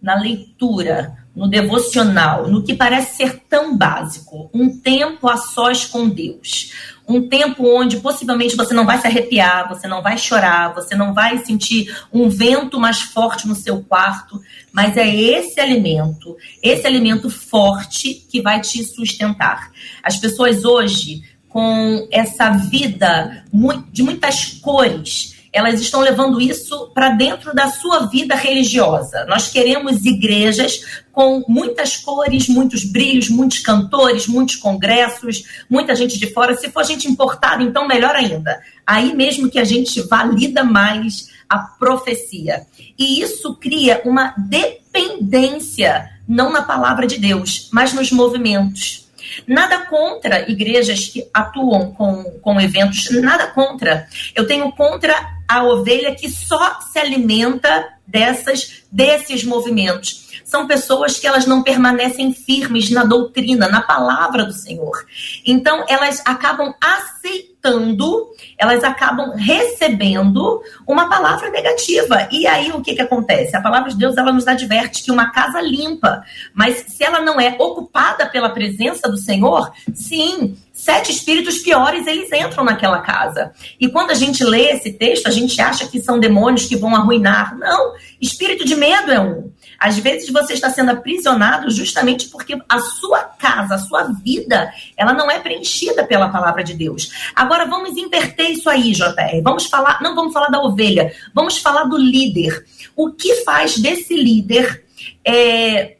na 0.00 0.14
leitura, 0.14 1.18
no 1.34 1.48
devocional, 1.48 2.48
no 2.48 2.62
que 2.62 2.74
parece 2.74 3.16
ser 3.16 3.42
tão 3.48 3.76
básico, 3.76 4.48
um 4.54 4.78
tempo 4.78 5.28
a 5.28 5.36
sós 5.36 5.86
com 5.86 6.08
Deus, 6.08 6.72
um 7.10 7.28
tempo 7.28 7.66
onde 7.66 7.96
possivelmente 7.96 8.54
você 8.54 8.72
não 8.72 8.86
vai 8.86 9.00
se 9.00 9.06
arrepiar, 9.06 9.68
você 9.68 9.88
não 9.88 10.00
vai 10.00 10.16
chorar, 10.16 10.72
você 10.72 10.94
não 10.94 11.12
vai 11.12 11.38
sentir 11.38 11.92
um 12.12 12.28
vento 12.28 12.78
mais 12.78 13.00
forte 13.00 13.48
no 13.48 13.54
seu 13.56 13.82
quarto, 13.82 14.40
mas 14.72 14.96
é 14.96 15.08
esse 15.12 15.60
alimento, 15.60 16.36
esse 16.62 16.86
alimento 16.86 17.28
forte 17.28 18.14
que 18.14 18.40
vai 18.40 18.60
te 18.60 18.84
sustentar. 18.84 19.72
As 20.02 20.18
pessoas 20.18 20.64
hoje, 20.64 21.22
com 21.48 22.06
essa 22.12 22.50
vida 22.50 23.44
de 23.92 24.02
muitas 24.04 24.44
cores, 24.60 25.29
elas 25.52 25.80
estão 25.80 26.00
levando 26.00 26.40
isso 26.40 26.90
para 26.94 27.10
dentro 27.10 27.54
da 27.54 27.68
sua 27.68 28.06
vida 28.06 28.34
religiosa. 28.34 29.24
Nós 29.26 29.48
queremos 29.48 30.04
igrejas 30.04 31.02
com 31.12 31.44
muitas 31.48 31.96
cores, 31.96 32.48
muitos 32.48 32.84
brilhos, 32.84 33.28
muitos 33.28 33.58
cantores, 33.58 34.28
muitos 34.28 34.56
congressos, 34.56 35.44
muita 35.68 35.94
gente 35.96 36.18
de 36.18 36.32
fora. 36.32 36.56
Se 36.56 36.70
for 36.70 36.84
gente 36.84 37.08
importada, 37.08 37.62
então 37.62 37.88
melhor 37.88 38.14
ainda. 38.14 38.60
Aí 38.86 39.14
mesmo 39.14 39.50
que 39.50 39.58
a 39.58 39.64
gente 39.64 40.00
valida 40.02 40.62
mais 40.62 41.30
a 41.48 41.58
profecia. 41.58 42.64
E 42.96 43.20
isso 43.20 43.56
cria 43.56 44.00
uma 44.04 44.32
dependência, 44.38 46.10
não 46.28 46.52
na 46.52 46.62
palavra 46.62 47.08
de 47.08 47.18
Deus, 47.18 47.68
mas 47.72 47.92
nos 47.92 48.12
movimentos. 48.12 49.10
Nada 49.46 49.86
contra 49.86 50.48
igrejas 50.50 51.06
que 51.06 51.28
atuam 51.34 51.92
com, 51.92 52.24
com 52.40 52.60
eventos, 52.60 53.10
nada 53.20 53.48
contra. 53.48 54.06
Eu 54.34 54.46
tenho 54.46 54.70
contra 54.72 55.39
a 55.50 55.64
ovelha 55.64 56.14
que 56.14 56.30
só 56.30 56.78
se 56.80 56.96
alimenta 56.96 57.88
dessas 58.06 58.84
desses 58.90 59.42
movimentos. 59.42 60.28
São 60.44 60.66
pessoas 60.66 61.18
que 61.18 61.26
elas 61.26 61.44
não 61.44 61.62
permanecem 61.62 62.32
firmes 62.32 62.90
na 62.90 63.04
doutrina, 63.04 63.68
na 63.68 63.80
palavra 63.80 64.44
do 64.44 64.52
Senhor. 64.52 65.04
Então 65.44 65.84
elas 65.88 66.22
acabam 66.24 66.72
aceitando, 66.80 68.28
elas 68.56 68.84
acabam 68.84 69.32
recebendo 69.36 70.60
uma 70.86 71.08
palavra 71.08 71.50
negativa. 71.50 72.28
E 72.30 72.46
aí 72.46 72.70
o 72.70 72.80
que 72.80 72.94
que 72.94 73.02
acontece? 73.02 73.56
A 73.56 73.60
palavra 73.60 73.90
de 73.90 73.96
Deus 73.96 74.16
ela 74.16 74.32
nos 74.32 74.46
adverte 74.46 75.02
que 75.02 75.10
uma 75.10 75.30
casa 75.30 75.60
limpa, 75.60 76.22
mas 76.54 76.84
se 76.88 77.02
ela 77.02 77.20
não 77.20 77.40
é 77.40 77.56
ocupada 77.58 78.26
pela 78.26 78.50
presença 78.50 79.08
do 79.08 79.18
Senhor, 79.18 79.72
sim, 79.94 80.56
sete 80.80 81.12
espíritos 81.12 81.58
piores 81.58 82.06
eles 82.06 82.32
entram 82.32 82.64
naquela 82.64 83.00
casa. 83.00 83.52
E 83.78 83.86
quando 83.88 84.10
a 84.10 84.14
gente 84.14 84.42
lê 84.42 84.70
esse 84.70 84.92
texto, 84.92 85.26
a 85.26 85.30
gente 85.30 85.60
acha 85.60 85.86
que 85.86 86.00
são 86.00 86.18
demônios 86.18 86.64
que 86.64 86.76
vão 86.76 86.96
arruinar. 86.96 87.56
Não, 87.58 87.92
espírito 88.20 88.64
de 88.64 88.74
medo 88.74 89.12
é 89.12 89.20
um. 89.20 89.52
Às 89.78 89.98
vezes 89.98 90.30
você 90.30 90.54
está 90.54 90.70
sendo 90.70 90.90
aprisionado 90.90 91.70
justamente 91.70 92.28
porque 92.28 92.58
a 92.68 92.80
sua 92.80 93.20
casa, 93.20 93.74
a 93.74 93.78
sua 93.78 94.04
vida, 94.04 94.72
ela 94.96 95.12
não 95.12 95.30
é 95.30 95.38
preenchida 95.38 96.04
pela 96.04 96.28
palavra 96.28 96.64
de 96.64 96.74
Deus. 96.74 97.10
Agora 97.34 97.66
vamos 97.66 97.96
inverter 97.96 98.50
isso 98.50 98.68
aí, 98.68 98.92
JR. 98.92 99.42
Vamos 99.42 99.66
falar, 99.66 100.00
não 100.02 100.14
vamos 100.14 100.32
falar 100.32 100.48
da 100.48 100.62
ovelha, 100.62 101.12
vamos 101.34 101.58
falar 101.58 101.84
do 101.84 101.98
líder. 101.98 102.64
O 102.96 103.10
que 103.12 103.36
faz 103.44 103.78
desse 103.78 104.14
líder 104.14 104.84
é, 105.24 105.96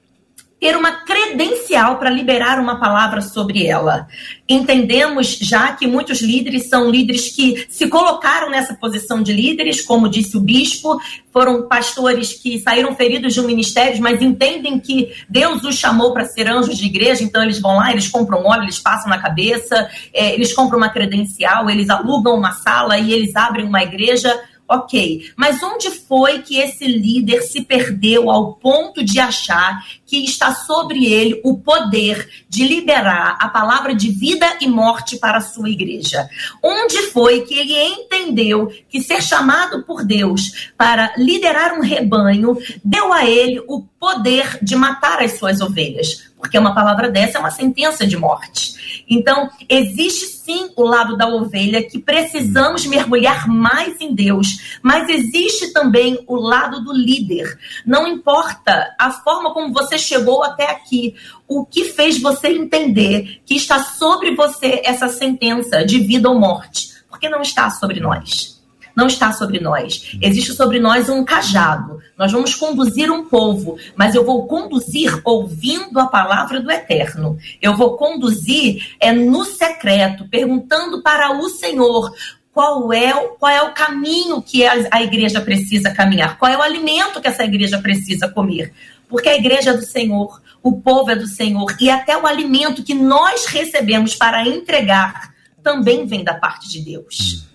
ter 0.60 0.76
uma 0.76 0.92
credencial 0.92 1.96
para 1.98 2.10
liberar 2.10 2.60
uma 2.60 2.78
palavra 2.78 3.22
sobre 3.22 3.66
ela. 3.66 4.06
Entendemos 4.46 5.38
já 5.40 5.72
que 5.72 5.86
muitos 5.86 6.20
líderes 6.20 6.68
são 6.68 6.90
líderes 6.90 7.34
que 7.34 7.66
se 7.70 7.88
colocaram 7.88 8.50
nessa 8.50 8.74
posição 8.74 9.22
de 9.22 9.32
líderes, 9.32 9.80
como 9.80 10.08
disse 10.08 10.36
o 10.36 10.40
bispo, 10.40 11.00
foram 11.32 11.66
pastores 11.66 12.34
que 12.34 12.60
saíram 12.60 12.94
feridos 12.94 13.32
de 13.32 13.40
um 13.40 13.46
ministério, 13.46 14.02
mas 14.02 14.20
entendem 14.20 14.78
que 14.78 15.10
Deus 15.28 15.62
os 15.64 15.76
chamou 15.76 16.12
para 16.12 16.26
ser 16.26 16.46
anjos 16.46 16.76
de 16.76 16.86
igreja, 16.86 17.22
então 17.22 17.42
eles 17.42 17.60
vão 17.60 17.76
lá, 17.76 17.90
eles 17.90 18.08
compram 18.08 18.44
óleo, 18.44 18.64
eles 18.64 18.78
passam 18.78 19.08
na 19.08 19.18
cabeça, 19.18 19.88
é, 20.12 20.34
eles 20.34 20.52
compram 20.52 20.76
uma 20.76 20.90
credencial, 20.90 21.70
eles 21.70 21.88
alugam 21.88 22.34
uma 22.34 22.52
sala 22.52 22.98
e 22.98 23.12
eles 23.12 23.34
abrem 23.34 23.64
uma 23.64 23.82
igreja 23.82 24.38
Ok, 24.72 25.32
mas 25.36 25.60
onde 25.64 25.90
foi 25.90 26.42
que 26.42 26.58
esse 26.58 26.86
líder 26.86 27.42
se 27.42 27.60
perdeu 27.62 28.30
ao 28.30 28.54
ponto 28.54 29.02
de 29.02 29.18
achar 29.18 29.84
que 30.06 30.24
está 30.24 30.54
sobre 30.54 31.12
ele 31.12 31.40
o 31.44 31.58
poder 31.58 32.44
de 32.48 32.62
liberar 32.62 33.36
a 33.40 33.48
palavra 33.48 33.92
de 33.92 34.12
vida 34.12 34.46
e 34.60 34.68
morte 34.68 35.18
para 35.18 35.38
a 35.38 35.40
sua 35.40 35.68
igreja? 35.68 36.28
Onde 36.62 36.98
foi 37.08 37.40
que 37.40 37.58
ele 37.58 37.76
entendeu 37.82 38.72
que 38.88 39.02
ser 39.02 39.20
chamado 39.20 39.82
por 39.82 40.04
Deus 40.04 40.70
para 40.78 41.14
liderar 41.16 41.74
um 41.74 41.82
rebanho 41.82 42.56
deu 42.84 43.12
a 43.12 43.28
ele 43.28 43.60
o 43.66 43.82
poder 43.98 44.56
de 44.62 44.76
matar 44.76 45.20
as 45.20 45.36
suas 45.36 45.60
ovelhas? 45.60 46.29
Porque 46.40 46.58
uma 46.58 46.74
palavra 46.74 47.10
dessa 47.10 47.38
é 47.38 47.40
uma 47.40 47.50
sentença 47.50 48.06
de 48.06 48.16
morte. 48.16 49.04
Então, 49.08 49.50
existe 49.68 50.26
sim 50.26 50.70
o 50.76 50.82
lado 50.82 51.16
da 51.16 51.28
ovelha 51.28 51.82
que 51.82 51.98
precisamos 51.98 52.86
mergulhar 52.86 53.46
mais 53.46 54.00
em 54.00 54.14
Deus, 54.14 54.78
mas 54.82 55.08
existe 55.08 55.72
também 55.72 56.22
o 56.26 56.36
lado 56.36 56.82
do 56.82 56.92
líder. 56.92 57.58
Não 57.84 58.06
importa 58.06 58.94
a 58.98 59.10
forma 59.10 59.52
como 59.52 59.72
você 59.72 59.98
chegou 59.98 60.42
até 60.42 60.70
aqui, 60.70 61.14
o 61.46 61.64
que 61.64 61.84
fez 61.84 62.20
você 62.20 62.48
entender 62.48 63.42
que 63.44 63.54
está 63.54 63.82
sobre 63.82 64.34
você 64.34 64.80
essa 64.84 65.08
sentença 65.08 65.84
de 65.84 65.98
vida 65.98 66.28
ou 66.28 66.38
morte, 66.38 66.90
porque 67.08 67.28
não 67.28 67.42
está 67.42 67.68
sobre 67.70 68.00
nós 68.00 68.59
não 68.96 69.06
está 69.06 69.32
sobre 69.32 69.60
nós. 69.60 70.16
Existe 70.20 70.52
sobre 70.52 70.78
nós 70.78 71.08
um 71.08 71.24
cajado. 71.24 72.00
Nós 72.16 72.32
vamos 72.32 72.54
conduzir 72.54 73.10
um 73.10 73.24
povo, 73.24 73.78
mas 73.96 74.14
eu 74.14 74.24
vou 74.24 74.46
conduzir 74.46 75.20
ouvindo 75.24 75.98
a 75.98 76.06
palavra 76.06 76.60
do 76.60 76.70
Eterno. 76.70 77.38
Eu 77.60 77.76
vou 77.76 77.96
conduzir 77.96 78.94
é 79.00 79.12
no 79.12 79.44
secreto, 79.44 80.28
perguntando 80.28 81.02
para 81.02 81.32
o 81.32 81.48
Senhor 81.48 82.12
qual 82.52 82.92
é, 82.92 83.12
qual 83.38 83.50
é 83.50 83.62
o 83.62 83.72
caminho 83.72 84.42
que 84.42 84.66
a, 84.66 85.02
igreja 85.02 85.40
precisa 85.40 85.90
caminhar, 85.90 86.36
qual 86.38 86.50
é 86.50 86.56
o 86.56 86.62
alimento 86.62 87.20
que 87.20 87.28
essa 87.28 87.44
igreja 87.44 87.78
precisa 87.78 88.28
comer. 88.28 88.72
Porque 89.08 89.28
a 89.28 89.36
igreja 89.36 89.70
é 89.70 89.76
do 89.76 89.84
Senhor, 89.84 90.40
o 90.62 90.80
povo 90.80 91.10
é 91.10 91.16
do 91.16 91.26
Senhor, 91.26 91.74
e 91.80 91.88
até 91.88 92.16
o 92.16 92.26
alimento 92.26 92.82
que 92.82 92.94
nós 92.94 93.46
recebemos 93.46 94.14
para 94.14 94.46
entregar 94.46 95.32
também 95.62 96.06
vem 96.06 96.24
da 96.24 96.34
parte 96.34 96.68
de 96.68 96.80
Deus. 96.80 97.49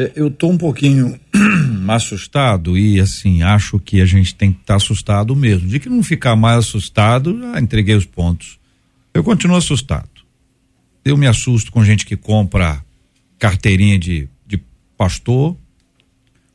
É, 0.00 0.12
eu 0.16 0.28
estou 0.28 0.50
um 0.50 0.56
pouquinho 0.56 1.20
assustado 1.88 2.78
e 2.78 2.98
assim 2.98 3.42
acho 3.42 3.78
que 3.78 4.00
a 4.00 4.06
gente 4.06 4.34
tem 4.34 4.50
que 4.50 4.60
estar 4.60 4.74
tá 4.74 4.76
assustado 4.76 5.36
mesmo. 5.36 5.68
De 5.68 5.78
que 5.78 5.90
não 5.90 6.02
ficar 6.02 6.34
mais 6.36 6.58
assustado, 6.60 7.38
já 7.38 7.60
entreguei 7.60 7.94
os 7.94 8.06
pontos. 8.06 8.58
Eu 9.12 9.22
continuo 9.22 9.58
assustado. 9.58 10.08
Eu 11.04 11.18
me 11.18 11.26
assusto 11.26 11.70
com 11.70 11.84
gente 11.84 12.06
que 12.06 12.16
compra 12.16 12.82
carteirinha 13.38 13.98
de, 13.98 14.26
de 14.46 14.62
pastor, 14.96 15.54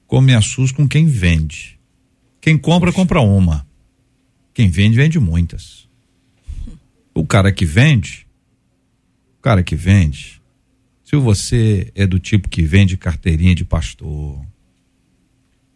como 0.08 0.26
me 0.26 0.34
assusto 0.34 0.78
com 0.78 0.88
quem 0.88 1.06
vende. 1.06 1.78
Quem 2.41 2.58
compra, 2.58 2.91
compra 2.91 3.20
uma. 3.20 3.68
Quem 4.56 4.70
vende, 4.70 4.96
vende 4.96 5.20
muitas. 5.20 5.88
O 7.14 7.26
cara 7.28 7.52
que 7.52 7.66
vende, 7.66 8.26
o 9.38 9.41
cara 9.41 9.62
que 9.62 9.76
vende, 9.76 10.34
se 11.06 11.16
você 11.16 11.91
é 11.93 12.08
do 12.08 12.20
tipo 12.20 12.49
que 12.49 12.64
vende 12.64 12.97
carteirinha 12.97 13.53
de 13.53 13.64
pastor, 13.64 14.43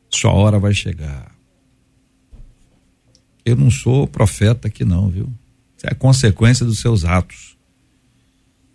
sua 0.10 0.32
hora 0.32 0.58
vai 0.58 0.74
chegar. 0.74 1.34
Eu 3.46 3.56
não 3.56 3.70
sou 3.70 4.08
profeta 4.08 4.68
aqui 4.68 4.84
não, 4.84 5.08
viu? 5.08 5.32
Isso 5.78 5.86
é 5.86 5.92
a 5.92 5.96
consequência 5.96 6.66
dos 6.66 6.80
seus 6.80 7.06
atos. 7.06 7.56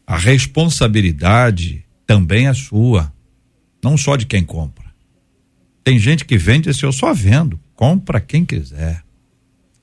A 0.06 0.16
responsabilidade 0.16 1.84
também 2.06 2.46
é 2.46 2.54
sua, 2.54 3.12
não 3.82 3.96
só 3.98 4.14
de 4.14 4.24
quem 4.24 4.44
compra. 4.44 4.84
Tem 5.82 5.98
gente 5.98 6.24
que 6.24 6.38
vende 6.38 6.70
assim, 6.70 6.86
eu 6.86 6.92
só 6.92 7.12
vendo, 7.12 7.58
compra 7.74 8.20
quem 8.20 8.44
quiser. 8.44 9.02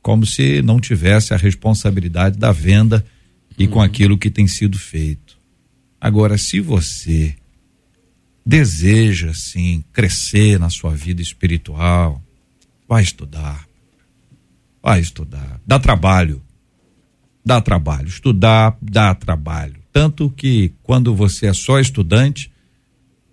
Como 0.02 0.26
se 0.26 0.62
não 0.62 0.80
tivesse 0.80 1.34
a 1.34 1.38
responsabilidade 1.38 2.40
da 2.40 2.52
venda 2.52 3.06
e 3.58 3.66
uhum. 3.66 3.72
com 3.72 3.82
aquilo 3.82 4.18
que 4.18 4.32
tem 4.32 4.48
sido 4.48 4.80
feito. 4.80 5.31
Agora, 6.02 6.36
se 6.36 6.60
você 6.60 7.36
deseja, 8.44 9.32
sim, 9.36 9.84
crescer 9.94 10.60
na 10.60 10.68
sua 10.68 10.96
vida 10.96 11.22
espiritual, 11.22 12.20
vai 12.90 13.04
estudar. 13.04 13.68
Vai 14.82 15.00
estudar. 15.00 15.62
Dá 15.64 15.78
trabalho. 15.78 16.42
Dá 17.46 17.62
trabalho. 17.62 18.08
Estudar 18.08 18.76
dá 18.82 19.14
trabalho. 19.14 19.76
Tanto 19.94 20.28
que 20.32 20.74
quando 20.82 21.14
você 21.14 21.46
é 21.46 21.54
só 21.54 21.80
estudante, 21.80 22.52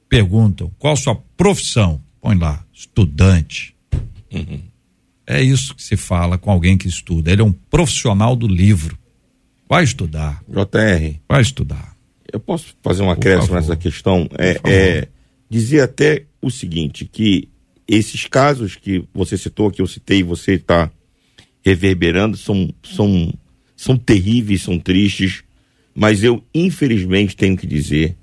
perguntam 0.07 0.71
qual 0.79 0.95
sua 0.95 1.15
profissão? 1.37 2.03
Põe 2.21 2.37
lá, 2.37 2.63
estudante. 2.71 3.75
Uhum. 4.31 4.61
É 5.27 5.43
isso 5.43 5.75
que 5.75 5.83
se 5.83 5.97
fala 5.97 6.37
com 6.37 6.51
alguém 6.51 6.77
que 6.77 6.89
estuda. 6.89 7.31
Ele 7.31 7.41
é 7.41 7.45
um 7.45 7.53
profissional 7.53 8.37
do 8.37 8.47
livro. 8.47 8.99
Vai 9.67 9.85
estudar. 9.85 10.43
JR. 10.49 11.19
Vai 11.27 11.41
estudar. 11.41 11.98
Eu 12.33 12.41
posso 12.41 12.77
fazer 12.83 13.03
uma 13.03 13.15
acréscimo 13.15 13.55
nessa 13.55 13.77
questão? 13.77 14.29
É, 14.39 14.61
é, 14.65 15.09
dizer 15.49 15.81
até 15.81 16.25
o 16.43 16.51
seguinte, 16.51 17.05
que 17.05 17.49
esses 17.87 18.27
casos 18.27 18.77
que 18.77 19.05
você 19.15 19.37
citou, 19.37 19.71
que 19.71 19.81
eu 19.81 19.87
citei, 19.87 20.23
você 20.23 20.55
está 20.55 20.91
reverberando, 21.65 22.37
são, 22.37 22.69
são, 22.83 23.33
são 23.77 23.97
terríveis, 23.97 24.63
são 24.63 24.79
tristes, 24.79 25.43
mas 25.95 26.23
eu 26.23 26.45
infelizmente 26.55 27.37
tenho 27.37 27.57
que 27.57 27.67
dizer 27.67 28.17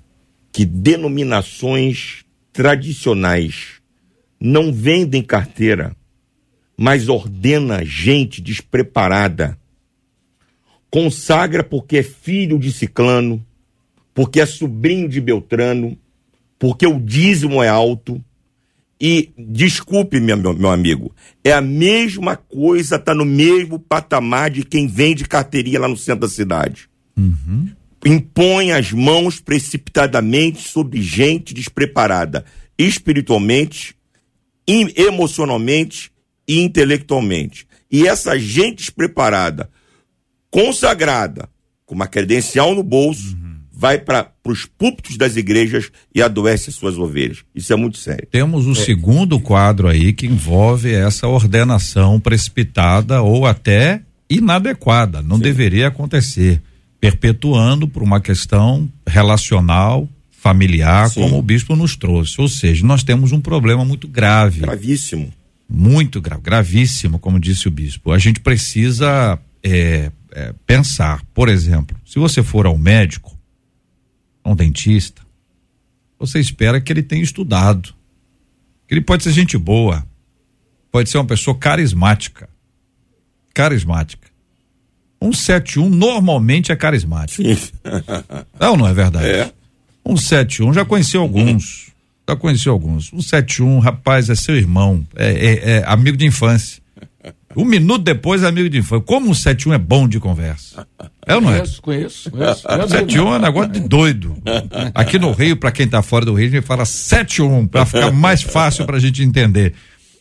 que 0.52 0.64
denominações 0.64 2.24
tradicionais 2.52 3.82
não 4.40 4.72
vendem 4.72 5.22
carteira, 5.22 5.94
mas 6.78 7.08
ordena 7.08 7.84
gente 7.84 8.40
despreparada. 8.40 9.58
Consagra 10.88 11.62
porque 11.62 11.98
é 11.98 12.02
filho 12.02 12.58
de 12.58 12.72
ciclano, 12.72 13.44
porque 14.16 14.40
é 14.40 14.46
sobrinho 14.46 15.10
de 15.10 15.20
Beltrano, 15.20 15.94
porque 16.58 16.86
o 16.86 16.98
dízimo 16.98 17.62
é 17.62 17.68
alto. 17.68 18.24
E 18.98 19.28
desculpe, 19.36 20.18
meu, 20.18 20.38
meu 20.38 20.70
amigo, 20.70 21.14
é 21.44 21.52
a 21.52 21.60
mesma 21.60 22.34
coisa, 22.34 22.98
tá 22.98 23.14
no 23.14 23.26
mesmo 23.26 23.78
patamar 23.78 24.50
de 24.50 24.64
quem 24.64 24.86
vende 24.86 25.26
carteirinha 25.26 25.80
lá 25.80 25.86
no 25.86 25.98
centro 25.98 26.22
da 26.22 26.28
cidade. 26.30 26.88
Uhum. 27.14 27.68
Impõe 28.06 28.72
as 28.72 28.90
mãos 28.90 29.38
precipitadamente 29.38 30.66
sobre 30.66 31.02
gente 31.02 31.52
despreparada, 31.52 32.42
espiritualmente, 32.78 33.94
emocionalmente 34.66 36.10
e 36.48 36.62
intelectualmente. 36.62 37.66
E 37.92 38.08
essa 38.08 38.38
gente 38.38 38.76
despreparada, 38.76 39.68
consagrada, 40.50 41.50
com 41.84 41.94
uma 41.94 42.06
credencial 42.06 42.74
no 42.74 42.82
bolso, 42.82 43.36
uhum 43.36 43.45
vai 43.78 43.98
para 43.98 44.32
os 44.42 44.64
púlpitos 44.64 45.18
das 45.18 45.36
igrejas 45.36 45.90
e 46.14 46.22
adoece 46.22 46.70
as 46.70 46.76
suas 46.76 46.96
ovelhas. 46.96 47.44
Isso 47.54 47.70
é 47.74 47.76
muito 47.76 47.98
sério. 47.98 48.26
Temos 48.30 48.66
o 48.66 48.72
é. 48.72 48.74
segundo 48.74 49.38
quadro 49.38 49.86
aí 49.86 50.14
que 50.14 50.26
envolve 50.26 50.90
essa 50.94 51.28
ordenação 51.28 52.18
precipitada 52.18 53.20
ou 53.20 53.44
até 53.44 54.00
inadequada. 54.30 55.20
Não 55.20 55.36
Sim. 55.36 55.42
deveria 55.42 55.88
acontecer. 55.88 56.62
Perpetuando 56.98 57.86
por 57.86 58.02
uma 58.02 58.18
questão 58.18 58.90
relacional, 59.06 60.08
familiar, 60.30 61.10
Sim. 61.10 61.20
como 61.20 61.38
o 61.38 61.42
bispo 61.42 61.76
nos 61.76 61.96
trouxe. 61.96 62.40
Ou 62.40 62.48
seja, 62.48 62.84
nós 62.86 63.02
temos 63.02 63.30
um 63.30 63.40
problema 63.40 63.84
muito 63.84 64.08
grave. 64.08 64.60
Gravíssimo. 64.60 65.30
Muito 65.68 66.20
grave, 66.20 66.40
gravíssimo, 66.42 67.18
como 67.18 67.38
disse 67.38 67.68
o 67.68 67.70
bispo. 67.70 68.12
A 68.12 68.18
gente 68.18 68.40
precisa 68.40 69.38
é, 69.62 70.10
é, 70.32 70.54
pensar, 70.66 71.22
por 71.34 71.48
exemplo, 71.48 71.96
se 72.06 72.18
você 72.18 72.42
for 72.42 72.66
ao 72.66 72.78
médico, 72.78 73.35
a 74.46 74.52
um 74.52 74.54
dentista, 74.54 75.22
você 76.18 76.38
espera 76.38 76.80
que 76.80 76.92
ele 76.92 77.02
tenha 77.02 77.22
estudado. 77.22 77.94
Que 78.86 78.94
ele 78.94 79.00
pode 79.00 79.24
ser 79.24 79.32
gente 79.32 79.58
boa, 79.58 80.06
pode 80.92 81.10
ser 81.10 81.18
uma 81.18 81.24
pessoa 81.24 81.56
carismática. 81.58 82.48
Carismática. 83.52 84.28
171 85.20 85.90
normalmente 85.90 86.70
é 86.70 86.76
carismático. 86.76 87.42
não, 88.60 88.76
não 88.76 88.86
é 88.86 88.94
verdade? 88.94 89.26
É. 89.26 89.52
171 90.06 90.72
já 90.72 90.84
conheci 90.84 91.16
alguns. 91.16 91.88
Já 92.28 92.36
conheci 92.36 92.68
alguns. 92.68 93.08
171, 93.08 93.80
rapaz, 93.80 94.30
é 94.30 94.36
seu 94.36 94.56
irmão, 94.56 95.04
é, 95.16 95.30
é, 95.30 95.70
é 95.70 95.84
amigo 95.86 96.16
de 96.16 96.26
infância. 96.26 96.80
Um 97.56 97.64
minuto 97.64 98.02
depois, 98.02 98.44
amigo 98.44 98.68
de 98.68 98.78
infância. 98.78 99.04
Como 99.04 99.30
o 99.30 99.34
71 99.34 99.72
é 99.72 99.78
bom 99.78 100.06
de 100.06 100.20
conversa. 100.20 100.86
É 101.26 101.34
ou 101.34 101.40
não 101.40 101.50
é? 101.50 101.58
Conheço, 101.58 101.82
conheço. 101.82 102.30
conheço. 102.30 102.62
71 102.68 103.26
é 103.34 103.38
um 103.38 103.40
negócio 103.40 103.72
de 103.72 103.80
doido. 103.80 104.36
Aqui 104.94 105.18
no 105.18 105.32
Rio, 105.32 105.56
para 105.56 105.72
quem 105.72 105.88
tá 105.88 106.02
fora 106.02 106.26
do 106.26 106.34
Rio, 106.34 106.48
a 106.48 106.50
gente 106.50 106.66
fala 106.66 106.84
71, 106.84 107.66
para 107.66 107.86
ficar 107.86 108.12
mais 108.12 108.42
fácil 108.42 108.84
pra 108.84 108.98
gente 108.98 109.22
entender. 109.22 109.72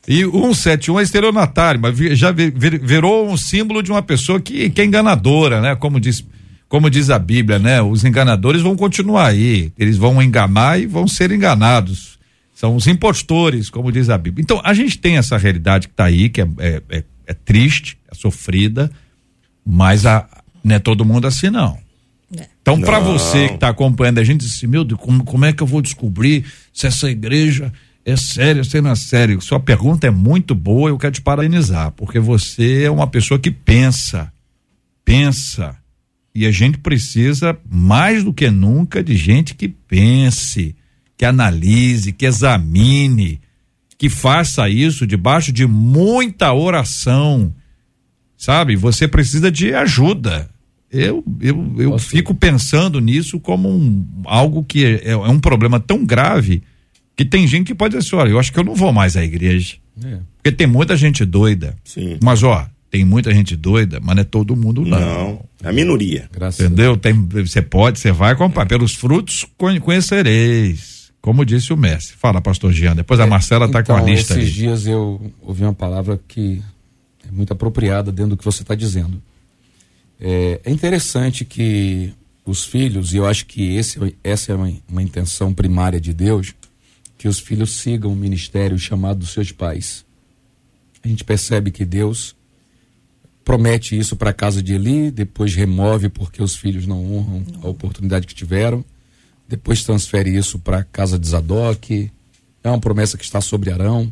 E 0.08 0.24
o 0.24 0.54
171 0.54 1.00
é 1.00 1.04
estelionatário, 1.04 1.82
mas 1.82 1.98
já 2.18 2.32
virou 2.32 3.28
um 3.28 3.36
símbolo 3.36 3.84
de 3.84 3.92
uma 3.92 4.02
pessoa 4.02 4.40
que, 4.40 4.70
que 4.70 4.80
é 4.80 4.86
enganadora, 4.86 5.60
né? 5.60 5.76
Como 5.76 6.00
diz, 6.00 6.26
como 6.70 6.90
diz 6.90 7.10
a 7.10 7.20
Bíblia, 7.20 7.60
né? 7.60 7.82
Os 7.82 8.06
enganadores 8.06 8.62
vão 8.62 8.78
continuar 8.78 9.28
aí. 9.28 9.74
Eles 9.78 9.98
vão 9.98 10.22
enganar 10.22 10.80
e 10.80 10.86
vão 10.86 11.08
ser 11.08 11.32
enganados. 11.32 12.18
São 12.54 12.76
os 12.76 12.88
impostores, 12.88 13.70
como 13.70 13.92
diz 13.92 14.10
a 14.10 14.18
Bíblia. 14.18 14.42
Então, 14.42 14.62
a 14.64 14.74
gente 14.74 14.98
tem 14.98 15.18
essa 15.18 15.38
realidade 15.38 15.88
que 15.88 15.94
está 15.94 16.06
aí, 16.06 16.30
que 16.30 16.42
é, 16.42 16.48
é, 16.60 16.82
é 16.90 17.04
é 17.28 17.34
triste, 17.34 17.97
é 18.11 18.15
sofrida, 18.15 18.91
mas 19.65 20.05
a, 20.05 20.28
não 20.63 20.76
é 20.76 20.80
todo 20.80 21.05
mundo 21.05 21.28
assim, 21.28 21.49
não. 21.49 21.78
É. 22.36 22.47
Então, 22.61 22.80
para 22.82 22.99
você 22.99 23.47
que 23.49 23.55
está 23.55 23.69
acompanhando 23.69 24.19
a 24.19 24.23
gente, 24.23 24.41
diz 24.41 24.55
assim, 24.55 24.67
meu 24.67 24.84
Deus, 24.84 24.99
como, 24.99 25.23
como 25.23 25.45
é 25.45 25.53
que 25.53 25.61
eu 25.61 25.67
vou 25.67 25.82
descobrir 25.82 26.45
se 26.73 26.88
essa 26.88 27.09
igreja 27.09 27.71
é 28.03 28.15
séria, 28.15 28.63
se 28.63 28.82
não 28.82 28.91
é 28.91 28.95
séria? 28.95 29.39
Sua 29.39 29.59
pergunta 29.59 30.07
é 30.07 30.11
muito 30.11 30.55
boa, 30.55 30.89
eu 30.89 30.97
quero 30.97 31.13
te 31.13 31.21
parabenizar, 31.21 31.91
porque 31.91 32.19
você 32.19 32.84
é 32.84 32.91
uma 32.91 33.07
pessoa 33.07 33.39
que 33.39 33.51
pensa, 33.51 34.32
pensa. 35.03 35.76
E 36.34 36.45
a 36.45 36.51
gente 36.51 36.80
precisa, 36.80 37.57
mais 37.69 38.23
do 38.23 38.34
que 38.34 38.49
nunca, 38.49 39.03
de 39.03 39.15
gente 39.15 39.55
que 39.55 39.69
pense, 39.69 40.76
que 41.15 41.23
analise, 41.23 42.11
que 42.11 42.26
examine, 42.26 43.39
que 43.98 44.10
faça 44.10 44.68
isso 44.70 45.08
debaixo 45.08 45.52
de 45.52 45.66
muita 45.66 46.54
oração, 46.54 47.54
sabe? 48.38 48.76
Você 48.76 49.08
precisa 49.08 49.52
de 49.52 49.74
ajuda. 49.74 50.50
Eu, 50.91 51.24
eu, 51.41 51.76
eu 51.78 52.00
fico 52.00 52.34
pensando 52.34 53.00
nisso 53.00 53.39
como 53.39 53.70
um, 53.70 54.06
algo 54.26 54.64
que 54.64 54.86
é, 54.86 55.10
é, 55.12 55.18
um 55.18 55.39
problema 55.39 55.80
tão 55.80 56.06
grave 56.06 56.62
que 57.16 57.26
tem 57.26 57.48
gente 57.48 57.68
que 57.68 57.76
pode 57.76 57.96
dizer 57.96 58.08
assim, 58.08 58.16
olha, 58.16 58.30
eu 58.32 58.39
acho 58.39 58.52
que 58.52 58.60
eu 58.60 58.64
não 58.64 58.76
vou 58.76 58.91
mais 58.91 59.16
à 59.18 59.24
igreja. 59.24 59.76
É. 60.04 60.20
Porque 60.38 60.52
tem 60.52 60.68
muita 60.68 60.96
gente 60.96 61.26
doida. 61.26 61.76
Sim. 61.84 62.18
Mas, 62.22 62.43
ó, 62.43 62.68
tem 62.91 63.04
muita 63.04 63.34
gente 63.34 63.56
doida, 63.56 64.00
mas 64.02 64.16
não 64.16 64.22
é 64.22 64.26
todo 64.26 64.56
mundo 64.56 64.86
não. 64.86 65.00
Não, 65.00 65.46
é 65.64 65.70
a 65.70 65.74
minoria. 65.74 66.30
Graças 66.32 66.66
Entendeu? 66.66 66.96
Tem, 66.96 67.14
você 67.14 67.62
pode, 67.62 68.00
você 68.00 68.12
vai 68.12 68.36
comprar. 68.36 68.66
Pelos 68.66 68.93
frutos 68.93 69.46
conhecereis. 69.58 70.95
Como 71.26 71.43
disse 71.43 71.73
o 71.73 71.78
Messi. 71.78 72.13
Fala, 72.13 72.39
pastor 72.39 72.71
Jean. 72.71 72.95
Depois 72.95 73.19
a 73.19 73.23
é, 73.23 73.26
Marcela 73.26 73.65
está 73.65 73.80
então, 73.80 73.95
com 73.95 73.99
a 73.99 74.03
então, 74.03 74.13
lista 74.13 74.34
esses 74.34 74.45
aí. 74.45 74.51
dias 74.51 74.86
eu 74.86 75.34
ouvi 75.41 75.63
uma 75.63 75.73
palavra 75.73 76.21
que 76.28 76.61
é 77.28 77.32
muito 77.32 77.51
apropriada 77.51 78.11
dentro 78.11 78.36
do 78.36 78.38
que 78.38 78.45
você 78.45 78.61
está 78.61 78.76
dizendo. 78.76 79.19
É, 80.21 80.61
é, 80.63 80.69
interessante 80.69 81.43
que 81.43 82.13
os 82.45 82.63
filhos, 82.63 83.11
e 83.11 83.17
eu 83.17 83.26
acho 83.26 83.47
que 83.47 83.76
esse, 83.76 84.15
essa 84.23 84.51
é 84.51 84.55
uma, 84.55 84.71
uma 84.88 85.01
intenção 85.01 85.51
primária 85.51 85.99
de 85.99 86.13
Deus, 86.13 86.53
que 87.17 87.28
os 87.28 87.39
filhos 87.39 87.71
sigam 87.71 88.13
o 88.13 88.15
ministério 88.15 88.78
chamado 88.78 89.17
dos 89.17 89.32
seus 89.32 89.51
pais. 89.51 90.05
A 91.03 91.07
gente 91.07 91.23
percebe 91.23 91.71
que 91.71 91.86
Deus 91.86 92.36
promete 93.43 93.97
isso 93.97 94.15
para 94.15 94.30
a 94.30 94.34
casa 94.34 94.61
de 94.61 94.76
Eli, 94.76 95.09
depois 95.09 95.55
remove 95.55 96.07
porque 96.07 96.43
os 96.43 96.55
filhos 96.55 96.86
não 96.86 97.03
honram 97.03 97.43
a 97.63 97.67
oportunidade 97.67 98.28
que 98.28 98.36
tiveram 98.36 98.86
depois 99.48 99.84
transfere 99.84 100.36
isso 100.36 100.60
para 100.60 100.80
a 100.80 100.84
casa 100.84 101.20
de 101.20 101.28
Zadok, 101.28 102.12
é 102.64 102.70
uma 102.70 102.80
promessa 102.80 103.18
que 103.18 103.24
está 103.24 103.39
sobre 103.41 103.72
Arão. 103.72 104.12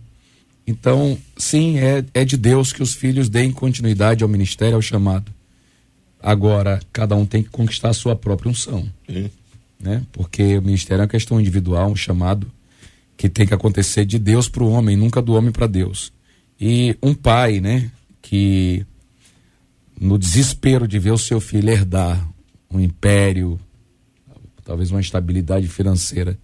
Então, 0.66 1.18
sim, 1.36 1.80
é, 1.80 2.06
é 2.14 2.24
de 2.24 2.38
Deus 2.38 2.72
que 2.72 2.84
os 2.84 2.94
filhos 2.94 3.28
deem 3.28 3.52
continuidade 3.52 4.24
ao 4.24 4.30
ministério, 4.30 4.76
ao 4.76 4.82
chamado. 4.82 5.32
Agora, 6.22 6.80
cada 6.94 7.16
um 7.16 7.26
tem 7.26 7.44
que 7.44 7.50
conquistar 7.50 7.90
a 7.90 7.94
sua 7.94 8.16
própria 8.16 8.50
unção. 8.50 8.88
Né? 9.80 10.04
Porque 10.12 10.58
o 10.58 10.62
ministério 10.62 11.02
é 11.02 11.04
uma 11.04 11.10
questão 11.10 11.40
individual, 11.40 11.92
um 11.92 11.96
chamado 11.96 12.50
que 13.18 13.28
tem 13.28 13.46
que 13.46 13.54
acontecer 13.54 14.06
de 14.06 14.18
Deus 14.18 14.48
para 14.48 14.64
o 14.64 14.70
homem, 14.70 14.96
nunca 14.96 15.22
do 15.22 15.34
homem 15.34 15.52
para 15.52 15.68
Deus. 15.68 16.14
E 16.60 16.96
um 17.02 17.14
pai, 17.14 17.60
né, 17.60 17.92
que 18.22 18.86
no 20.00 20.18
desespero 20.18 20.88
de 20.88 20.98
ver 21.00 21.12
o 21.12 21.18
seu 21.18 21.42
filho 21.42 21.70
herdar 21.70 22.26
um 22.72 22.80
império, 22.80 23.60
talvez 24.64 24.92
uma 24.92 25.02
estabilidade 25.02 25.68
financeira 25.68 26.38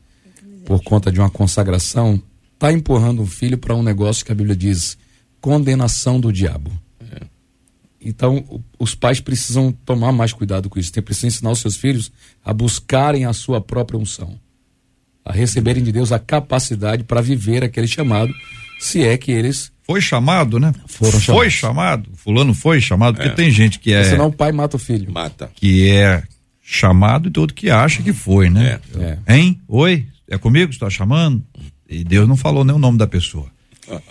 por 0.65 0.83
conta 0.83 1.11
de 1.11 1.19
uma 1.19 1.29
consagração, 1.29 2.21
está 2.53 2.71
empurrando 2.71 3.21
um 3.21 3.25
filho 3.25 3.57
para 3.57 3.75
um 3.75 3.81
negócio 3.81 4.23
que 4.23 4.31
a 4.31 4.35
Bíblia 4.35 4.55
diz 4.55 4.97
condenação 5.41 6.19
do 6.19 6.31
diabo. 6.31 6.71
É. 7.01 7.21
Então, 7.99 8.61
os 8.77 8.93
pais 8.93 9.19
precisam 9.19 9.71
tomar 9.71 10.11
mais 10.11 10.31
cuidado 10.31 10.69
com 10.69 10.79
isso. 10.79 10.91
Tem 10.91 11.01
precisam 11.01 11.29
ensinar 11.29 11.51
os 11.51 11.59
seus 11.59 11.75
filhos 11.75 12.11
a 12.43 12.53
buscarem 12.53 13.25
a 13.25 13.33
sua 13.33 13.59
própria 13.59 13.97
unção, 13.97 14.39
a 15.25 15.33
receberem 15.33 15.83
de 15.83 15.91
Deus 15.91 16.11
a 16.11 16.19
capacidade 16.19 17.03
para 17.03 17.21
viver 17.21 17.63
aquele 17.63 17.87
chamado, 17.87 18.33
se 18.79 19.03
é 19.03 19.17
que 19.17 19.31
eles 19.31 19.71
foi 19.83 20.01
chamado, 20.01 20.59
né? 20.59 20.71
Foram 20.85 21.19
chamados. 21.19 21.25
Foi 21.25 21.49
chamado. 21.49 22.09
Fulano 22.13 22.53
foi 22.53 22.79
chamado, 22.79 23.15
porque 23.15 23.29
é. 23.29 23.33
tem 23.33 23.49
gente 23.49 23.79
que 23.79 23.91
é. 23.91 24.03
Senão 24.03 24.27
o 24.27 24.31
pai 24.31 24.51
mata 24.51 24.75
o 24.75 24.79
filho. 24.79 25.11
Mata. 25.11 25.49
Que 25.55 25.89
é 25.89 26.21
chamado 26.71 27.29
e 27.29 27.31
todo 27.31 27.51
que 27.53 27.69
acha 27.71 28.03
que 28.03 28.13
foi, 28.13 28.47
né? 28.49 28.79
É. 28.99 29.17
Hein? 29.35 29.59
Oi? 29.67 30.05
É 30.29 30.37
comigo 30.37 30.67
que 30.69 30.75
está 30.75 30.87
chamando? 30.87 31.41
E 31.89 32.03
Deus 32.03 32.27
não 32.27 32.37
falou 32.37 32.63
nem 32.63 32.75
o 32.75 32.79
nome 32.79 32.95
da 32.99 33.07
pessoa. 33.07 33.47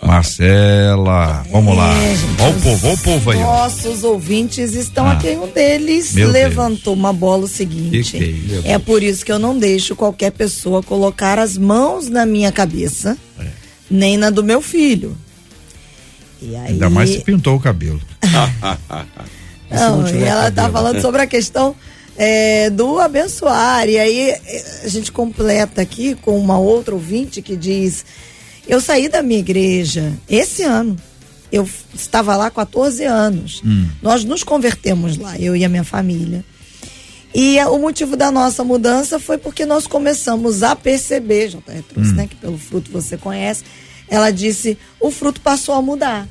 Marcela, 0.03 1.45
vamos 1.49 1.77
lá. 1.77 1.93
É, 1.93 2.43
Olha 2.43 2.51
o 2.57 2.61
povo, 2.61 2.87
olha 2.87 2.95
o 2.95 2.97
povo 2.97 3.31
aí. 3.31 3.39
Nossos 3.39 4.03
ouvintes 4.03 4.73
estão 4.73 5.07
Ah. 5.07 5.13
aqui. 5.13 5.29
Um 5.29 5.47
deles 5.47 6.13
Meu 6.13 6.29
levantou 6.29 6.93
uma 6.93 7.13
bola 7.13 7.45
o 7.45 7.47
seguinte. 7.47 8.11
Que 8.17 8.33
que 8.33 8.67
é 8.67 8.73
é 8.73 8.79
por 8.79 9.01
isso 9.01 9.23
que 9.25 9.31
eu 9.31 9.39
não 9.39 9.57
deixo 9.57 9.95
qualquer 9.95 10.31
pessoa 10.31 10.83
colocar 10.83 11.39
as 11.39 11.57
mãos 11.57 12.09
na 12.09 12.25
minha 12.25 12.51
cabeça, 12.51 13.17
É. 13.39 13.47
nem 13.89 14.17
na 14.17 14.29
do 14.29 14.43
meu 14.43 14.61
filho. 14.61 15.15
E 16.41 16.53
aí, 16.57 16.73
Ainda 16.73 16.89
mais 16.89 17.09
se 17.11 17.21
pintou 17.21 17.55
o 17.55 17.59
cabelo. 17.61 18.01
Não, 19.71 20.03
tiver 20.03 20.19
e 20.21 20.23
ela 20.27 20.43
tá 20.51 20.63
cabelo. 20.63 20.73
falando 20.73 21.01
sobre 21.01 21.21
a 21.21 21.27
questão 21.27 21.73
é, 22.19 22.69
do 22.69 22.99
abençoar. 22.99 23.87
E 23.87 23.97
aí 23.97 24.31
é, 24.31 24.81
a 24.83 24.87
gente 24.89 25.09
completa 25.09 25.81
aqui 25.81 26.15
com 26.15 26.37
uma 26.37 26.59
outra 26.59 26.93
ouvinte 26.93 27.41
que 27.41 27.55
diz: 27.55 28.05
Eu 28.67 28.81
saí 28.81 29.07
da 29.07 29.23
minha 29.23 29.39
igreja 29.39 30.13
esse 30.29 30.63
ano. 30.63 30.97
Eu 31.51 31.67
estava 31.95 32.35
lá 32.35 32.47
há 32.47 32.51
14 32.51 33.03
anos. 33.05 33.61
Nós 34.03 34.23
nos 34.23 34.43
convertemos 34.43 35.17
lá, 35.17 35.39
eu 35.39 35.55
e 35.55 35.65
a 35.65 35.69
minha 35.69 35.83
família. 35.83 36.45
E 37.33 37.57
é, 37.57 37.65
o 37.65 37.79
motivo 37.79 38.15
da 38.15 38.29
nossa 38.29 38.63
mudança 38.63 39.17
foi 39.17 39.37
porque 39.37 39.65
nós 39.65 39.87
começamos 39.87 40.61
a 40.61 40.75
perceber, 40.75 41.47
JR 41.47 41.81
trouxe, 41.87 42.13
né? 42.13 42.27
Que 42.27 42.35
pelo 42.35 42.57
fruto 42.57 42.91
você 42.91 43.17
conhece. 43.17 43.63
Ela 44.09 44.29
disse: 44.29 44.77
o 44.99 45.09
fruto 45.09 45.39
passou 45.39 45.73
a 45.73 45.81
mudar 45.81 46.27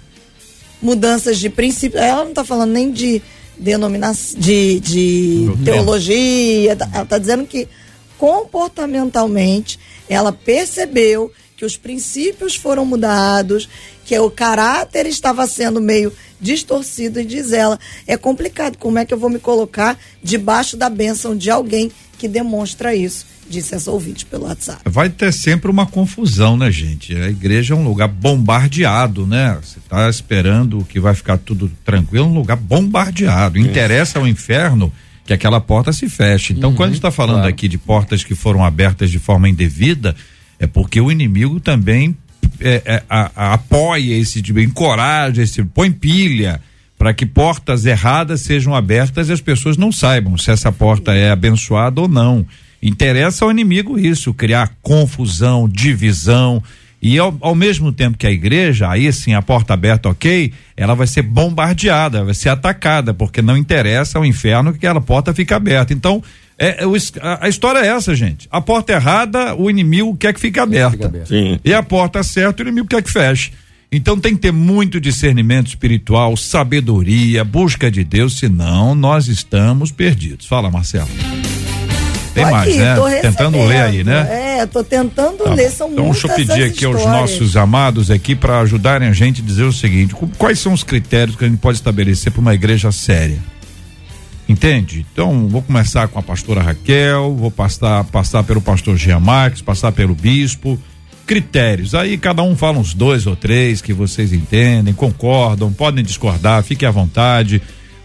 mudanças 0.83 1.39
de 1.39 1.49
princípio. 1.49 1.99
Ela 1.99 2.23
não 2.25 2.31
está 2.31 2.45
falando 2.45 2.73
nem 2.73 2.93
de 2.93 3.23
denominação, 3.59 4.39
de, 4.41 4.81
de 4.81 5.51
teologia. 5.65 6.77
tá- 6.77 6.89
Ela 6.93 7.03
está 7.05 7.19
dizendo 7.19 7.45
que 7.47 7.69
comportamentalmente 8.17 9.79
ela 10.09 10.33
percebeu 10.33 11.31
que 11.57 11.65
os 11.65 11.77
princípios 11.77 12.55
foram 12.55 12.85
mudados, 12.85 13.69
que 14.05 14.17
o 14.19 14.31
caráter 14.31 15.07
estava 15.07 15.47
sendo 15.47 15.81
meio 15.81 16.13
distorcido 16.41 17.21
e 17.21 17.25
diz 17.25 17.53
ela, 17.53 17.79
é 18.07 18.17
complicado, 18.17 18.77
como 18.79 18.99
é 18.99 19.05
que 19.05 19.13
eu 19.13 19.19
vou 19.19 19.29
me 19.29 19.39
colocar 19.41 19.99
debaixo 20.23 20.77
da 20.77 20.89
bênção 20.89 21.37
de 21.37 21.51
alguém 21.51 21.91
que 22.17 22.29
demonstra 22.29 22.95
isso, 22.95 23.27
disse 23.49 23.75
essa 23.75 23.91
ouvinte 23.91 24.25
pelo 24.27 24.45
WhatsApp. 24.45 24.83
Vai 24.85 25.09
ter 25.09 25.33
sempre 25.33 25.71
uma 25.71 25.87
confusão, 25.87 26.57
né, 26.57 26.71
gente? 26.71 27.15
A 27.17 27.29
igreja 27.29 27.75
é 27.75 27.77
um 27.77 27.85
lugar 27.85 28.09
bombardeado, 28.09 29.27
né? 29.27 29.59
Você 29.63 29.79
tá 29.89 30.09
esperando 30.09 30.85
que 30.85 31.01
vai 31.01 31.15
ficar 31.15 31.39
tudo 31.39 31.71
tranquilo, 31.85 32.27
um 32.27 32.35
lugar 32.35 32.57
bombardeado. 32.57 33.59
Interessa 33.59 34.19
ao 34.19 34.27
inferno 34.27 34.93
que 35.25 35.33
aquela 35.33 35.61
porta 35.61 35.93
se 35.93 36.09
feche. 36.09 36.53
Então, 36.53 36.75
quando 36.75 36.89
a 36.89 36.93
gente 36.93 36.99
está 36.99 37.11
falando 37.11 37.37
claro. 37.37 37.49
aqui 37.51 37.69
de 37.69 37.77
portas 37.79 38.25
que 38.25 38.35
foram 38.35 38.65
abertas 38.65 39.11
de 39.11 39.19
forma 39.19 39.49
indevida, 39.49 40.17
é 40.59 40.67
porque 40.67 41.01
o 41.01 41.11
inimigo 41.13 41.61
também 41.61 42.17
é, 42.61 42.83
é, 42.85 43.03
a- 43.11 43.31
a- 43.37 43.53
apoia 43.55 44.15
esse 44.19 44.41
tipo, 44.41 44.59
encoraja 44.59 45.43
esse, 45.43 45.63
põe 45.63 45.91
pilha 45.93 46.61
para 46.97 47.13
que 47.15 47.25
portas 47.27 47.85
erradas 47.87 48.41
sejam 48.41 48.75
abertas 48.75 49.29
e 49.29 49.33
as 49.33 49.41
pessoas 49.41 49.77
não 49.77 49.93
saibam 49.93 50.37
se 50.37 50.51
essa 50.51 50.73
porta 50.73 51.15
é 51.15 51.31
abençoada 51.31 52.01
ou 52.01 52.09
não. 52.09 52.45
Interessa 52.83 53.45
ao 53.45 53.51
inimigo 53.51 53.99
isso, 53.99 54.33
criar 54.33 54.73
confusão, 54.83 55.69
divisão. 55.69 56.63
E 57.01 57.17
ao, 57.19 57.37
ao 57.41 57.55
mesmo 57.55 57.93
tempo 57.93 58.19
que 58.19 58.27
a 58.27 58.31
igreja, 58.31 58.91
aí 58.91 59.13
sim, 59.13 59.33
a 59.33 59.41
porta 59.41 59.73
aberta, 59.73 60.09
ok, 60.09 60.53
ela 60.77 60.95
vai 60.95 61.07
ser 61.07 61.23
bombardeada, 61.23 62.25
vai 62.25 62.35
ser 62.35 62.49
atacada, 62.49 63.15
porque 63.15 63.41
não 63.41 63.57
interessa 63.57 64.19
ao 64.19 64.25
inferno 64.25 64.73
que 64.73 64.79
aquela 64.79 65.01
porta 65.01 65.33
fique 65.33 65.55
aberta. 65.55 65.93
Então, 65.93 66.23
é, 66.59 66.83
é 66.83 66.87
a, 67.21 67.47
a 67.47 67.49
história 67.49 67.79
é 67.79 67.87
essa, 67.87 68.15
gente. 68.17 68.49
A 68.51 68.61
porta 68.61 68.93
errada, 68.93 69.55
o 69.55 69.71
inimigo 69.71 70.17
quer 70.17 70.35
que 70.35 70.41
fique 70.41 70.59
aberta. 70.59 70.91
Fica 70.91 71.07
aberto. 71.07 71.29
Sim. 71.29 71.61
E 71.65 71.73
a 71.73 71.83
porta 71.85 72.23
certa, 72.25 72.63
o 72.63 72.67
inimigo 72.67 72.89
quer 72.89 73.03
que 73.03 73.11
feche. 73.11 73.53
Então 73.91 74.19
tem 74.19 74.35
que 74.35 74.43
ter 74.43 74.53
muito 74.53 75.01
discernimento 75.01 75.69
espiritual, 75.69 76.37
sabedoria, 76.37 77.43
busca 77.43 77.91
de 77.91 78.05
Deus, 78.05 78.39
senão 78.39 78.95
nós 78.95 79.29
estamos 79.29 79.91
perdidos. 79.91 80.47
Fala, 80.47 80.71
Marcelo. 80.71 81.09
Tem 82.35 82.45
Tô 82.45 82.51
mais, 82.51 82.69
aqui, 82.69 82.79
né? 82.79 83.21
Tentando 83.23 83.65
ler 83.65 83.81
aí, 83.83 84.05
né? 84.05 84.59
É, 84.61 84.67
tô 84.67 84.83
tentando 84.85 85.45
Tá 85.45 85.55
ler, 85.55 85.71
são 85.71 85.91
então, 85.91 86.05
muitas 86.07 86.23
deixa 86.23 86.33
eu 86.43 86.47
pedir 86.47 86.65
aqui 86.65 86.85
aos 86.85 86.97
histórias. 86.99 87.21
nossos 87.21 87.57
amados 87.57 88.11
aqui 88.11 88.35
para 88.35 88.61
ajudarem 88.61 89.09
a 89.09 89.13
gente 89.13 89.41
a 89.41 89.45
dizer 89.45 89.65
o 89.65 89.73
seguinte: 89.73 90.15
qu- 90.15 90.29
quais 90.39 90.59
são 90.59 90.73
os 90.73 90.83
critérios 90.83 91.37
que 91.37 91.45
a 91.45 91.49
gente 91.49 91.59
pode 91.59 91.79
estabelecer 91.79 92.31
para 92.33 92.41
uma 92.41 92.55
igreja 92.55 92.91
séria? 92.93 93.39
Entende? 94.49 95.05
Então, 95.13 95.47
vou 95.49 95.61
começar 95.63 96.09
com 96.09 96.19
a 96.19 96.23
pastora 96.23 96.63
Raquel, 96.63 97.35
vou 97.37 97.51
passar, 97.51 98.03
passar 98.05 98.43
pelo 98.45 98.61
pastor 98.63 98.97
Jean 98.97 99.21
Marques, 99.21 99.61
passar 99.61 99.93
pelo 99.93 100.15
bispo. 100.15 100.79
Critérios. 101.27 101.95
Aí 101.95 102.17
cada 102.17 102.43
um 102.43 102.57
fala 102.57 102.79
uns 102.79 102.95
dois 102.95 103.27
ou 103.27 103.37
três 103.37 103.83
que 103.83 103.93
vocês 103.93 104.33
entendem, 104.33 104.95
concordam, 104.95 105.71
podem 105.71 106.03
discordar, 106.03 106.63
fiquem 106.63 106.89
à 106.89 106.91
vontade. 106.91 107.61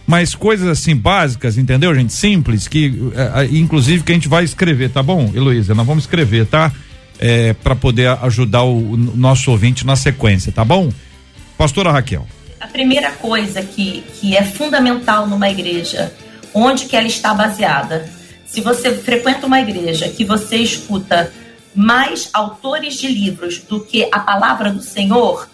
Mas 0.06 0.36
coisas 0.36 0.68
assim 0.68 0.96
básicas, 0.96 1.58
entendeu, 1.58 1.94
gente? 1.96 2.14
Simples, 2.14 2.68
que 2.68 3.12
eh, 3.16 3.32
eh, 3.36 3.50
inclusive 3.52 4.04
que 4.04 4.12
a 4.12 4.16
gente 4.16 4.28
vai 4.28 4.44
escrever, 4.44 4.90
tá 4.90 5.02
bom, 5.02 5.32
Heloísa? 5.34 5.74
Nós 5.74 5.88
vamos 5.88 6.04
escrever, 6.04 6.46
tá? 6.46 6.72
É, 7.20 7.54
para 7.54 7.76
poder 7.76 8.10
ajudar 8.24 8.64
o, 8.64 8.78
o 8.78 8.98
nosso 8.98 9.50
ouvinte 9.50 9.86
na 9.86 9.96
sequência, 9.96 10.52
tá 10.52 10.66
bom? 10.66 10.92
Pastora 11.58 11.92
Raquel. 11.92 12.28
A 12.60 12.68
primeira 12.68 13.12
coisa 13.12 13.62
que, 13.62 14.04
que 14.20 14.36
é 14.36 14.44
fundamental 14.44 15.28
numa 15.28 15.50
igreja, 15.50 16.14
onde 16.54 16.86
que 16.86 16.96
ela 16.96 17.08
está 17.08 17.34
baseada. 17.34 18.10
Se 18.46 18.62
você 18.62 18.94
frequenta 18.94 19.48
uma 19.48 19.62
igreja 19.62 20.10
que 20.10 20.26
você 20.26 20.58
escuta 20.58 21.32
mais 21.74 22.30
autores 22.34 22.96
de 22.96 23.08
livros 23.08 23.60
do 23.60 23.80
que 23.80 24.08
a 24.12 24.20
palavra 24.20 24.70
do 24.72 24.82
Senhor, 24.82 25.50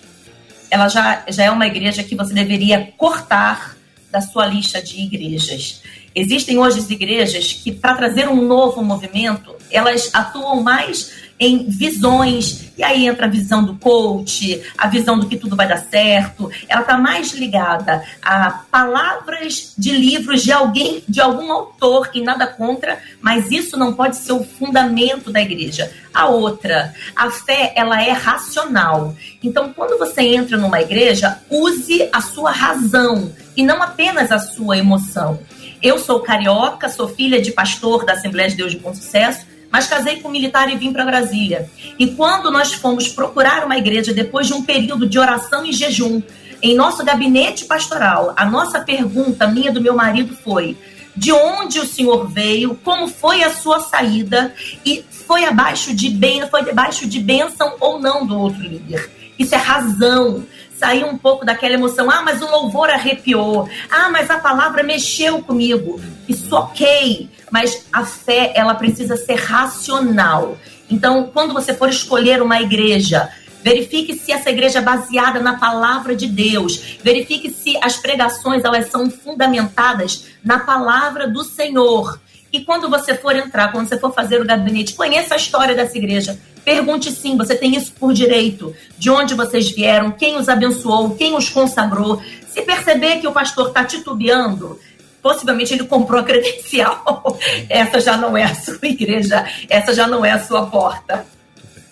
ela 0.69 0.87
já, 0.87 1.23
já 1.29 1.45
é 1.45 1.51
uma 1.51 1.65
igreja 1.65 2.03
que 2.03 2.15
você 2.15 2.33
deveria 2.33 2.91
cortar 2.97 3.75
da 4.11 4.21
sua 4.21 4.45
lista 4.45 4.81
de 4.81 5.01
igrejas. 5.01 5.81
Existem 6.15 6.57
hoje 6.57 6.79
as 6.79 6.89
igrejas 6.89 7.53
que, 7.53 7.71
para 7.71 7.95
trazer 7.95 8.27
um 8.27 8.45
novo 8.45 8.83
movimento, 8.83 9.55
elas 9.71 10.09
atuam 10.13 10.61
mais 10.61 11.29
em 11.39 11.69
visões, 11.69 12.69
e 12.77 12.83
aí 12.83 13.07
entra 13.07 13.25
a 13.25 13.29
visão 13.29 13.63
do 13.63 13.75
coach, 13.75 14.61
a 14.77 14.87
visão 14.87 15.17
do 15.17 15.27
que 15.27 15.37
tudo 15.37 15.55
vai 15.55 15.67
dar 15.67 15.77
certo. 15.77 16.51
Ela 16.67 16.81
está 16.81 16.97
mais 16.97 17.31
ligada 17.31 18.03
a 18.21 18.49
palavras 18.69 19.73
de 19.77 19.91
livros 19.91 20.43
de 20.43 20.51
alguém, 20.51 21.01
de 21.07 21.21
algum 21.21 21.49
autor, 21.49 22.09
e 22.13 22.21
nada 22.21 22.45
contra, 22.45 23.01
mas 23.21 23.49
isso 23.51 23.77
não 23.77 23.93
pode 23.93 24.17
ser 24.17 24.33
o 24.33 24.43
fundamento 24.43 25.31
da 25.31 25.41
igreja. 25.41 25.89
A 26.13 26.27
outra, 26.27 26.93
a 27.15 27.31
fé, 27.31 27.71
ela 27.73 28.03
é 28.03 28.11
racional. 28.11 29.15
Então, 29.41 29.71
quando 29.71 29.97
você 29.97 30.21
entra 30.21 30.57
numa 30.57 30.81
igreja, 30.81 31.39
use 31.49 32.09
a 32.11 32.19
sua 32.19 32.51
razão 32.51 33.31
e 33.55 33.63
não 33.63 33.81
apenas 33.81 34.31
a 34.31 34.39
sua 34.39 34.77
emoção. 34.77 35.39
Eu 35.81 35.97
sou 35.97 36.19
carioca, 36.19 36.89
sou 36.89 37.07
filha 37.07 37.41
de 37.41 37.51
pastor 37.51 38.05
da 38.05 38.13
Assembleia 38.13 38.49
de 38.49 38.55
Deus 38.55 38.71
de 38.71 38.79
Bom 38.79 38.93
Sucesso, 38.93 39.47
mas 39.71 39.87
casei 39.87 40.17
com 40.17 40.29
um 40.29 40.31
militar 40.31 40.71
e 40.71 40.77
vim 40.77 40.91
para 40.91 41.05
Brasília. 41.05 41.69
E 41.97 42.07
quando 42.07 42.51
nós 42.51 42.73
fomos 42.73 43.07
procurar 43.07 43.65
uma 43.65 43.77
igreja 43.77 44.13
depois 44.13 44.47
de 44.47 44.53
um 44.53 44.63
período 44.63 45.07
de 45.07 45.19
oração 45.19 45.65
e 45.65 45.71
jejum, 45.71 46.21
em 46.61 46.75
nosso 46.75 47.05
gabinete 47.05 47.65
pastoral, 47.65 48.33
a 48.35 48.45
nossa 48.45 48.81
pergunta, 48.81 49.47
minha 49.47 49.71
do 49.71 49.79
meu 49.79 49.95
marido, 49.95 50.35
foi: 50.43 50.75
de 51.15 51.31
onde 51.31 51.79
o 51.79 51.85
senhor 51.85 52.27
veio, 52.27 52.75
como 52.83 53.07
foi 53.07 53.43
a 53.43 53.53
sua 53.53 53.79
saída 53.79 54.53
e 54.85 55.03
foi 55.27 55.45
abaixo 55.45 55.93
de 55.93 56.09
bem, 56.09 56.47
foi 56.49 56.63
debaixo 56.63 57.07
de 57.07 57.19
bênção 57.19 57.75
ou 57.79 57.99
não 57.99 58.25
do 58.25 58.37
outro 58.37 58.61
líder. 58.61 59.09
Isso 59.37 59.55
é 59.55 59.57
razão. 59.57 60.43
Sair 60.79 61.03
um 61.03 61.17
pouco 61.17 61.45
daquela 61.45 61.73
emoção, 61.73 62.09
ah, 62.09 62.21
mas 62.21 62.41
o 62.41 62.49
louvor 62.49 62.89
arrepiou, 62.89 63.69
ah, 63.91 64.09
mas 64.09 64.29
a 64.29 64.37
palavra 64.39 64.81
mexeu 64.81 65.43
comigo. 65.43 65.99
Isso 66.27 66.55
ok, 66.55 67.29
mas 67.51 67.85
a 67.91 68.05
fé 68.05 68.53
ela 68.55 68.73
precisa 68.73 69.17
ser 69.17 69.35
racional. 69.35 70.57
Então, 70.89 71.29
quando 71.33 71.53
você 71.53 71.73
for 71.73 71.89
escolher 71.89 72.41
uma 72.41 72.61
igreja, 72.61 73.29
Verifique 73.61 74.17
se 74.17 74.31
essa 74.31 74.49
igreja 74.49 74.79
é 74.79 74.81
baseada 74.81 75.41
na 75.41 75.59
palavra 75.59 76.15
de 76.15 76.27
Deus. 76.27 76.97
Verifique 77.03 77.49
se 77.49 77.77
as 77.81 77.97
pregações 77.97 78.63
elas 78.63 78.89
são 78.89 79.11
fundamentadas 79.11 80.27
na 80.41 80.59
palavra 80.59 81.27
do 81.27 81.43
Senhor. 81.43 82.21
E 82.51 82.61
quando 82.61 82.89
você 82.89 83.13
for 83.13 83.35
entrar, 83.35 83.71
quando 83.71 83.87
você 83.87 83.99
for 83.99 84.13
fazer 84.13 84.41
o 84.41 84.45
gabinete, 84.45 84.95
conheça 84.95 85.35
a 85.35 85.37
história 85.37 85.75
dessa 85.75 85.97
igreja. 85.97 86.39
Pergunte 86.69 87.11
sim, 87.11 87.35
você 87.35 87.55
tem 87.55 87.75
isso 87.75 87.91
por 87.93 88.13
direito. 88.13 88.75
De 88.95 89.09
onde 89.09 89.33
vocês 89.33 89.71
vieram, 89.71 90.11
quem 90.11 90.37
os 90.37 90.47
abençoou, 90.47 91.15
quem 91.15 91.35
os 91.35 91.49
consagrou. 91.49 92.21
Se 92.47 92.61
perceber 92.61 93.17
que 93.19 93.27
o 93.27 93.31
pastor 93.31 93.69
está 93.69 93.83
titubeando, 93.83 94.79
possivelmente 95.19 95.73
ele 95.73 95.85
comprou 95.85 96.21
a 96.21 96.23
credencial. 96.23 97.39
Essa 97.67 97.99
já 97.99 98.15
não 98.15 98.37
é 98.37 98.43
a 98.43 98.53
sua 98.53 98.77
igreja, 98.83 99.47
essa 99.67 99.95
já 99.95 100.07
não 100.07 100.23
é 100.23 100.29
a 100.29 100.45
sua 100.45 100.67
porta. 100.67 101.25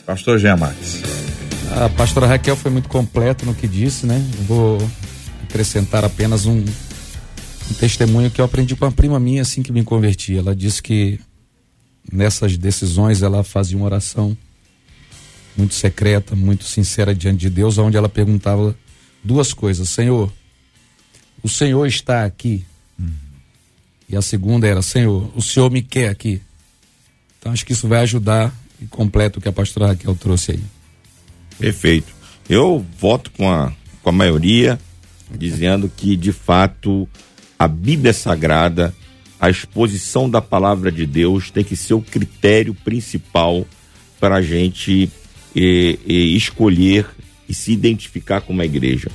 Pastor 0.06 0.40
Marques. 0.56 1.02
A 1.84 1.90
pastora 1.90 2.28
Raquel 2.28 2.56
foi 2.56 2.70
muito 2.70 2.88
completa 2.88 3.48
no 3.48 3.56
que 3.56 3.68
disse, 3.68 4.06
né? 4.06 4.24
Vou 4.48 4.78
acrescentar 5.50 6.06
apenas 6.06 6.46
um 6.46 6.64
um 7.70 7.74
testemunho 7.74 8.30
que 8.30 8.40
eu 8.40 8.46
aprendi 8.46 8.76
com 8.76 8.86
uma 8.86 8.92
prima 8.92 9.20
minha 9.20 9.42
assim 9.42 9.64
que 9.64 9.72
me 9.72 9.84
converti. 9.84 10.38
Ela 10.38 10.56
disse 10.56 10.84
que 10.84 11.20
nessas 12.14 12.56
decisões 12.58 13.24
ela 13.24 13.44
fazia 13.44 13.76
uma 13.76 13.88
oração 13.88 14.38
muito 15.58 15.74
secreta, 15.74 16.36
muito 16.36 16.64
sincera 16.66 17.16
diante 17.16 17.40
de 17.40 17.50
Deus, 17.50 17.78
onde 17.78 17.98
ela 17.98 18.08
perguntava 18.08 18.78
duas 19.24 19.54
coisas: 19.54 19.90
Senhor, 19.90 20.32
o 21.42 21.50
Senhor 21.50 21.86
está 21.86 22.24
aqui? 22.24 22.64
Uhum. 23.00 23.12
E 24.08 24.16
a 24.16 24.22
segunda 24.22 24.68
era: 24.68 24.82
Senhor, 24.82 25.32
o 25.36 25.42
Senhor 25.42 25.72
me 25.72 25.82
quer 25.82 26.10
aqui? 26.10 26.42
Então 27.40 27.52
acho 27.52 27.66
que 27.66 27.74
isso 27.74 27.88
vai 27.88 28.02
ajudar 28.02 28.54
e 28.82 28.86
completa 28.86 29.40
o 29.40 29.42
que 29.42 29.50
a 29.50 29.54
pastora 29.54 29.88
Raquel 29.88 30.16
trouxe 30.16 30.52
aí. 30.52 30.64
Perfeito. 31.58 32.16
Eu 32.48 32.86
voto 33.00 33.32
com 33.32 33.50
a, 33.52 33.74
com 34.02 34.10
a 34.10 34.14
maioria, 34.14 34.80
dizendo 35.32 35.90
que 35.90 36.16
de 36.16 36.32
fato 36.32 37.08
a 37.58 37.68
Bíblia 37.68 38.14
Sagrada, 38.14 38.94
a 39.40 39.50
exposição 39.50 40.30
da 40.30 40.42
palavra 40.42 40.92
de 40.92 41.06
Deus 41.06 41.52
tem 41.52 41.64
que 41.64 41.76
ser 41.76 41.94
o 41.94 42.02
critério 42.02 42.74
principal 42.74 43.66
para 44.20 44.36
a 44.36 44.42
gente 44.42 45.12
e, 45.58 45.98
e 46.06 46.38
escolher 46.38 47.08
e 47.50 47.54
se 47.54 47.72
identificar 47.72 48.42
com 48.42 48.54
uma 48.54 48.64
igreja. 48.64 49.10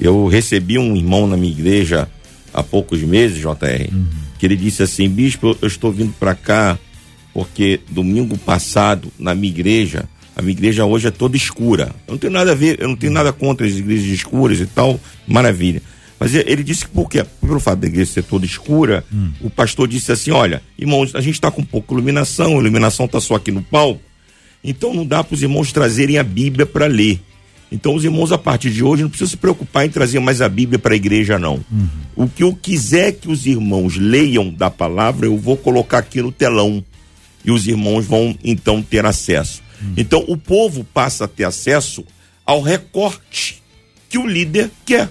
Eu 0.00 0.28
recebi 0.28 0.78
um 0.78 0.96
irmão 0.96 1.26
na 1.26 1.36
minha 1.36 1.52
igreja 1.52 2.08
há 2.54 2.62
poucos 2.62 3.02
meses, 3.02 3.38
JR, 3.38 3.92
uhum. 3.92 4.06
que 4.38 4.46
ele 4.46 4.56
disse 4.56 4.84
assim: 4.84 5.08
Bispo, 5.08 5.58
eu 5.60 5.66
estou 5.66 5.90
vindo 5.90 6.14
para 6.18 6.34
cá 6.34 6.78
porque 7.34 7.80
domingo 7.90 8.38
passado, 8.38 9.12
na 9.18 9.34
minha 9.34 9.52
igreja, 9.52 10.08
a 10.36 10.42
minha 10.42 10.52
igreja 10.52 10.84
hoje 10.84 11.08
é 11.08 11.10
toda 11.10 11.36
escura. 11.36 11.94
Eu 12.06 12.12
não 12.12 12.18
tenho 12.18 12.32
nada 12.32 12.52
a 12.52 12.54
ver, 12.54 12.80
eu 12.80 12.88
não 12.88 12.96
tenho 12.96 13.12
nada 13.12 13.32
contra 13.32 13.66
as 13.66 13.74
igrejas 13.74 14.06
escuras 14.06 14.60
e 14.60 14.66
tal, 14.66 14.98
maravilha. 15.26 15.82
Mas 16.20 16.34
ele 16.34 16.62
disse 16.62 16.84
que 16.84 16.90
porque, 16.92 17.24
pelo 17.40 17.58
fato 17.58 17.80
da 17.80 17.88
igreja 17.88 18.12
ser 18.12 18.24
toda 18.24 18.44
escura, 18.44 19.04
hum. 19.12 19.32
o 19.40 19.50
pastor 19.50 19.88
disse 19.88 20.12
assim: 20.12 20.30
olha, 20.30 20.62
irmãos, 20.78 21.14
a 21.16 21.20
gente 21.20 21.34
está 21.34 21.50
com 21.50 21.64
pouca 21.64 21.92
iluminação, 21.92 22.58
a 22.58 22.60
iluminação 22.60 23.06
está 23.06 23.20
só 23.20 23.36
aqui 23.36 23.50
no 23.50 23.62
palco, 23.62 24.02
então 24.62 24.94
não 24.94 25.06
dá 25.06 25.24
para 25.24 25.34
os 25.34 25.42
irmãos 25.42 25.72
trazerem 25.72 26.18
a 26.18 26.22
Bíblia 26.22 26.66
para 26.66 26.86
ler. 26.86 27.20
Então 27.72 27.94
os 27.94 28.04
irmãos 28.04 28.32
a 28.32 28.38
partir 28.38 28.70
de 28.70 28.82
hoje 28.82 29.02
não 29.02 29.10
precisam 29.10 29.30
se 29.30 29.36
preocupar 29.36 29.86
em 29.86 29.90
trazer 29.90 30.18
mais 30.18 30.42
a 30.42 30.48
Bíblia 30.48 30.78
para 30.78 30.92
a 30.92 30.96
igreja 30.96 31.38
não. 31.38 31.64
Uhum. 31.70 31.88
O 32.16 32.28
que 32.28 32.42
eu 32.42 32.54
quiser 32.54 33.12
que 33.12 33.30
os 33.30 33.46
irmãos 33.46 33.96
leiam 33.96 34.52
da 34.52 34.70
palavra, 34.70 35.26
eu 35.26 35.36
vou 35.38 35.56
colocar 35.56 35.98
aqui 35.98 36.20
no 36.20 36.32
telão 36.32 36.84
e 37.44 37.50
os 37.50 37.66
irmãos 37.66 38.06
vão 38.06 38.36
então 38.42 38.82
ter 38.82 39.06
acesso. 39.06 39.62
Uhum. 39.80 39.94
Então 39.96 40.24
o 40.26 40.36
povo 40.36 40.84
passa 40.84 41.24
a 41.24 41.28
ter 41.28 41.44
acesso 41.44 42.04
ao 42.44 42.60
recorte 42.60 43.62
que 44.08 44.18
o 44.18 44.26
líder 44.26 44.70
quer. 44.84 45.08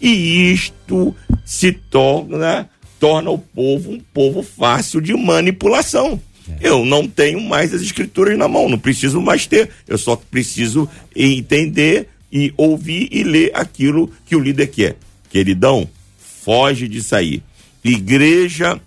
E 0.00 0.50
isto 0.52 1.14
se 1.44 1.72
torna 1.72 2.68
torna 2.98 3.30
o 3.30 3.38
povo 3.38 3.90
um 3.90 4.00
povo 4.14 4.42
fácil 4.42 5.00
de 5.00 5.12
manipulação. 5.12 6.20
É. 6.48 6.68
Eu 6.68 6.84
não 6.84 7.06
tenho 7.06 7.40
mais 7.40 7.72
as 7.72 7.82
escrituras 7.82 8.36
na 8.36 8.48
mão, 8.48 8.68
não 8.68 8.78
preciso 8.78 9.20
mais 9.20 9.46
ter. 9.46 9.70
Eu 9.86 9.98
só 9.98 10.16
preciso 10.16 10.88
entender 11.14 12.08
e 12.32 12.52
ouvir 12.56 13.08
e 13.10 13.22
ler 13.22 13.50
aquilo 13.54 14.10
que 14.24 14.34
o 14.34 14.40
líder 14.40 14.68
quer. 14.68 14.96
Queridão, 15.30 15.88
foge 16.18 16.88
disso 16.88 17.14
aí. 17.14 17.42
Igreja 17.84 18.80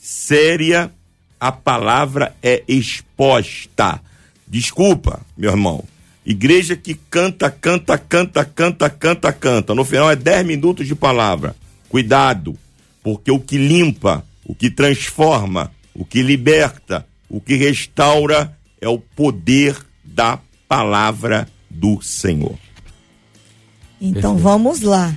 séria, 0.00 0.90
a 1.38 1.52
palavra 1.52 2.34
é 2.42 2.62
exposta. 2.66 4.00
Desculpa, 4.46 5.20
meu 5.36 5.50
irmão. 5.50 5.84
Igreja 6.24 6.76
que 6.76 6.94
canta, 6.94 7.50
canta, 7.50 7.96
canta, 7.96 8.44
canta, 8.44 8.90
canta, 8.90 9.32
canta. 9.32 9.74
No 9.74 9.84
final 9.84 10.10
é 10.10 10.16
10 10.16 10.46
minutos 10.46 10.86
de 10.86 10.94
palavra. 10.94 11.54
Cuidado, 11.88 12.58
porque 13.02 13.30
o 13.30 13.40
que 13.40 13.56
limpa, 13.56 14.24
o 14.44 14.54
que 14.54 14.70
transforma, 14.70 15.72
o 15.98 16.04
que 16.04 16.22
liberta, 16.22 17.04
o 17.28 17.40
que 17.40 17.56
restaura 17.56 18.56
é 18.80 18.88
o 18.88 19.00
poder 19.00 19.76
da 20.04 20.38
palavra 20.68 21.48
do 21.68 22.00
Senhor. 22.00 22.56
Então 24.00 24.36
Perfeito. 24.36 24.42
vamos 24.42 24.80
lá. 24.80 25.12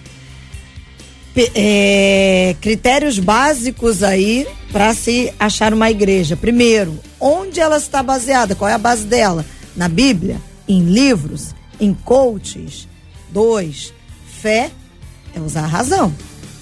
P 1.36 1.52
é, 1.54 2.56
critérios 2.60 3.20
básicos 3.20 4.02
aí 4.02 4.48
para 4.72 4.94
se 4.96 5.32
achar 5.40 5.72
uma 5.72 5.92
igreja. 5.92 6.36
Primeiro, 6.36 7.00
onde 7.20 7.60
ela 7.60 7.78
está 7.78 8.02
baseada? 8.02 8.56
Qual 8.56 8.68
é 8.68 8.74
a 8.74 8.80
base 8.80 9.06
dela? 9.06 9.46
Na 9.76 9.88
Bíblia? 9.88 10.42
Em 10.68 10.82
livros? 10.82 11.54
Em 11.80 11.94
coaches? 11.94 12.88
Dois, 13.30 13.94
fé 14.42 14.72
é 15.36 15.40
usar 15.40 15.64
a 15.64 15.68
razão. 15.68 16.12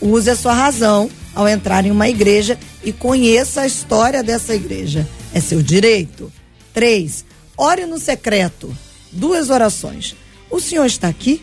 Use 0.01 0.29
a 0.29 0.35
sua 0.35 0.53
razão 0.53 1.09
ao 1.33 1.47
entrar 1.47 1.85
em 1.85 1.91
uma 1.91 2.09
igreja 2.09 2.57
e 2.83 2.91
conheça 2.91 3.61
a 3.61 3.67
história 3.67 4.23
dessa 4.23 4.55
igreja. 4.55 5.07
É 5.33 5.39
seu 5.39 5.61
direito. 5.61 6.31
Três, 6.73 7.25
ore 7.57 7.85
no 7.85 7.99
secreto. 7.99 8.75
Duas 9.11 9.49
orações. 9.49 10.15
O 10.49 10.59
Senhor 10.59 10.85
está 10.85 11.07
aqui? 11.07 11.41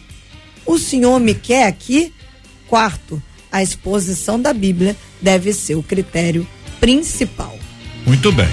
O 0.65 0.79
Senhor 0.79 1.21
me 1.21 1.35
quer 1.35 1.67
aqui? 1.67 2.13
Quarto, 2.69 3.23
a 3.51 3.63
exposição 3.63 4.41
da 4.41 4.53
Bíblia 4.53 4.97
deve 5.21 5.53
ser 5.53 5.77
o 5.77 5.83
critério 5.83 6.47
principal. 6.81 7.57
Muito 8.05 8.33
bem. 8.33 8.49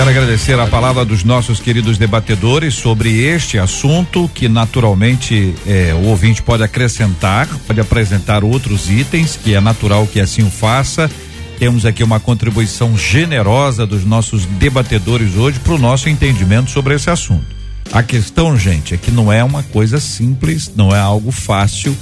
Quero 0.00 0.08
agradecer 0.12 0.58
a 0.58 0.66
palavra 0.66 1.04
dos 1.04 1.24
nossos 1.24 1.60
queridos 1.60 1.98
debatedores 1.98 2.72
sobre 2.72 3.22
este 3.22 3.58
assunto, 3.58 4.30
que 4.32 4.48
naturalmente 4.48 5.54
é, 5.66 5.92
o 5.92 6.06
ouvinte 6.06 6.40
pode 6.40 6.62
acrescentar, 6.62 7.46
pode 7.66 7.78
apresentar 7.82 8.42
outros 8.42 8.88
itens, 8.90 9.36
que 9.36 9.54
é 9.54 9.60
natural 9.60 10.06
que 10.06 10.18
assim 10.18 10.42
o 10.42 10.50
faça. 10.50 11.10
Temos 11.58 11.84
aqui 11.84 12.02
uma 12.02 12.18
contribuição 12.18 12.96
generosa 12.96 13.86
dos 13.86 14.02
nossos 14.02 14.46
debatedores 14.46 15.36
hoje 15.36 15.60
para 15.60 15.74
o 15.74 15.78
nosso 15.78 16.08
entendimento 16.08 16.70
sobre 16.70 16.94
esse 16.94 17.10
assunto. 17.10 17.54
A 17.92 18.02
questão, 18.02 18.56
gente, 18.56 18.94
é 18.94 18.96
que 18.96 19.10
não 19.10 19.30
é 19.30 19.44
uma 19.44 19.62
coisa 19.64 20.00
simples, 20.00 20.72
não 20.74 20.96
é 20.96 20.98
algo 20.98 21.30
fácil 21.30 21.94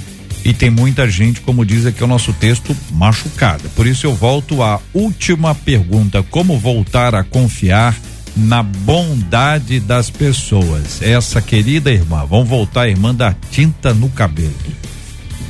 e 0.43 0.53
tem 0.53 0.69
muita 0.69 1.09
gente, 1.09 1.41
como 1.41 1.65
diz 1.65 1.85
aqui 1.85 2.03
o 2.03 2.07
nosso 2.07 2.31
texto, 2.33 2.75
machucada. 2.91 3.63
Por 3.75 3.85
isso 3.85 4.05
eu 4.05 4.13
volto 4.13 4.63
à 4.63 4.79
última 4.93 5.53
pergunta: 5.53 6.23
como 6.23 6.57
voltar 6.57 7.13
a 7.13 7.23
confiar 7.23 7.95
na 8.35 8.63
bondade 8.63 9.79
das 9.79 10.09
pessoas? 10.09 11.01
Essa 11.01 11.41
querida 11.41 11.91
irmã, 11.91 12.25
vamos 12.25 12.47
voltar, 12.47 12.87
irmã 12.87 13.13
da 13.13 13.35
tinta 13.51 13.93
no 13.93 14.09
cabelo. 14.09 14.53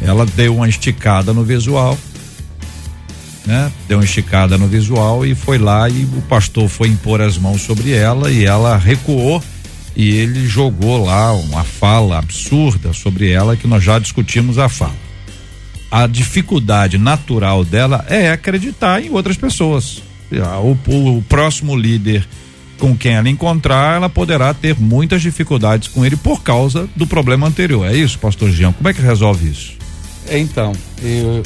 Ela 0.02 0.26
deu 0.26 0.56
uma 0.56 0.68
esticada 0.68 1.34
no 1.34 1.44
visual, 1.44 1.98
né? 3.46 3.72
Deu 3.88 4.00
uma 4.00 4.06
esticada 4.06 4.58
no 4.58 4.68
visual 4.68 5.26
e 5.26 5.36
foi 5.36 5.58
lá 5.58 5.88
e 5.90 6.04
o 6.04 6.22
pastor 6.28 6.68
foi 6.68 6.88
impor 6.88 7.22
as 7.22 7.38
mãos 7.38 7.62
sobre 7.62 7.92
ela 7.92 8.32
e 8.32 8.46
ela 8.46 8.78
recuou 8.78 9.44
e 9.96 10.10
ele 10.12 10.48
jogou 10.48 11.06
lá 11.06 11.34
uma 11.34 11.64
fala 11.64 12.20
absurda 12.20 12.94
sobre 12.94 13.32
ela 13.32 13.58
que 13.58 13.68
nós 13.68 13.84
já 13.84 14.00
discutimos 14.00 14.58
a 14.58 14.70
fala. 14.70 14.96
A 15.92 16.06
dificuldade 16.06 16.98
natural 16.98 17.66
dela 17.66 18.06
é 18.08 18.32
acreditar 18.32 19.04
em 19.04 19.10
outras 19.10 19.38
pessoas. 19.38 20.02
O, 20.64 20.92
o, 20.92 21.18
o 21.18 21.22
próximo 21.24 21.76
líder 21.76 22.28
com 22.80 22.96
quem 22.96 23.14
ela 23.14 23.30
encontrar, 23.30 23.98
ela 23.98 24.10
poderá 24.10 24.54
ter 24.54 24.76
muitas 24.80 25.22
dificuldades 25.22 25.90
com 25.90 26.06
ele 26.06 26.16
por 26.16 26.42
causa 26.42 26.90
do 26.96 27.06
problema 27.06 27.48
anterior. 27.48 27.86
É 27.86 27.96
isso, 27.96 28.18
pastor 28.18 28.50
Jean? 28.52 28.72
Como 28.72 28.88
é 28.88 28.94
que 28.94 29.02
resolve 29.02 29.50
isso? 29.50 29.74
É, 30.28 30.38
então, 30.40 30.72
eu 31.02 31.44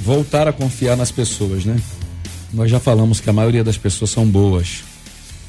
voltar 0.00 0.48
a 0.48 0.52
confiar 0.52 0.96
nas 0.96 1.10
pessoas, 1.10 1.64
né? 1.64 1.76
Nós 2.52 2.70
já 2.70 2.80
falamos 2.80 3.20
que 3.20 3.28
a 3.28 3.32
maioria 3.32 3.62
das 3.62 3.76
pessoas 3.76 4.10
são 4.10 4.26
boas. 4.26 4.82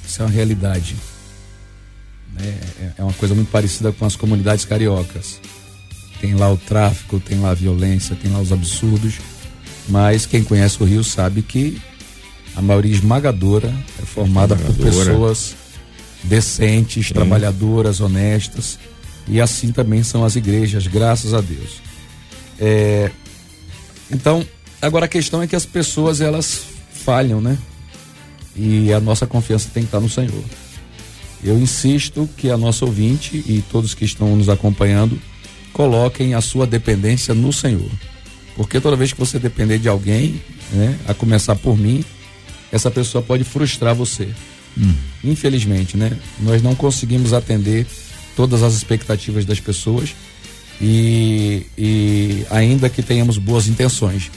Isso 0.05 0.21
é 0.21 0.25
uma 0.25 0.31
realidade. 0.31 0.95
É, 2.41 2.83
é, 2.83 2.91
é 2.97 3.03
uma 3.03 3.13
coisa 3.13 3.35
muito 3.35 3.51
parecida 3.51 3.91
com 3.91 4.05
as 4.05 4.15
comunidades 4.15 4.65
cariocas. 4.65 5.39
Tem 6.21 6.33
lá 6.35 6.51
o 6.51 6.57
tráfico, 6.57 7.19
tem 7.19 7.39
lá 7.39 7.51
a 7.51 7.53
violência, 7.53 8.15
tem 8.15 8.31
lá 8.31 8.39
os 8.39 8.51
absurdos, 8.51 9.15
mas 9.87 10.25
quem 10.25 10.43
conhece 10.43 10.81
o 10.81 10.85
Rio 10.85 11.03
sabe 11.03 11.41
que 11.41 11.81
a 12.55 12.61
maioria 12.61 12.91
esmagadora 12.91 13.73
é 14.01 14.05
formada 14.05 14.55
esmagadora. 14.55 14.91
por 14.91 15.05
pessoas 15.05 15.55
decentes, 16.23 17.07
Sim. 17.07 17.13
trabalhadoras, 17.13 18.01
honestas, 18.01 18.77
e 19.27 19.39
assim 19.39 19.71
também 19.71 20.03
são 20.03 20.25
as 20.25 20.35
igrejas, 20.35 20.87
graças 20.87 21.33
a 21.33 21.39
Deus. 21.39 21.81
É, 22.59 23.11
então, 24.11 24.45
agora 24.81 25.05
a 25.05 25.07
questão 25.07 25.41
é 25.41 25.47
que 25.47 25.55
as 25.55 25.65
pessoas 25.65 26.19
elas 26.19 26.63
falham, 26.91 27.39
né? 27.39 27.57
E 28.55 28.91
a 28.91 28.99
nossa 28.99 29.25
confiança 29.25 29.69
tem 29.73 29.83
que 29.83 29.87
estar 29.87 29.99
no 29.99 30.09
Senhor. 30.09 30.43
Eu 31.43 31.57
insisto 31.57 32.29
que 32.37 32.49
a 32.49 32.57
nossa 32.57 32.85
ouvinte 32.85 33.37
e 33.47 33.63
todos 33.71 33.93
que 33.93 34.05
estão 34.05 34.35
nos 34.35 34.49
acompanhando 34.49 35.19
coloquem 35.71 36.33
a 36.33 36.41
sua 36.41 36.67
dependência 36.67 37.33
no 37.33 37.53
Senhor. 37.53 37.89
Porque 38.55 38.79
toda 38.81 38.95
vez 38.95 39.13
que 39.13 39.19
você 39.19 39.39
depender 39.39 39.79
de 39.79 39.87
alguém, 39.87 40.41
né, 40.71 40.97
a 41.07 41.13
começar 41.13 41.55
por 41.55 41.77
mim, 41.77 42.03
essa 42.71 42.91
pessoa 42.91 43.21
pode 43.21 43.43
frustrar 43.43 43.95
você. 43.95 44.27
Hum. 44.77 44.93
Infelizmente, 45.23 45.97
né? 45.97 46.11
Nós 46.39 46.61
não 46.61 46.75
conseguimos 46.75 47.33
atender 47.33 47.87
todas 48.35 48.63
as 48.63 48.73
expectativas 48.73 49.45
das 49.45 49.59
pessoas 49.59 50.15
e, 50.81 51.65
e 51.77 52.45
ainda 52.49 52.89
que 52.89 53.01
tenhamos 53.01 53.37
boas 53.37 53.67
intenções. 53.67 54.31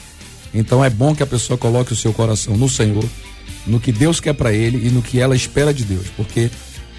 Então 0.53 0.83
é 0.83 0.89
bom 0.89 1.15
que 1.15 1.23
a 1.23 1.27
pessoa 1.27 1.57
coloque 1.57 1.93
o 1.93 1.95
seu 1.95 2.13
coração 2.13 2.55
no 2.55 2.69
Senhor, 2.69 3.05
no 3.65 3.79
que 3.79 3.91
Deus 3.91 4.19
quer 4.19 4.33
para 4.33 4.53
ele 4.53 4.87
e 4.87 4.89
no 4.89 5.01
que 5.01 5.19
ela 5.19 5.35
espera 5.35 5.73
de 5.73 5.83
Deus, 5.83 6.07
porque 6.15 6.49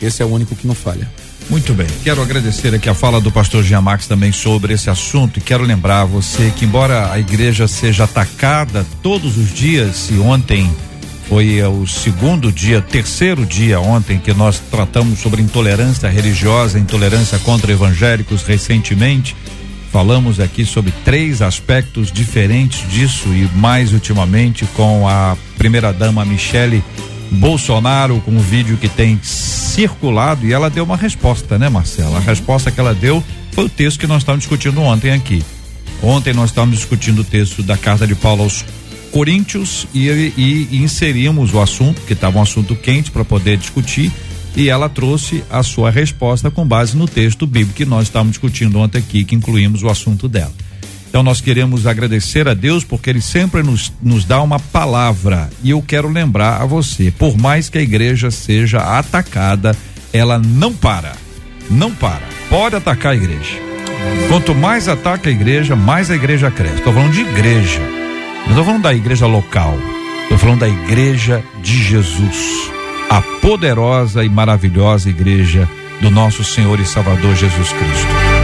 esse 0.01 0.23
é 0.23 0.25
o 0.25 0.29
único 0.29 0.55
que 0.55 0.67
não 0.67 0.75
falha. 0.75 1.09
Muito 1.51 1.75
bem. 1.75 1.87
Quero 2.03 2.23
agradecer 2.23 2.75
aqui 2.75 2.89
a 2.89 2.95
fala 2.95 3.21
do 3.21 3.31
pastor 3.31 3.63
Giamax 3.63 4.07
também 4.07 4.33
sobre 4.33 4.73
esse 4.73 4.89
assunto 4.89 5.39
e 5.39 5.43
quero 5.43 5.63
lembrar 5.63 6.05
você 6.05 6.53
que 6.57 6.65
embora 6.65 7.13
a 7.13 7.19
igreja 7.19 7.69
seja 7.69 8.05
atacada 8.05 8.85
todos 9.03 9.37
os 9.37 9.53
dias 9.53 10.09
e 10.11 10.19
ontem 10.19 10.71
foi 11.29 11.63
o 11.63 11.87
segundo 11.87 12.53
dia, 12.53 12.81
terceiro 12.81 13.45
dia 13.45 13.81
ontem 13.81 14.19
que 14.19 14.33
nós 14.33 14.59
tratamos 14.71 15.19
sobre 15.19 15.43
intolerância 15.43 16.09
religiosa, 16.09 16.79
intolerância 16.79 17.39
contra 17.39 17.73
evangélicos 17.73 18.43
recentemente. 18.43 19.37
Falamos 19.93 20.41
aqui 20.41 20.65
sobre 20.65 20.93
três 21.05 21.41
aspectos 21.41 22.11
diferentes 22.11 22.89
disso 22.91 23.29
e 23.29 23.49
mais 23.57 23.93
ultimamente 23.93 24.67
com 24.75 25.09
a 25.09 25.37
primeira 25.57 25.93
dama 25.93 26.25
Michele 26.25 26.83
Bolsonaro 27.31 28.21
com 28.21 28.31
um 28.31 28.41
vídeo 28.41 28.77
que 28.77 28.89
tem 28.89 29.19
circulado 29.23 30.47
e 30.47 30.53
ela 30.53 30.71
deu 30.71 30.85
uma 30.85 30.97
resposta, 30.97 31.59
né, 31.59 31.69
Marcela? 31.69 32.19
A 32.19 32.21
resposta 32.21 32.71
que 32.71 32.79
ela 32.79 32.95
deu 32.95 33.23
foi 33.53 33.65
o 33.65 33.69
texto 33.69 33.99
que 34.01 34.07
nós 34.07 34.19
estávamos 34.19 34.45
discutindo 34.45 34.81
ontem 34.81 35.11
aqui. 35.11 35.43
Ontem 36.03 36.33
nós 36.33 36.51
estávamos 36.51 36.77
discutindo 36.77 37.21
o 37.21 37.25
texto 37.25 37.63
da 37.63 37.77
carta 37.77 38.07
de 38.07 38.15
Paulo 38.15 38.43
aos 38.43 38.65
Coríntios 39.11 39.87
e, 39.95 40.09
e, 40.09 40.69
e 40.71 40.83
inserimos 40.83 41.55
o 41.55 41.61
assunto, 41.61 42.01
que 42.03 42.13
estava 42.13 42.39
um 42.39 42.43
assunto 42.43 42.75
quente 42.75 43.11
para 43.11 43.25
poder 43.25 43.57
discutir, 43.57 44.13
e 44.57 44.69
ela 44.69 44.89
trouxe 44.89 45.43
a 45.51 45.63
sua 45.63 45.91
resposta 45.91 46.51
com 46.51 46.67
base 46.67 46.97
no 46.97 47.07
texto 47.07 47.47
bíblico 47.47 47.75
que 47.75 47.85
nós 47.85 48.05
estávamos 48.05 48.33
discutindo 48.33 48.79
ontem 48.79 48.99
aqui, 48.99 49.25
que 49.25 49.35
incluímos 49.35 49.83
o 49.83 49.89
assunto 49.89 50.29
dela. 50.29 50.53
Então 51.15 51.23
nós 51.23 51.41
queremos 51.41 51.87
agradecer 51.87 52.49
a 52.49 52.55
Deus 52.55 52.83
porque 52.83 53.09
Ele 53.09 53.21
sempre 53.21 53.63
nos, 53.63 53.93
nos 54.03 54.25
dá 54.25 54.43
uma 54.43 54.59
palavra. 54.59 55.49
E 55.63 55.71
eu 55.71 55.81
quero 55.81 56.09
lembrar 56.09 56.61
a 56.61 56.67
você: 56.67 57.13
por 57.13 57.39
mais 57.39 57.69
que 57.69 57.79
a 57.79 57.81
igreja 57.81 58.33
seja 58.33 58.79
atacada, 58.79 59.77
ela 60.13 60.41
não 60.41 60.73
para. 60.75 61.13
Não 61.71 61.95
para. 61.95 62.23
Pode 62.51 62.75
atacar 62.75 63.13
a 63.13 63.15
igreja. 63.15 63.55
Quanto 64.27 64.57
mais 64.57 64.89
ataca 64.89 65.31
a 65.31 65.33
igreja, 65.33 65.77
mais 65.77 66.11
a 66.11 66.17
igreja 66.17 66.51
cresce. 66.51 66.79
Estou 66.79 66.93
falando 66.93 67.13
de 67.13 67.21
igreja. 67.21 67.79
Não 68.41 68.49
estou 68.49 68.65
falando 68.65 68.83
da 68.83 68.93
igreja 68.93 69.29
local. 69.29 69.79
Estou 70.25 70.37
falando 70.37 70.59
da 70.59 70.69
igreja 70.69 71.45
de 71.63 71.81
Jesus. 71.81 72.73
A 73.09 73.23
poderosa 73.23 74.25
e 74.25 74.29
maravilhosa 74.29 75.09
igreja 75.09 75.71
do 76.01 76.11
nosso 76.11 76.43
Senhor 76.43 76.81
e 76.81 76.85
Salvador 76.85 77.37
Jesus 77.37 77.69
Cristo. 77.73 78.44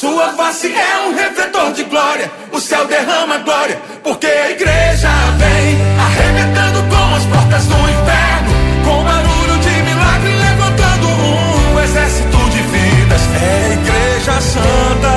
Sua 0.00 0.32
face 0.32 0.74
é 0.74 1.08
um 1.08 1.14
refletor 1.14 1.72
de 1.74 1.84
glória. 1.84 2.32
O 2.50 2.58
céu 2.58 2.86
derrama 2.86 3.36
glória, 3.38 3.78
porque 4.02 4.26
a 4.26 4.50
igreja 4.50 5.10
vem 5.36 5.76
arrebentando 6.06 6.82
com 6.88 7.14
as 7.16 7.24
portas 7.26 7.66
do 7.66 7.74
inferno. 7.74 8.50
Com 8.82 9.04
barulho 9.04 9.58
de 9.58 9.82
milagre, 9.82 10.32
levantando 10.36 11.06
um 11.06 11.80
exército 11.80 12.38
de 12.48 12.62
vidas. 12.62 13.20
É 13.42 13.66
a 13.66 13.72
igreja 13.74 14.40
santa, 14.40 15.12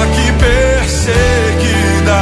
aqui 0.00 0.32
perseguida. 0.40 2.20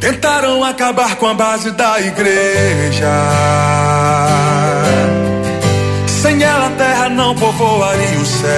Tentaram 0.00 0.64
acabar 0.64 1.16
com 1.16 1.26
a 1.28 1.34
base 1.34 1.70
da 1.72 2.00
igreja 2.00 3.10
terra 6.80 7.10
não 7.10 7.34
povoaria 7.34 8.18
o 8.18 8.24
céu. 8.24 8.50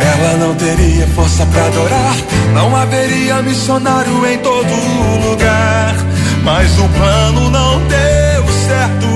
Ela 0.00 0.36
não 0.38 0.54
teria 0.56 1.06
força 1.14 1.46
para 1.46 1.66
adorar, 1.66 2.16
não 2.52 2.74
haveria 2.74 3.40
missionário 3.42 4.26
em 4.26 4.38
todo 4.38 5.28
lugar. 5.28 5.94
Mas 6.42 6.76
o 6.78 6.88
plano 6.88 7.50
não 7.50 7.78
deu 7.86 8.44
certo. 8.66 9.06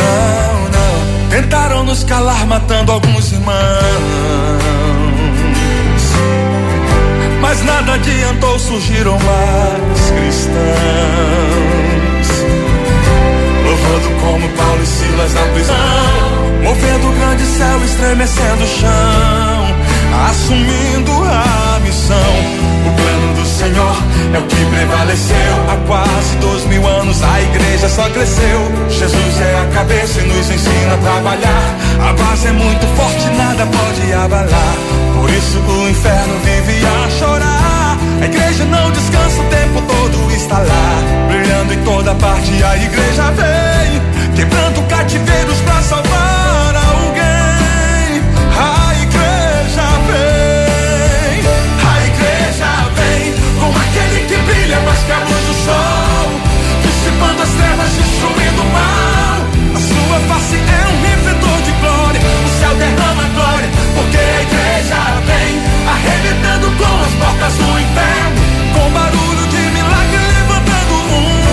Não, 0.00 0.68
não. 0.76 1.30
Tentaram 1.30 1.84
nos 1.84 2.02
calar, 2.02 2.44
matando 2.46 2.90
alguns 2.90 3.30
irmãos. 3.30 3.56
Mas 7.40 7.64
nada 7.64 7.94
adiantou, 7.94 8.58
surgiram 8.58 9.16
mais 9.20 10.10
cristãos 10.10 12.05
louvando 13.86 14.10
como 14.20 14.48
Paulo 14.50 14.82
e 14.82 14.86
Silas 14.86 15.34
na 15.34 15.42
prisão, 15.52 15.76
movendo 16.62 17.08
o 17.08 17.12
grande 17.12 17.44
céu, 17.44 17.84
estremecendo 17.84 18.64
o 18.64 18.66
chão, 18.66 19.76
assumindo 20.28 21.12
a 21.24 21.80
missão. 21.80 22.16
O 22.86 22.90
plano 22.94 23.34
do 23.34 23.46
Senhor 23.46 23.96
é 24.34 24.38
o 24.38 24.42
que 24.42 24.64
prevaleceu. 24.66 25.36
Há 25.68 25.76
quase 25.86 26.36
dois 26.40 26.64
mil 26.66 26.86
anos 26.86 27.22
a 27.22 27.40
igreja 27.42 27.88
só 27.88 28.08
cresceu. 28.10 28.60
Jesus 28.88 29.40
é 29.40 29.60
a 29.60 29.74
cabeça 29.74 30.20
e 30.20 30.26
nos 30.26 30.50
ensina 30.50 30.94
a 30.94 30.98
trabalhar. 30.98 31.76
A 32.08 32.12
base 32.12 32.48
é 32.48 32.52
muito 32.52 32.86
forte, 32.96 33.26
nada 33.36 33.66
pode 33.66 34.12
abalar. 34.12 34.76
Por 35.14 35.30
isso 35.30 35.58
o 35.58 35.88
inferno 35.88 36.38
vive 36.44 36.86
a 36.86 37.10
chorar. 37.18 37.65
A 38.26 38.28
igreja 38.28 38.64
não 38.64 38.90
descansa 38.90 39.40
o 39.40 39.44
tempo 39.44 39.80
todo, 39.82 40.32
está 40.34 40.58
lá, 40.58 41.28
brilhando 41.28 41.74
em 41.74 41.84
toda 41.84 42.12
parte. 42.16 42.50
A 42.60 42.76
igreja 42.76 43.30
vem, 43.30 44.02
quebrando 44.34 44.82
cativeiros 44.88 45.60
para 45.60 45.80
salvar 45.80 46.74
alguém. 46.74 48.18
A 48.50 48.94
igreja 49.00 49.86
vem, 50.10 51.38
a 51.86 51.94
igreja 52.04 52.66
vem, 52.98 53.32
com 53.60 53.70
aquele 53.70 54.26
que 54.26 54.36
brilha 54.42 54.80
mais 54.80 54.98
que 55.04 55.12
a 55.12 55.18
luz 55.20 55.44
do 55.46 55.54
sol, 55.64 56.26
dissipando 56.82 57.42
as 57.44 57.50
trevas, 57.50 57.92
destruindo 57.92 58.60
o 58.60 58.72
mal. 58.74 59.38
A 59.70 59.78
sua 59.78 60.18
face 60.34 60.56
é 60.56 60.82
um 60.90 60.98
refletor 61.06 61.62
de 61.62 61.70
glória, 61.78 62.20
o 62.44 62.48
céu 62.58 62.74
derrama 62.74 63.22
glória, 63.36 63.70
porque 63.94 64.18
a 64.18 64.42
igreja 64.42 64.98
vem 65.30 65.62
arrebentando 65.86 66.66
com 66.76 67.04
as 67.04 67.12
portas 67.22 67.54
do 67.54 67.78
inferno, 67.78 68.15
com 68.76 68.90
barulho 68.90 69.46
de 69.48 69.56
milagre 69.56 70.18
levantando 70.38 70.94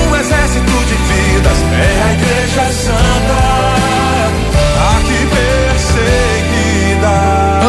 um 0.09 0.15
exército 0.15 0.65
de 0.65 0.95
vidas. 1.09 1.57
É 1.71 2.03
a 2.03 2.13
igreja 2.13 2.71
santa, 2.71 3.39
aqui 4.97 5.19
perseguida. 5.35 7.13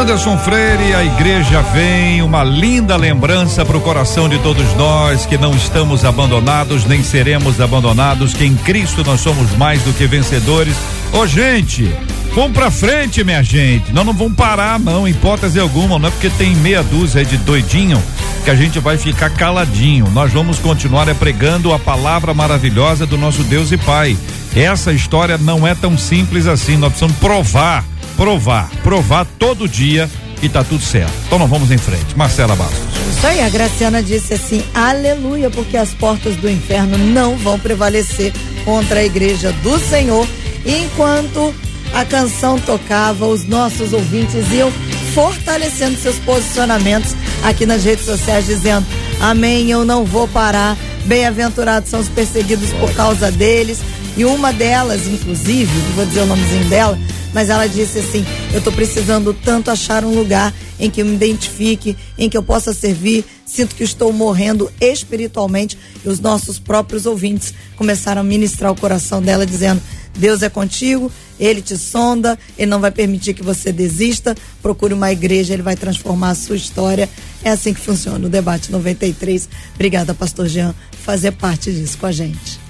Anderson 0.00 0.36
Freire, 0.38 0.94
a 0.94 1.04
igreja 1.04 1.62
vem, 1.72 2.20
uma 2.22 2.42
linda 2.42 2.96
lembrança 2.96 3.64
para 3.64 3.76
o 3.76 3.80
coração 3.80 4.28
de 4.28 4.38
todos 4.40 4.74
nós 4.74 5.24
que 5.24 5.38
não 5.38 5.52
estamos 5.54 6.04
abandonados, 6.04 6.84
nem 6.84 7.02
seremos 7.02 7.60
abandonados, 7.60 8.34
que 8.34 8.44
em 8.44 8.54
Cristo 8.56 9.02
nós 9.04 9.20
somos 9.20 9.56
mais 9.56 9.82
do 9.82 9.92
que 9.92 10.06
vencedores. 10.06 10.76
Ô 11.12 11.20
oh, 11.20 11.26
gente, 11.26 11.90
Vamos 12.34 12.52
pra 12.52 12.68
frente, 12.68 13.22
minha 13.22 13.44
gente. 13.44 13.92
Nós 13.92 14.04
não 14.04 14.12
vamos 14.12 14.34
parar, 14.34 14.80
não, 14.80 15.06
hipótese 15.06 15.60
alguma. 15.60 16.00
Não 16.00 16.08
é 16.08 16.10
porque 16.10 16.28
tem 16.30 16.52
meia 16.56 16.82
dúzia 16.82 17.24
de 17.24 17.36
doidinho 17.36 18.02
que 18.44 18.50
a 18.50 18.56
gente 18.56 18.80
vai 18.80 18.98
ficar 18.98 19.30
caladinho. 19.30 20.10
Nós 20.10 20.32
vamos 20.32 20.58
continuar 20.58 21.06
é 21.06 21.14
pregando 21.14 21.72
a 21.72 21.78
palavra 21.78 22.34
maravilhosa 22.34 23.06
do 23.06 23.16
nosso 23.16 23.44
Deus 23.44 23.70
e 23.70 23.76
Pai. 23.76 24.18
Essa 24.54 24.92
história 24.92 25.38
não 25.38 25.64
é 25.64 25.76
tão 25.76 25.96
simples 25.96 26.48
assim. 26.48 26.76
Nós 26.76 26.90
precisamos 26.90 27.16
provar, 27.18 27.84
provar, 28.16 28.68
provar 28.82 29.24
todo 29.38 29.68
dia 29.68 30.10
que 30.40 30.48
tá 30.48 30.64
tudo 30.64 30.82
certo. 30.82 31.12
Então 31.26 31.38
nós 31.38 31.48
vamos 31.48 31.70
em 31.70 31.78
frente. 31.78 32.16
Marcela 32.16 32.56
Bastos. 32.56 32.82
Isso 33.16 33.26
aí, 33.28 33.42
a 33.42 33.48
Graciana 33.48 34.02
disse 34.02 34.34
assim: 34.34 34.64
aleluia, 34.74 35.50
porque 35.50 35.76
as 35.76 35.94
portas 35.94 36.34
do 36.34 36.50
inferno 36.50 36.98
não 36.98 37.36
vão 37.36 37.60
prevalecer 37.60 38.32
contra 38.64 38.98
a 38.98 39.04
igreja 39.04 39.52
do 39.62 39.78
Senhor, 39.78 40.26
enquanto 40.66 41.54
a 41.94 42.04
canção 42.04 42.58
tocava, 42.58 43.24
os 43.26 43.46
nossos 43.46 43.92
ouvintes 43.92 44.50
iam 44.52 44.70
fortalecendo 45.14 45.96
seus 45.96 46.16
posicionamentos 46.16 47.14
aqui 47.44 47.64
nas 47.64 47.84
redes 47.84 48.04
sociais, 48.04 48.46
dizendo: 48.46 48.84
Amém, 49.20 49.70
eu 49.70 49.84
não 49.84 50.04
vou 50.04 50.26
parar. 50.26 50.76
Bem-aventurados 51.06 51.90
são 51.90 52.00
os 52.00 52.08
perseguidos 52.08 52.70
por 52.74 52.92
causa 52.94 53.30
deles. 53.30 53.78
E 54.16 54.24
uma 54.24 54.52
delas, 54.52 55.06
inclusive, 55.06 55.70
vou 55.94 56.04
dizer 56.06 56.20
o 56.20 56.26
nomezinho 56.26 56.68
dela, 56.68 56.98
mas 57.32 57.48
ela 57.48 57.68
disse 57.68 58.00
assim: 58.00 58.26
Eu 58.52 58.58
estou 58.58 58.72
precisando 58.72 59.32
tanto 59.32 59.70
achar 59.70 60.04
um 60.04 60.14
lugar 60.14 60.52
em 60.80 60.90
que 60.90 61.00
eu 61.00 61.06
me 61.06 61.14
identifique, 61.14 61.96
em 62.18 62.28
que 62.28 62.36
eu 62.36 62.42
possa 62.42 62.72
servir. 62.72 63.24
Sinto 63.46 63.76
que 63.76 63.84
estou 63.84 64.12
morrendo 64.12 64.68
espiritualmente. 64.80 65.78
E 66.04 66.08
os 66.08 66.18
nossos 66.18 66.58
próprios 66.58 67.06
ouvintes 67.06 67.54
começaram 67.76 68.20
a 68.20 68.24
ministrar 68.24 68.72
o 68.72 68.80
coração 68.80 69.22
dela, 69.22 69.46
dizendo: 69.46 69.80
Deus 70.16 70.42
é 70.42 70.48
contigo, 70.48 71.10
ele 71.38 71.60
te 71.60 71.76
sonda, 71.76 72.38
ele 72.56 72.70
não 72.70 72.80
vai 72.80 72.90
permitir 72.90 73.34
que 73.34 73.42
você 73.42 73.72
desista. 73.72 74.34
Procure 74.62 74.94
uma 74.94 75.10
igreja, 75.10 75.52
ele 75.52 75.62
vai 75.62 75.76
transformar 75.76 76.30
a 76.30 76.34
sua 76.34 76.56
história. 76.56 77.08
É 77.42 77.50
assim 77.50 77.74
que 77.74 77.80
funciona 77.80 78.26
o 78.26 78.30
debate 78.30 78.70
93. 78.70 79.48
Obrigada, 79.74 80.14
pastor 80.14 80.46
Jean, 80.48 80.74
fazer 81.02 81.32
parte 81.32 81.72
disso 81.72 81.98
com 81.98 82.06
a 82.06 82.12
gente. 82.12 82.60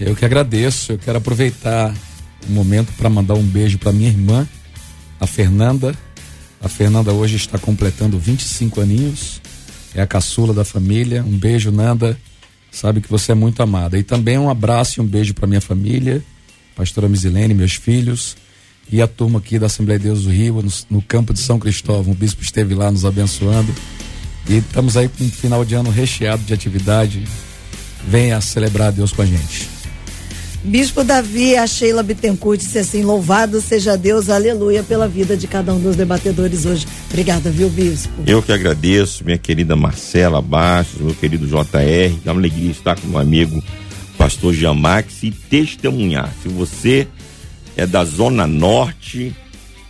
Eu 0.00 0.14
que 0.14 0.24
agradeço. 0.24 0.92
Eu 0.92 0.98
quero 0.98 1.18
aproveitar 1.18 1.94
o 2.48 2.52
momento 2.52 2.92
para 2.96 3.10
mandar 3.10 3.34
um 3.34 3.42
beijo 3.42 3.78
para 3.78 3.92
minha 3.92 4.08
irmã, 4.08 4.48
a 5.20 5.26
Fernanda. 5.26 5.94
A 6.60 6.68
Fernanda 6.68 7.12
hoje 7.12 7.36
está 7.36 7.58
completando 7.58 8.18
25 8.18 8.80
aninhos. 8.80 9.40
É 9.94 10.02
a 10.02 10.06
caçula 10.06 10.54
da 10.54 10.64
família. 10.64 11.22
Um 11.22 11.36
beijo, 11.36 11.70
Nanda. 11.70 12.18
Sabe 12.70 13.00
que 13.00 13.08
você 13.08 13.32
é 13.32 13.34
muito 13.34 13.62
amada. 13.62 13.98
E 13.98 14.02
também 14.02 14.38
um 14.38 14.50
abraço 14.50 14.98
e 14.98 15.00
um 15.00 15.06
beijo 15.06 15.34
para 15.34 15.46
minha 15.46 15.60
família 15.60 16.24
pastora 16.74 17.08
Misilene, 17.08 17.54
meus 17.54 17.74
filhos 17.74 18.36
e 18.90 19.00
a 19.00 19.06
turma 19.06 19.38
aqui 19.38 19.58
da 19.58 19.66
Assembleia 19.66 19.98
de 19.98 20.06
Deus 20.06 20.24
do 20.24 20.30
Rio, 20.30 20.62
no, 20.62 20.70
no, 20.90 21.02
campo 21.02 21.32
de 21.32 21.40
São 21.40 21.58
Cristóvão. 21.58 22.12
O 22.12 22.16
bispo 22.16 22.42
esteve 22.42 22.74
lá 22.74 22.90
nos 22.90 23.04
abençoando. 23.04 23.72
E 24.48 24.58
estamos 24.58 24.96
aí 24.96 25.08
com 25.08 25.24
um 25.24 25.30
final 25.30 25.64
de 25.64 25.74
ano 25.74 25.90
recheado 25.90 26.42
de 26.42 26.52
atividade. 26.52 27.24
Venha 28.06 28.40
celebrar 28.40 28.92
Deus 28.92 29.10
com 29.10 29.22
a 29.22 29.26
gente. 29.26 29.70
Bispo 30.62 31.04
Davi, 31.04 31.56
a 31.56 31.66
Sheila 31.66 32.02
Bittencourt 32.02 32.58
disse 32.58 32.78
assim: 32.78 33.02
Louvado 33.02 33.60
seja 33.60 33.96
Deus, 33.96 34.30
aleluia, 34.30 34.82
pela 34.82 35.06
vida 35.06 35.36
de 35.36 35.46
cada 35.46 35.74
um 35.74 35.78
dos 35.78 35.94
debatedores 35.94 36.64
hoje. 36.64 36.86
Obrigada, 37.10 37.50
viu, 37.50 37.68
Bispo? 37.68 38.12
Eu 38.26 38.42
que 38.42 38.50
agradeço, 38.50 39.24
minha 39.24 39.36
querida 39.36 39.76
Marcela 39.76 40.40
Bastos, 40.40 41.00
meu 41.00 41.14
querido 41.14 41.46
JR. 41.46 42.18
É 42.24 42.30
uma 42.30 42.40
alegria 42.40 42.70
estar 42.70 42.98
com 42.98 43.08
um 43.08 43.18
amigo 43.18 43.62
pastor 44.24 44.54
Jamax 44.54 45.22
e 45.22 45.30
testemunhar. 45.30 46.32
Se 46.42 46.48
você 46.48 47.06
é 47.76 47.86
da 47.86 48.02
Zona 48.06 48.46
Norte, 48.46 49.36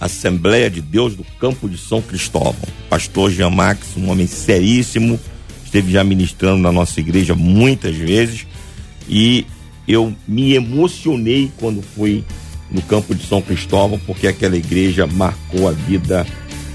Assembleia 0.01 0.69
de 0.69 0.81
Deus 0.81 1.15
do 1.15 1.23
Campo 1.39 1.69
de 1.69 1.79
São 1.79 2.03
Cristóvão, 2.03 2.57
pastor 2.91 3.31
Jamax, 3.31 3.97
um 3.97 4.11
homem 4.11 4.27
seríssimo, 4.27 5.21
esteve 5.65 5.93
já 5.93 6.03
ministrando 6.03 6.61
na 6.61 6.73
nossa 6.73 6.99
igreja 6.99 7.37
muitas 7.37 7.95
vezes 7.95 8.45
e 9.09 9.47
eu 9.87 10.13
me 10.27 10.55
emocionei 10.55 11.53
quando 11.57 11.81
fui 11.81 12.25
no 12.73 12.83
Campo 12.83 13.15
de 13.15 13.25
São 13.25 13.41
Cristóvão, 13.41 14.01
porque 14.05 14.27
aquela 14.27 14.57
igreja 14.57 15.07
marcou 15.07 15.69
a 15.69 15.71
vida 15.71 16.27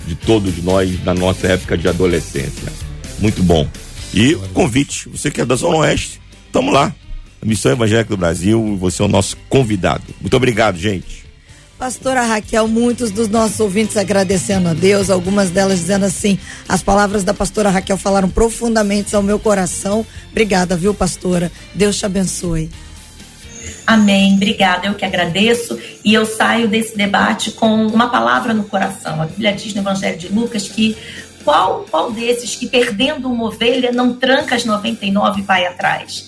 de 0.08 0.16
todos 0.16 0.64
nós 0.64 1.04
na 1.04 1.14
nossa 1.14 1.48
época 1.48 1.78
de 1.78 1.90
adolescência. 1.90 2.72
Muito 3.20 3.44
bom. 3.44 3.68
E 4.14 4.34
convite, 4.54 5.10
você 5.10 5.30
que 5.30 5.42
é 5.42 5.46
da 5.46 5.56
Zona 5.56 5.80
Oeste, 5.80 6.22
estamos 6.48 6.74
lá. 6.74 6.96
Missão 7.44 7.72
Evangélica 7.72 8.10
do 8.10 8.18
Brasil, 8.18 8.78
você 8.78 9.02
é 9.02 9.06
o 9.06 9.08
nosso 9.08 9.38
convidado. 9.50 10.04
Muito 10.20 10.36
obrigado, 10.36 10.78
gente. 10.78 11.20
Pastora 11.78 12.24
Raquel, 12.24 12.68
muitos 12.68 13.10
dos 13.10 13.30
nossos 13.30 13.58
ouvintes 13.62 13.96
agradecendo 13.96 14.68
a 14.68 14.74
Deus, 14.74 15.10
algumas 15.10 15.50
delas 15.50 15.80
dizendo 15.80 16.06
assim: 16.06 16.38
as 16.68 16.84
palavras 16.84 17.24
da 17.24 17.34
pastora 17.34 17.70
Raquel 17.70 17.98
falaram 17.98 18.30
profundamente 18.30 19.16
ao 19.16 19.24
meu 19.24 19.40
coração. 19.40 20.06
Obrigada, 20.30 20.76
viu, 20.76 20.94
pastora? 20.94 21.50
Deus 21.74 21.98
te 21.98 22.06
abençoe. 22.06 22.70
Amém, 23.88 24.36
obrigada. 24.36 24.88
Eu 24.88 24.94
que 24.94 25.06
agradeço 25.06 25.80
e 26.04 26.14
eu 26.14 26.26
saio 26.26 26.68
desse 26.68 26.98
debate 26.98 27.52
com 27.52 27.88
uma 27.88 28.10
palavra 28.10 28.54
no 28.54 28.66
coração. 28.66 29.22
A 29.22 29.26
Bíblia 29.26 29.54
diz 29.54 29.74
no 29.74 29.82
Evangelho 29.82 30.18
de 30.18 30.28
Lucas 30.28 30.68
que 30.68 30.98
qual, 31.46 31.86
qual 31.90 32.12
desses 32.12 32.56
que 32.56 32.68
perdendo 32.68 33.32
uma 33.32 33.46
ovelha 33.46 33.92
não 33.92 34.14
tranca 34.14 34.54
as 34.56 34.66
99 34.66 35.40
e 35.40 35.44
vai 35.44 35.66
atrás? 35.66 36.28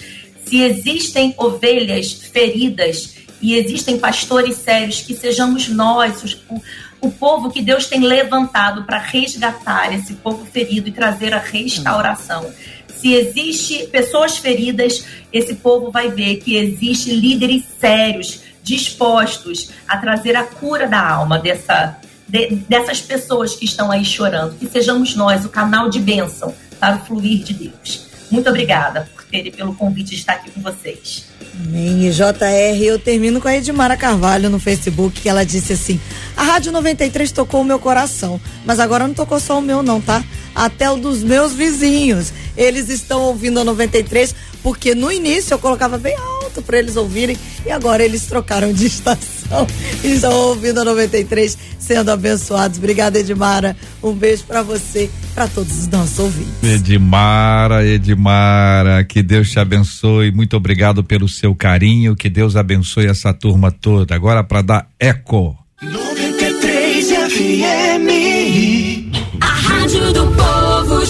Se 0.51 0.61
existem 0.61 1.33
ovelhas 1.37 2.11
feridas 2.11 3.15
e 3.41 3.55
existem 3.55 3.97
pastores 3.97 4.57
sérios, 4.57 4.99
que 4.99 5.15
sejamos 5.15 5.69
nós, 5.69 6.21
os, 6.25 6.33
o, 6.49 6.61
o 6.99 7.09
povo 7.09 7.49
que 7.49 7.61
Deus 7.61 7.85
tem 7.85 8.01
levantado 8.01 8.83
para 8.83 8.97
resgatar 8.97 9.93
esse 9.93 10.15
povo 10.15 10.45
ferido 10.45 10.89
e 10.89 10.91
trazer 10.91 11.33
a 11.33 11.37
restauração. 11.37 12.51
Se 12.97 13.13
existe 13.13 13.87
pessoas 13.87 14.39
feridas, 14.39 15.05
esse 15.31 15.55
povo 15.55 15.89
vai 15.89 16.09
ver 16.09 16.41
que 16.41 16.57
existe 16.57 17.15
líderes 17.15 17.63
sérios, 17.79 18.41
dispostos 18.61 19.71
a 19.87 19.97
trazer 19.97 20.35
a 20.35 20.43
cura 20.43 20.85
da 20.85 21.11
alma 21.11 21.39
dessa, 21.39 21.97
de, 22.27 22.57
dessas 22.67 22.99
pessoas 22.99 23.55
que 23.55 23.63
estão 23.63 23.89
aí 23.89 24.03
chorando. 24.03 24.57
Que 24.57 24.67
sejamos 24.67 25.15
nós 25.15 25.45
o 25.45 25.49
canal 25.49 25.89
de 25.89 26.01
bênção 26.01 26.53
para 26.77 26.97
o 26.97 27.05
fluir 27.05 27.41
de 27.41 27.53
Deus. 27.53 28.05
Muito 28.29 28.49
obrigada 28.49 29.09
pelo 29.31 29.73
convite 29.73 30.09
de 30.09 30.15
estar 30.15 30.33
aqui 30.33 30.51
com 30.51 30.61
vocês. 30.61 31.25
Amém. 31.59 32.07
E 32.07 32.11
JR, 32.11 32.83
eu 32.83 32.99
termino 32.99 33.41
com 33.41 33.47
a 33.47 33.55
Edmara 33.55 33.97
Carvalho 33.97 34.49
no 34.49 34.59
Facebook, 34.59 35.21
que 35.21 35.29
ela 35.29 35.45
disse 35.45 35.73
assim: 35.73 35.99
a 36.35 36.43
Rádio 36.43 36.71
93 36.71 37.31
tocou 37.31 37.61
o 37.61 37.65
meu 37.65 37.79
coração, 37.79 38.39
mas 38.65 38.79
agora 38.79 39.07
não 39.07 39.13
tocou 39.13 39.39
só 39.39 39.59
o 39.59 39.61
meu, 39.61 39.81
não, 39.83 40.01
tá? 40.01 40.23
Até 40.53 40.89
o 40.89 40.97
dos 40.97 41.23
meus 41.23 41.53
vizinhos. 41.53 42.33
Eles 42.57 42.89
estão 42.89 43.21
ouvindo 43.21 43.59
a 43.59 43.63
93, 43.63 44.35
porque 44.63 44.93
no 44.95 45.11
início 45.11 45.53
eu 45.53 45.59
colocava 45.59 45.97
bem 45.97 46.15
alto 46.15 46.61
para 46.61 46.79
eles 46.79 46.95
ouvirem 46.95 47.37
e 47.65 47.71
agora 47.71 48.03
eles 48.03 48.25
trocaram 48.25 48.73
de 48.73 48.85
estação 48.85 49.67
e 50.03 50.07
estão 50.13 50.31
ouvindo 50.33 50.81
a 50.81 50.85
93, 50.85 51.57
sendo 51.79 52.11
abençoados. 52.11 52.77
Obrigada, 52.77 53.19
Edmara. 53.19 53.75
Um 54.03 54.13
beijo 54.13 54.43
para 54.43 54.61
você, 54.61 55.09
para 55.33 55.47
todos 55.47 55.77
os 55.79 55.87
nossos 55.87 56.19
ouvintes. 56.19 56.51
Edmara, 56.63 57.85
Edmara, 57.85 59.03
que 59.03 59.23
Deus 59.23 59.49
te 59.49 59.59
abençoe. 59.59 60.31
Muito 60.31 60.57
obrigado 60.57 61.03
pelo 61.03 61.27
seu 61.27 61.55
carinho. 61.55 62.15
Que 62.15 62.29
Deus 62.29 62.55
abençoe 62.55 63.07
essa 63.07 63.33
turma 63.33 63.71
toda. 63.71 64.15
Agora 64.15 64.43
para 64.43 64.61
dar 64.61 64.87
eco. 64.99 65.57
93 65.81 67.07
FM. 67.09 68.90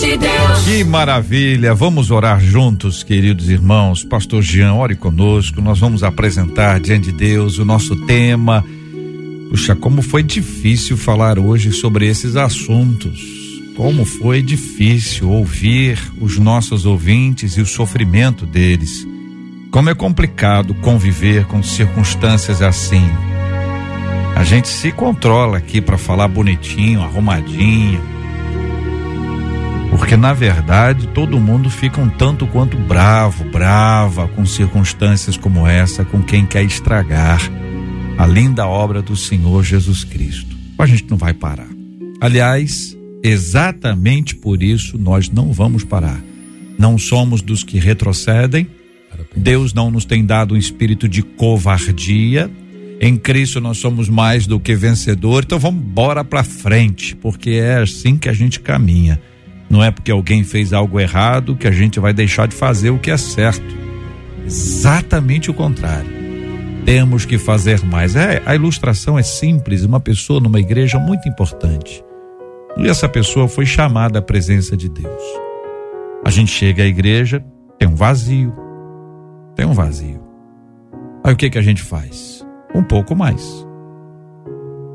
De 0.02 0.18
Deus. 0.18 0.64
Que 0.66 0.84
maravilha! 0.84 1.76
Vamos 1.76 2.10
orar 2.10 2.41
juntos, 2.41 3.04
queridos 3.04 3.49
irmãos. 3.49 4.04
Pastor 4.04 4.41
Jean, 4.41 4.74
ore 4.74 4.95
conosco. 4.95 5.62
Nós 5.62 5.80
vamos 5.80 6.04
apresentar 6.04 6.80
diante 6.80 7.12
de 7.12 7.18
Deus 7.18 7.60
o 7.60 7.66
nosso 7.66 7.95
tema. 8.08 8.66
Puxa, 9.49 9.76
como 9.76 10.02
foi 10.02 10.24
difícil 10.24 10.97
falar 10.97 11.38
hoje 11.38 11.72
sobre 11.72 12.08
esses 12.08 12.36
assuntos. 12.36 13.22
Como 13.78 14.04
foi 14.04 14.41
difícil 14.41 15.30
ouvir 15.30 15.99
os 16.20 16.38
nossos 16.39 16.86
ouvintes 16.86 17.54
e 17.58 17.62
o 17.62 17.66
sofrimento 17.66 18.45
deles. 18.45 19.08
Como 19.70 19.89
é 19.89 19.93
complicado 19.93 20.74
conviver 20.76 21.45
com 21.45 21.62
circunstâncias 21.62 22.62
assim. 22.62 23.08
A 24.36 24.43
gente 24.43 24.68
se 24.68 24.91
controla 24.91 25.58
aqui 25.58 25.80
para 25.80 25.97
falar 25.97 26.28
bonitinho, 26.28 27.02
arrumadinho, 27.02 28.02
porque 29.98 30.16
na 30.16 30.34
verdade 30.34 31.08
todo 31.10 31.39
mundo 31.39 31.70
fica 31.70 32.00
um 32.00 32.10
tanto 32.10 32.48
quanto 32.48 32.78
bravo, 32.78 33.44
brava 33.44 34.28
com 34.30 34.46
circunstâncias 34.46 35.36
como 35.36 35.68
essa, 35.68 36.06
com 36.06 36.24
quem 36.24 36.46
quer 36.46 36.64
estragar 36.64 37.42
a 38.18 38.26
linda 38.26 38.66
obra 38.68 39.02
do 39.02 39.16
Senhor 39.16 39.64
Jesus 39.64 40.04
Cristo. 40.04 40.56
A 40.80 40.86
gente 40.86 41.06
não 41.10 41.18
vai 41.18 41.34
parar. 41.34 41.68
Aliás, 42.20 42.98
exatamente 43.24 44.36
por 44.36 44.64
isso 44.64 44.98
nós 44.98 45.30
não 45.30 45.52
vamos 45.52 45.84
parar. 45.84 46.22
Não 46.78 46.98
somos 46.98 47.42
dos 47.42 47.64
que 47.64 47.78
retrocedem. 47.78 48.68
Deus 49.36 49.74
não 49.74 49.92
nos 49.92 50.06
tem 50.06 50.26
dado 50.26 50.56
um 50.56 50.58
espírito 50.58 51.08
de 51.08 51.22
covardia. 51.22 52.50
Em 53.00 53.18
Cristo 53.18 53.60
nós 53.60 53.78
somos 53.80 54.08
mais 54.08 54.48
do 54.48 54.60
que 54.60 54.74
vencedor. 54.76 55.44
Então 55.44 55.60
vamos 55.60 55.84
embora 55.84 56.24
para 56.24 56.44
frente, 56.44 57.16
porque 57.16 57.52
é 57.52 57.78
assim 57.78 58.18
que 58.18 58.30
a 58.30 58.34
gente 58.34 58.60
caminha. 58.60 59.20
Não 59.72 59.82
é 59.82 59.89
porque 59.89 60.11
alguém 60.11 60.43
fez 60.43 60.74
algo 60.74 60.99
errado 60.99 61.55
que 61.55 61.65
a 61.65 61.72
gente 61.72 61.97
vai 61.97 62.11
deixar 62.11 62.45
de 62.45 62.53
fazer 62.53 62.89
o 62.89 62.99
que 62.99 63.09
é 63.09 63.15
certo. 63.15 63.74
Exatamente 64.45 65.49
o 65.49 65.53
contrário. 65.53 66.11
Temos 66.84 67.24
que 67.24 67.38
fazer 67.38 67.82
mais. 67.86 68.17
É, 68.17 68.43
a 68.45 68.53
ilustração 68.53 69.17
é 69.17 69.24
simples, 69.24 69.86
uma 69.86 70.01
pessoa 70.01 70.41
numa 70.41 70.59
igreja 70.59 70.99
muito 70.99 71.30
importante. 71.30 72.03
E 72.76 72.89
essa 72.89 73.07
pessoa 73.07 73.47
foi 73.47 73.65
chamada 73.65 74.19
à 74.19 74.22
presença 74.22 74.76
de 74.76 74.89
Deus. 74.89 75.24
A 76.26 76.30
gente 76.30 76.51
chega 76.51 76.84
à 76.84 76.86
igreja, 76.86 77.41
tem 77.80 77.88
um 77.88 77.95
vazio. 77.95 78.53
Tem 79.55 79.65
um 79.65 79.74
vazio. 79.74 80.22
Aí 81.24 81.34
o 81.34 81.38
que 81.38 81.49
que 81.49 81.57
a 81.57 81.61
gente 81.61 81.82
faz? 81.82 82.45
Um 82.76 82.84
pouco 82.84 83.15
mais. 83.15 83.65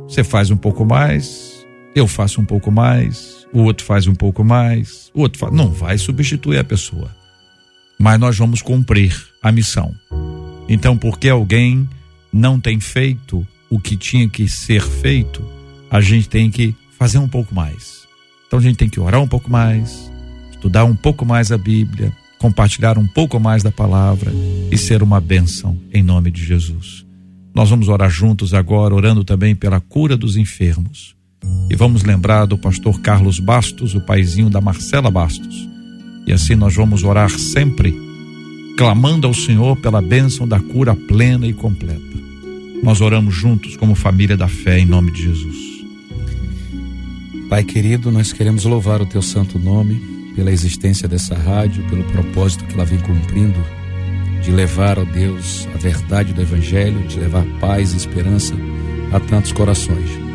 Você 0.06 0.22
faz 0.22 0.50
um 0.50 0.56
pouco 0.56 0.84
mais, 0.84 1.66
eu 1.94 2.06
faço 2.06 2.42
um 2.42 2.44
pouco 2.44 2.70
mais, 2.70 3.45
o 3.52 3.62
outro 3.62 3.84
faz 3.84 4.06
um 4.06 4.14
pouco 4.14 4.44
mais, 4.44 5.10
o 5.14 5.20
outro 5.20 5.38
faz. 5.38 5.52
Não 5.52 5.70
vai 5.70 5.98
substituir 5.98 6.58
a 6.58 6.64
pessoa. 6.64 7.14
Mas 7.98 8.20
nós 8.20 8.36
vamos 8.36 8.60
cumprir 8.60 9.16
a 9.42 9.50
missão. 9.50 9.94
Então, 10.68 10.96
porque 10.96 11.28
alguém 11.28 11.88
não 12.32 12.60
tem 12.60 12.78
feito, 12.80 13.46
o 13.70 13.80
que 13.80 13.96
tinha 13.96 14.28
que 14.28 14.48
ser 14.48 14.82
feito, 14.82 15.42
a 15.90 16.00
gente 16.00 16.28
tem 16.28 16.50
que 16.50 16.74
fazer 16.98 17.18
um 17.18 17.28
pouco 17.28 17.54
mais. 17.54 18.06
Então 18.46 18.58
a 18.58 18.62
gente 18.62 18.76
tem 18.76 18.88
que 18.88 19.00
orar 19.00 19.20
um 19.20 19.28
pouco 19.28 19.50
mais, 19.50 20.10
estudar 20.50 20.84
um 20.84 20.94
pouco 20.94 21.24
mais 21.24 21.50
a 21.50 21.58
Bíblia, 21.58 22.12
compartilhar 22.38 22.98
um 22.98 23.06
pouco 23.06 23.40
mais 23.40 23.62
da 23.62 23.72
palavra 23.72 24.30
e 24.70 24.76
ser 24.76 25.02
uma 25.02 25.20
bênção 25.20 25.78
em 25.92 26.02
nome 26.02 26.30
de 26.30 26.44
Jesus. 26.44 27.04
Nós 27.54 27.70
vamos 27.70 27.88
orar 27.88 28.10
juntos 28.10 28.52
agora, 28.52 28.94
orando 28.94 29.24
também 29.24 29.54
pela 29.54 29.80
cura 29.80 30.16
dos 30.16 30.36
enfermos. 30.36 31.15
E 31.68 31.74
vamos 31.74 32.04
lembrar 32.04 32.46
do 32.46 32.56
pastor 32.56 33.00
Carlos 33.00 33.38
Bastos, 33.38 33.94
o 33.94 34.00
paizinho 34.00 34.48
da 34.48 34.60
Marcela 34.60 35.10
Bastos. 35.10 35.68
E 36.26 36.32
assim 36.32 36.54
nós 36.54 36.74
vamos 36.74 37.04
orar 37.04 37.30
sempre, 37.30 37.94
clamando 38.76 39.26
ao 39.26 39.34
Senhor 39.34 39.76
pela 39.76 40.00
bênção 40.00 40.46
da 40.46 40.60
cura 40.60 40.94
plena 40.94 41.46
e 41.46 41.52
completa. 41.52 42.16
Nós 42.82 43.00
oramos 43.00 43.34
juntos 43.34 43.76
como 43.76 43.94
família 43.94 44.36
da 44.36 44.48
fé 44.48 44.78
em 44.78 44.86
nome 44.86 45.10
de 45.10 45.22
Jesus. 45.22 45.56
Pai 47.48 47.64
querido, 47.64 48.10
nós 48.10 48.32
queremos 48.32 48.64
louvar 48.64 49.00
o 49.00 49.06
teu 49.06 49.22
santo 49.22 49.58
nome 49.58 50.00
pela 50.34 50.52
existência 50.52 51.08
dessa 51.08 51.34
rádio, 51.34 51.84
pelo 51.88 52.04
propósito 52.04 52.64
que 52.64 52.74
ela 52.74 52.84
vem 52.84 52.98
cumprindo 52.98 53.58
de 54.42 54.52
levar, 54.52 54.98
ó 54.98 55.04
Deus, 55.04 55.66
a 55.74 55.78
verdade 55.78 56.32
do 56.32 56.40
Evangelho, 56.40 57.06
de 57.08 57.18
levar 57.18 57.44
paz 57.58 57.92
e 57.92 57.96
esperança 57.96 58.54
a 59.12 59.18
tantos 59.18 59.50
corações. 59.50 60.25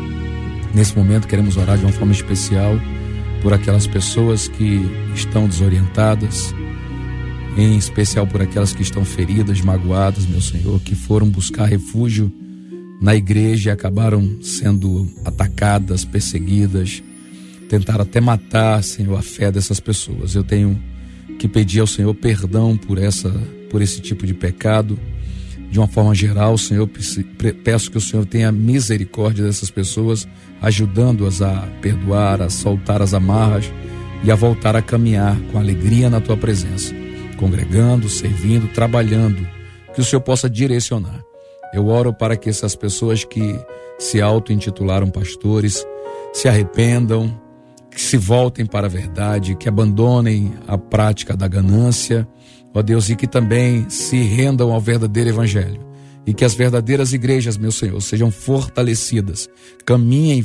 Nesse 0.74 0.96
momento 0.96 1.28
queremos 1.28 1.56
orar 1.56 1.76
de 1.76 1.84
uma 1.84 1.92
forma 1.92 2.12
especial 2.12 2.78
por 3.42 3.52
aquelas 3.52 3.86
pessoas 3.86 4.48
que 4.48 4.80
estão 5.14 5.46
desorientadas, 5.46 6.54
em 7.56 7.76
especial 7.76 8.26
por 8.26 8.40
aquelas 8.40 8.72
que 8.72 8.82
estão 8.82 9.04
feridas, 9.04 9.60
magoadas, 9.60 10.26
meu 10.26 10.40
Senhor, 10.40 10.80
que 10.80 10.94
foram 10.94 11.28
buscar 11.28 11.66
refúgio 11.66 12.32
na 13.00 13.14
igreja 13.14 13.70
e 13.70 13.72
acabaram 13.72 14.38
sendo 14.42 15.08
atacadas, 15.24 16.04
perseguidas, 16.04 17.02
tentaram 17.68 18.02
até 18.02 18.20
matar, 18.20 18.82
Senhor, 18.82 19.18
a 19.18 19.22
fé 19.22 19.50
dessas 19.50 19.80
pessoas. 19.80 20.34
Eu 20.34 20.44
tenho 20.44 20.80
que 21.38 21.48
pedir 21.48 21.80
ao 21.80 21.86
Senhor 21.86 22.14
perdão 22.14 22.76
por 22.76 22.96
essa 22.96 23.30
por 23.68 23.82
esse 23.82 24.00
tipo 24.00 24.26
de 24.26 24.34
pecado. 24.34 24.98
De 25.70 25.78
uma 25.78 25.88
forma 25.88 26.14
geral, 26.14 26.56
Senhor, 26.58 26.88
peço 27.64 27.90
que 27.90 27.96
o 27.96 28.00
Senhor 28.00 28.26
tenha 28.26 28.52
misericórdia 28.52 29.46
dessas 29.46 29.70
pessoas, 29.70 30.28
ajudando-as 30.62 31.42
a 31.42 31.68
perdoar, 31.80 32.40
a 32.40 32.48
soltar 32.48 33.02
as 33.02 33.12
amarras 33.12 33.70
e 34.22 34.30
a 34.30 34.36
voltar 34.36 34.76
a 34.76 34.80
caminhar 34.80 35.36
com 35.50 35.58
alegria 35.58 36.08
na 36.08 36.20
tua 36.20 36.36
presença, 36.36 36.94
congregando, 37.36 38.08
servindo, 38.08 38.72
trabalhando, 38.72 39.46
que 39.92 40.00
o 40.00 40.04
Senhor 40.04 40.22
possa 40.22 40.48
direcionar. 40.48 41.20
Eu 41.74 41.88
oro 41.88 42.14
para 42.14 42.36
que 42.36 42.48
essas 42.48 42.76
pessoas 42.76 43.24
que 43.24 43.58
se 43.98 44.20
auto-intitularam 44.20 45.10
pastores 45.10 45.84
se 46.32 46.48
arrependam, 46.48 47.40
que 47.90 48.00
se 48.00 48.16
voltem 48.16 48.64
para 48.64 48.86
a 48.86 48.90
verdade, 48.90 49.56
que 49.56 49.68
abandonem 49.68 50.54
a 50.66 50.78
prática 50.78 51.36
da 51.36 51.48
ganância, 51.48 52.26
ó 52.72 52.80
Deus, 52.80 53.10
e 53.10 53.16
que 53.16 53.26
também 53.26 53.88
se 53.90 54.22
rendam 54.22 54.72
ao 54.72 54.80
verdadeiro 54.80 55.30
evangelho. 55.30 55.91
E 56.26 56.32
que 56.32 56.44
as 56.44 56.54
verdadeiras 56.54 57.12
igrejas, 57.12 57.56
meu 57.56 57.72
Senhor, 57.72 58.00
sejam 58.00 58.30
fortalecidas, 58.30 59.48
caminhem 59.84 60.44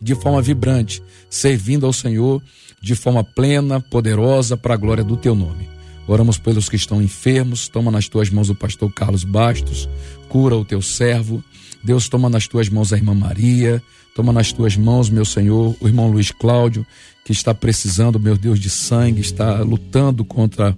de 0.00 0.14
forma 0.14 0.40
vibrante, 0.40 1.02
servindo 1.28 1.84
ao 1.84 1.92
Senhor 1.92 2.42
de 2.80 2.94
forma 2.94 3.24
plena, 3.24 3.80
poderosa, 3.80 4.56
para 4.56 4.74
a 4.74 4.76
glória 4.76 5.04
do 5.04 5.16
teu 5.16 5.34
nome. 5.34 5.68
Oramos 6.06 6.38
pelos 6.38 6.68
que 6.68 6.76
estão 6.76 7.02
enfermos, 7.02 7.68
toma 7.68 7.90
nas 7.90 8.08
tuas 8.08 8.30
mãos 8.30 8.48
o 8.48 8.54
pastor 8.54 8.90
Carlos 8.92 9.24
Bastos, 9.24 9.88
cura 10.28 10.56
o 10.56 10.64
teu 10.64 10.80
servo. 10.80 11.44
Deus, 11.84 12.08
toma 12.08 12.30
nas 12.30 12.48
tuas 12.48 12.68
mãos 12.68 12.92
a 12.92 12.96
irmã 12.96 13.14
Maria, 13.14 13.82
toma 14.14 14.32
nas 14.32 14.52
tuas 14.52 14.76
mãos, 14.76 15.10
meu 15.10 15.24
Senhor, 15.24 15.76
o 15.78 15.86
irmão 15.86 16.10
Luiz 16.10 16.30
Cláudio, 16.30 16.86
que 17.24 17.32
está 17.32 17.54
precisando, 17.54 18.18
meu 18.18 18.38
Deus, 18.38 18.58
de 18.58 18.70
sangue, 18.70 19.20
está 19.20 19.58
lutando 19.60 20.24
contra 20.24 20.76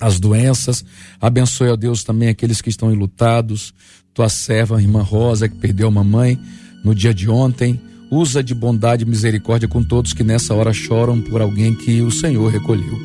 as 0.00 0.18
doenças. 0.20 0.84
Abençoe, 1.20 1.68
ó 1.68 1.76
Deus, 1.76 2.04
também 2.04 2.28
aqueles 2.28 2.60
que 2.60 2.68
estão 2.68 2.92
enlutados. 2.92 3.74
Tua 4.14 4.28
serva, 4.28 4.80
irmã 4.80 5.02
Rosa, 5.02 5.48
que 5.48 5.56
perdeu 5.56 5.88
a 5.88 5.90
mamãe 5.90 6.38
no 6.84 6.94
dia 6.94 7.14
de 7.14 7.28
ontem. 7.28 7.80
Usa 8.10 8.42
de 8.42 8.54
bondade 8.54 9.04
e 9.04 9.06
misericórdia 9.06 9.68
com 9.68 9.82
todos 9.82 10.12
que 10.12 10.24
nessa 10.24 10.54
hora 10.54 10.72
choram 10.72 11.20
por 11.20 11.40
alguém 11.40 11.74
que 11.74 12.00
o 12.00 12.10
Senhor 12.10 12.50
recolheu. 12.50 12.98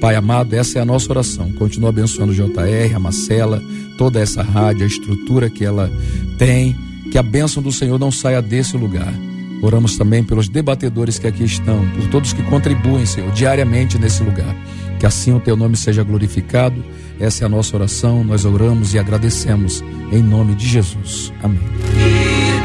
Pai 0.00 0.14
amado, 0.14 0.54
essa 0.54 0.78
é 0.78 0.82
a 0.82 0.84
nossa 0.84 1.10
oração. 1.10 1.52
Continua 1.52 1.90
abençoando 1.90 2.32
o 2.32 2.34
JR, 2.34 2.94
a 2.94 2.98
Marcela, 2.98 3.62
toda 3.98 4.20
essa 4.20 4.42
rádio, 4.42 4.84
a 4.84 4.86
estrutura 4.86 5.50
que 5.50 5.64
ela 5.64 5.90
tem. 6.38 6.74
Que 7.10 7.18
a 7.18 7.22
bênção 7.22 7.62
do 7.62 7.72
Senhor 7.72 7.98
não 7.98 8.10
saia 8.10 8.40
desse 8.40 8.76
lugar. 8.76 9.12
Oramos 9.60 9.96
também 9.96 10.22
pelos 10.22 10.48
debatedores 10.48 11.18
que 11.18 11.26
aqui 11.26 11.42
estão, 11.42 11.86
por 11.90 12.08
todos 12.10 12.32
que 12.32 12.42
contribuem, 12.44 13.04
Senhor, 13.04 13.30
diariamente 13.32 13.98
nesse 13.98 14.22
lugar. 14.22 14.54
Que 14.98 15.06
assim 15.06 15.32
o 15.32 15.40
teu 15.40 15.56
nome 15.56 15.76
seja 15.76 16.02
glorificado. 16.02 16.84
Essa 17.20 17.44
é 17.44 17.46
a 17.46 17.48
nossa 17.48 17.76
oração. 17.76 18.24
Nós 18.24 18.44
oramos 18.44 18.94
e 18.94 18.98
agradecemos 18.98 19.82
em 20.12 20.22
nome 20.22 20.54
de 20.54 20.66
Jesus. 20.66 21.32
Amém. 21.42 21.60
Que 21.92 22.60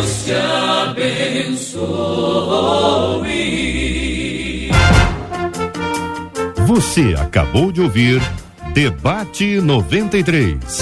Deus 0.00 0.24
te 0.24 0.32
abençoe. 1.52 1.82
Você 6.66 7.14
acabou 7.18 7.70
de 7.70 7.80
ouvir 7.82 8.22
Debate 8.72 9.60
93. 9.60 10.80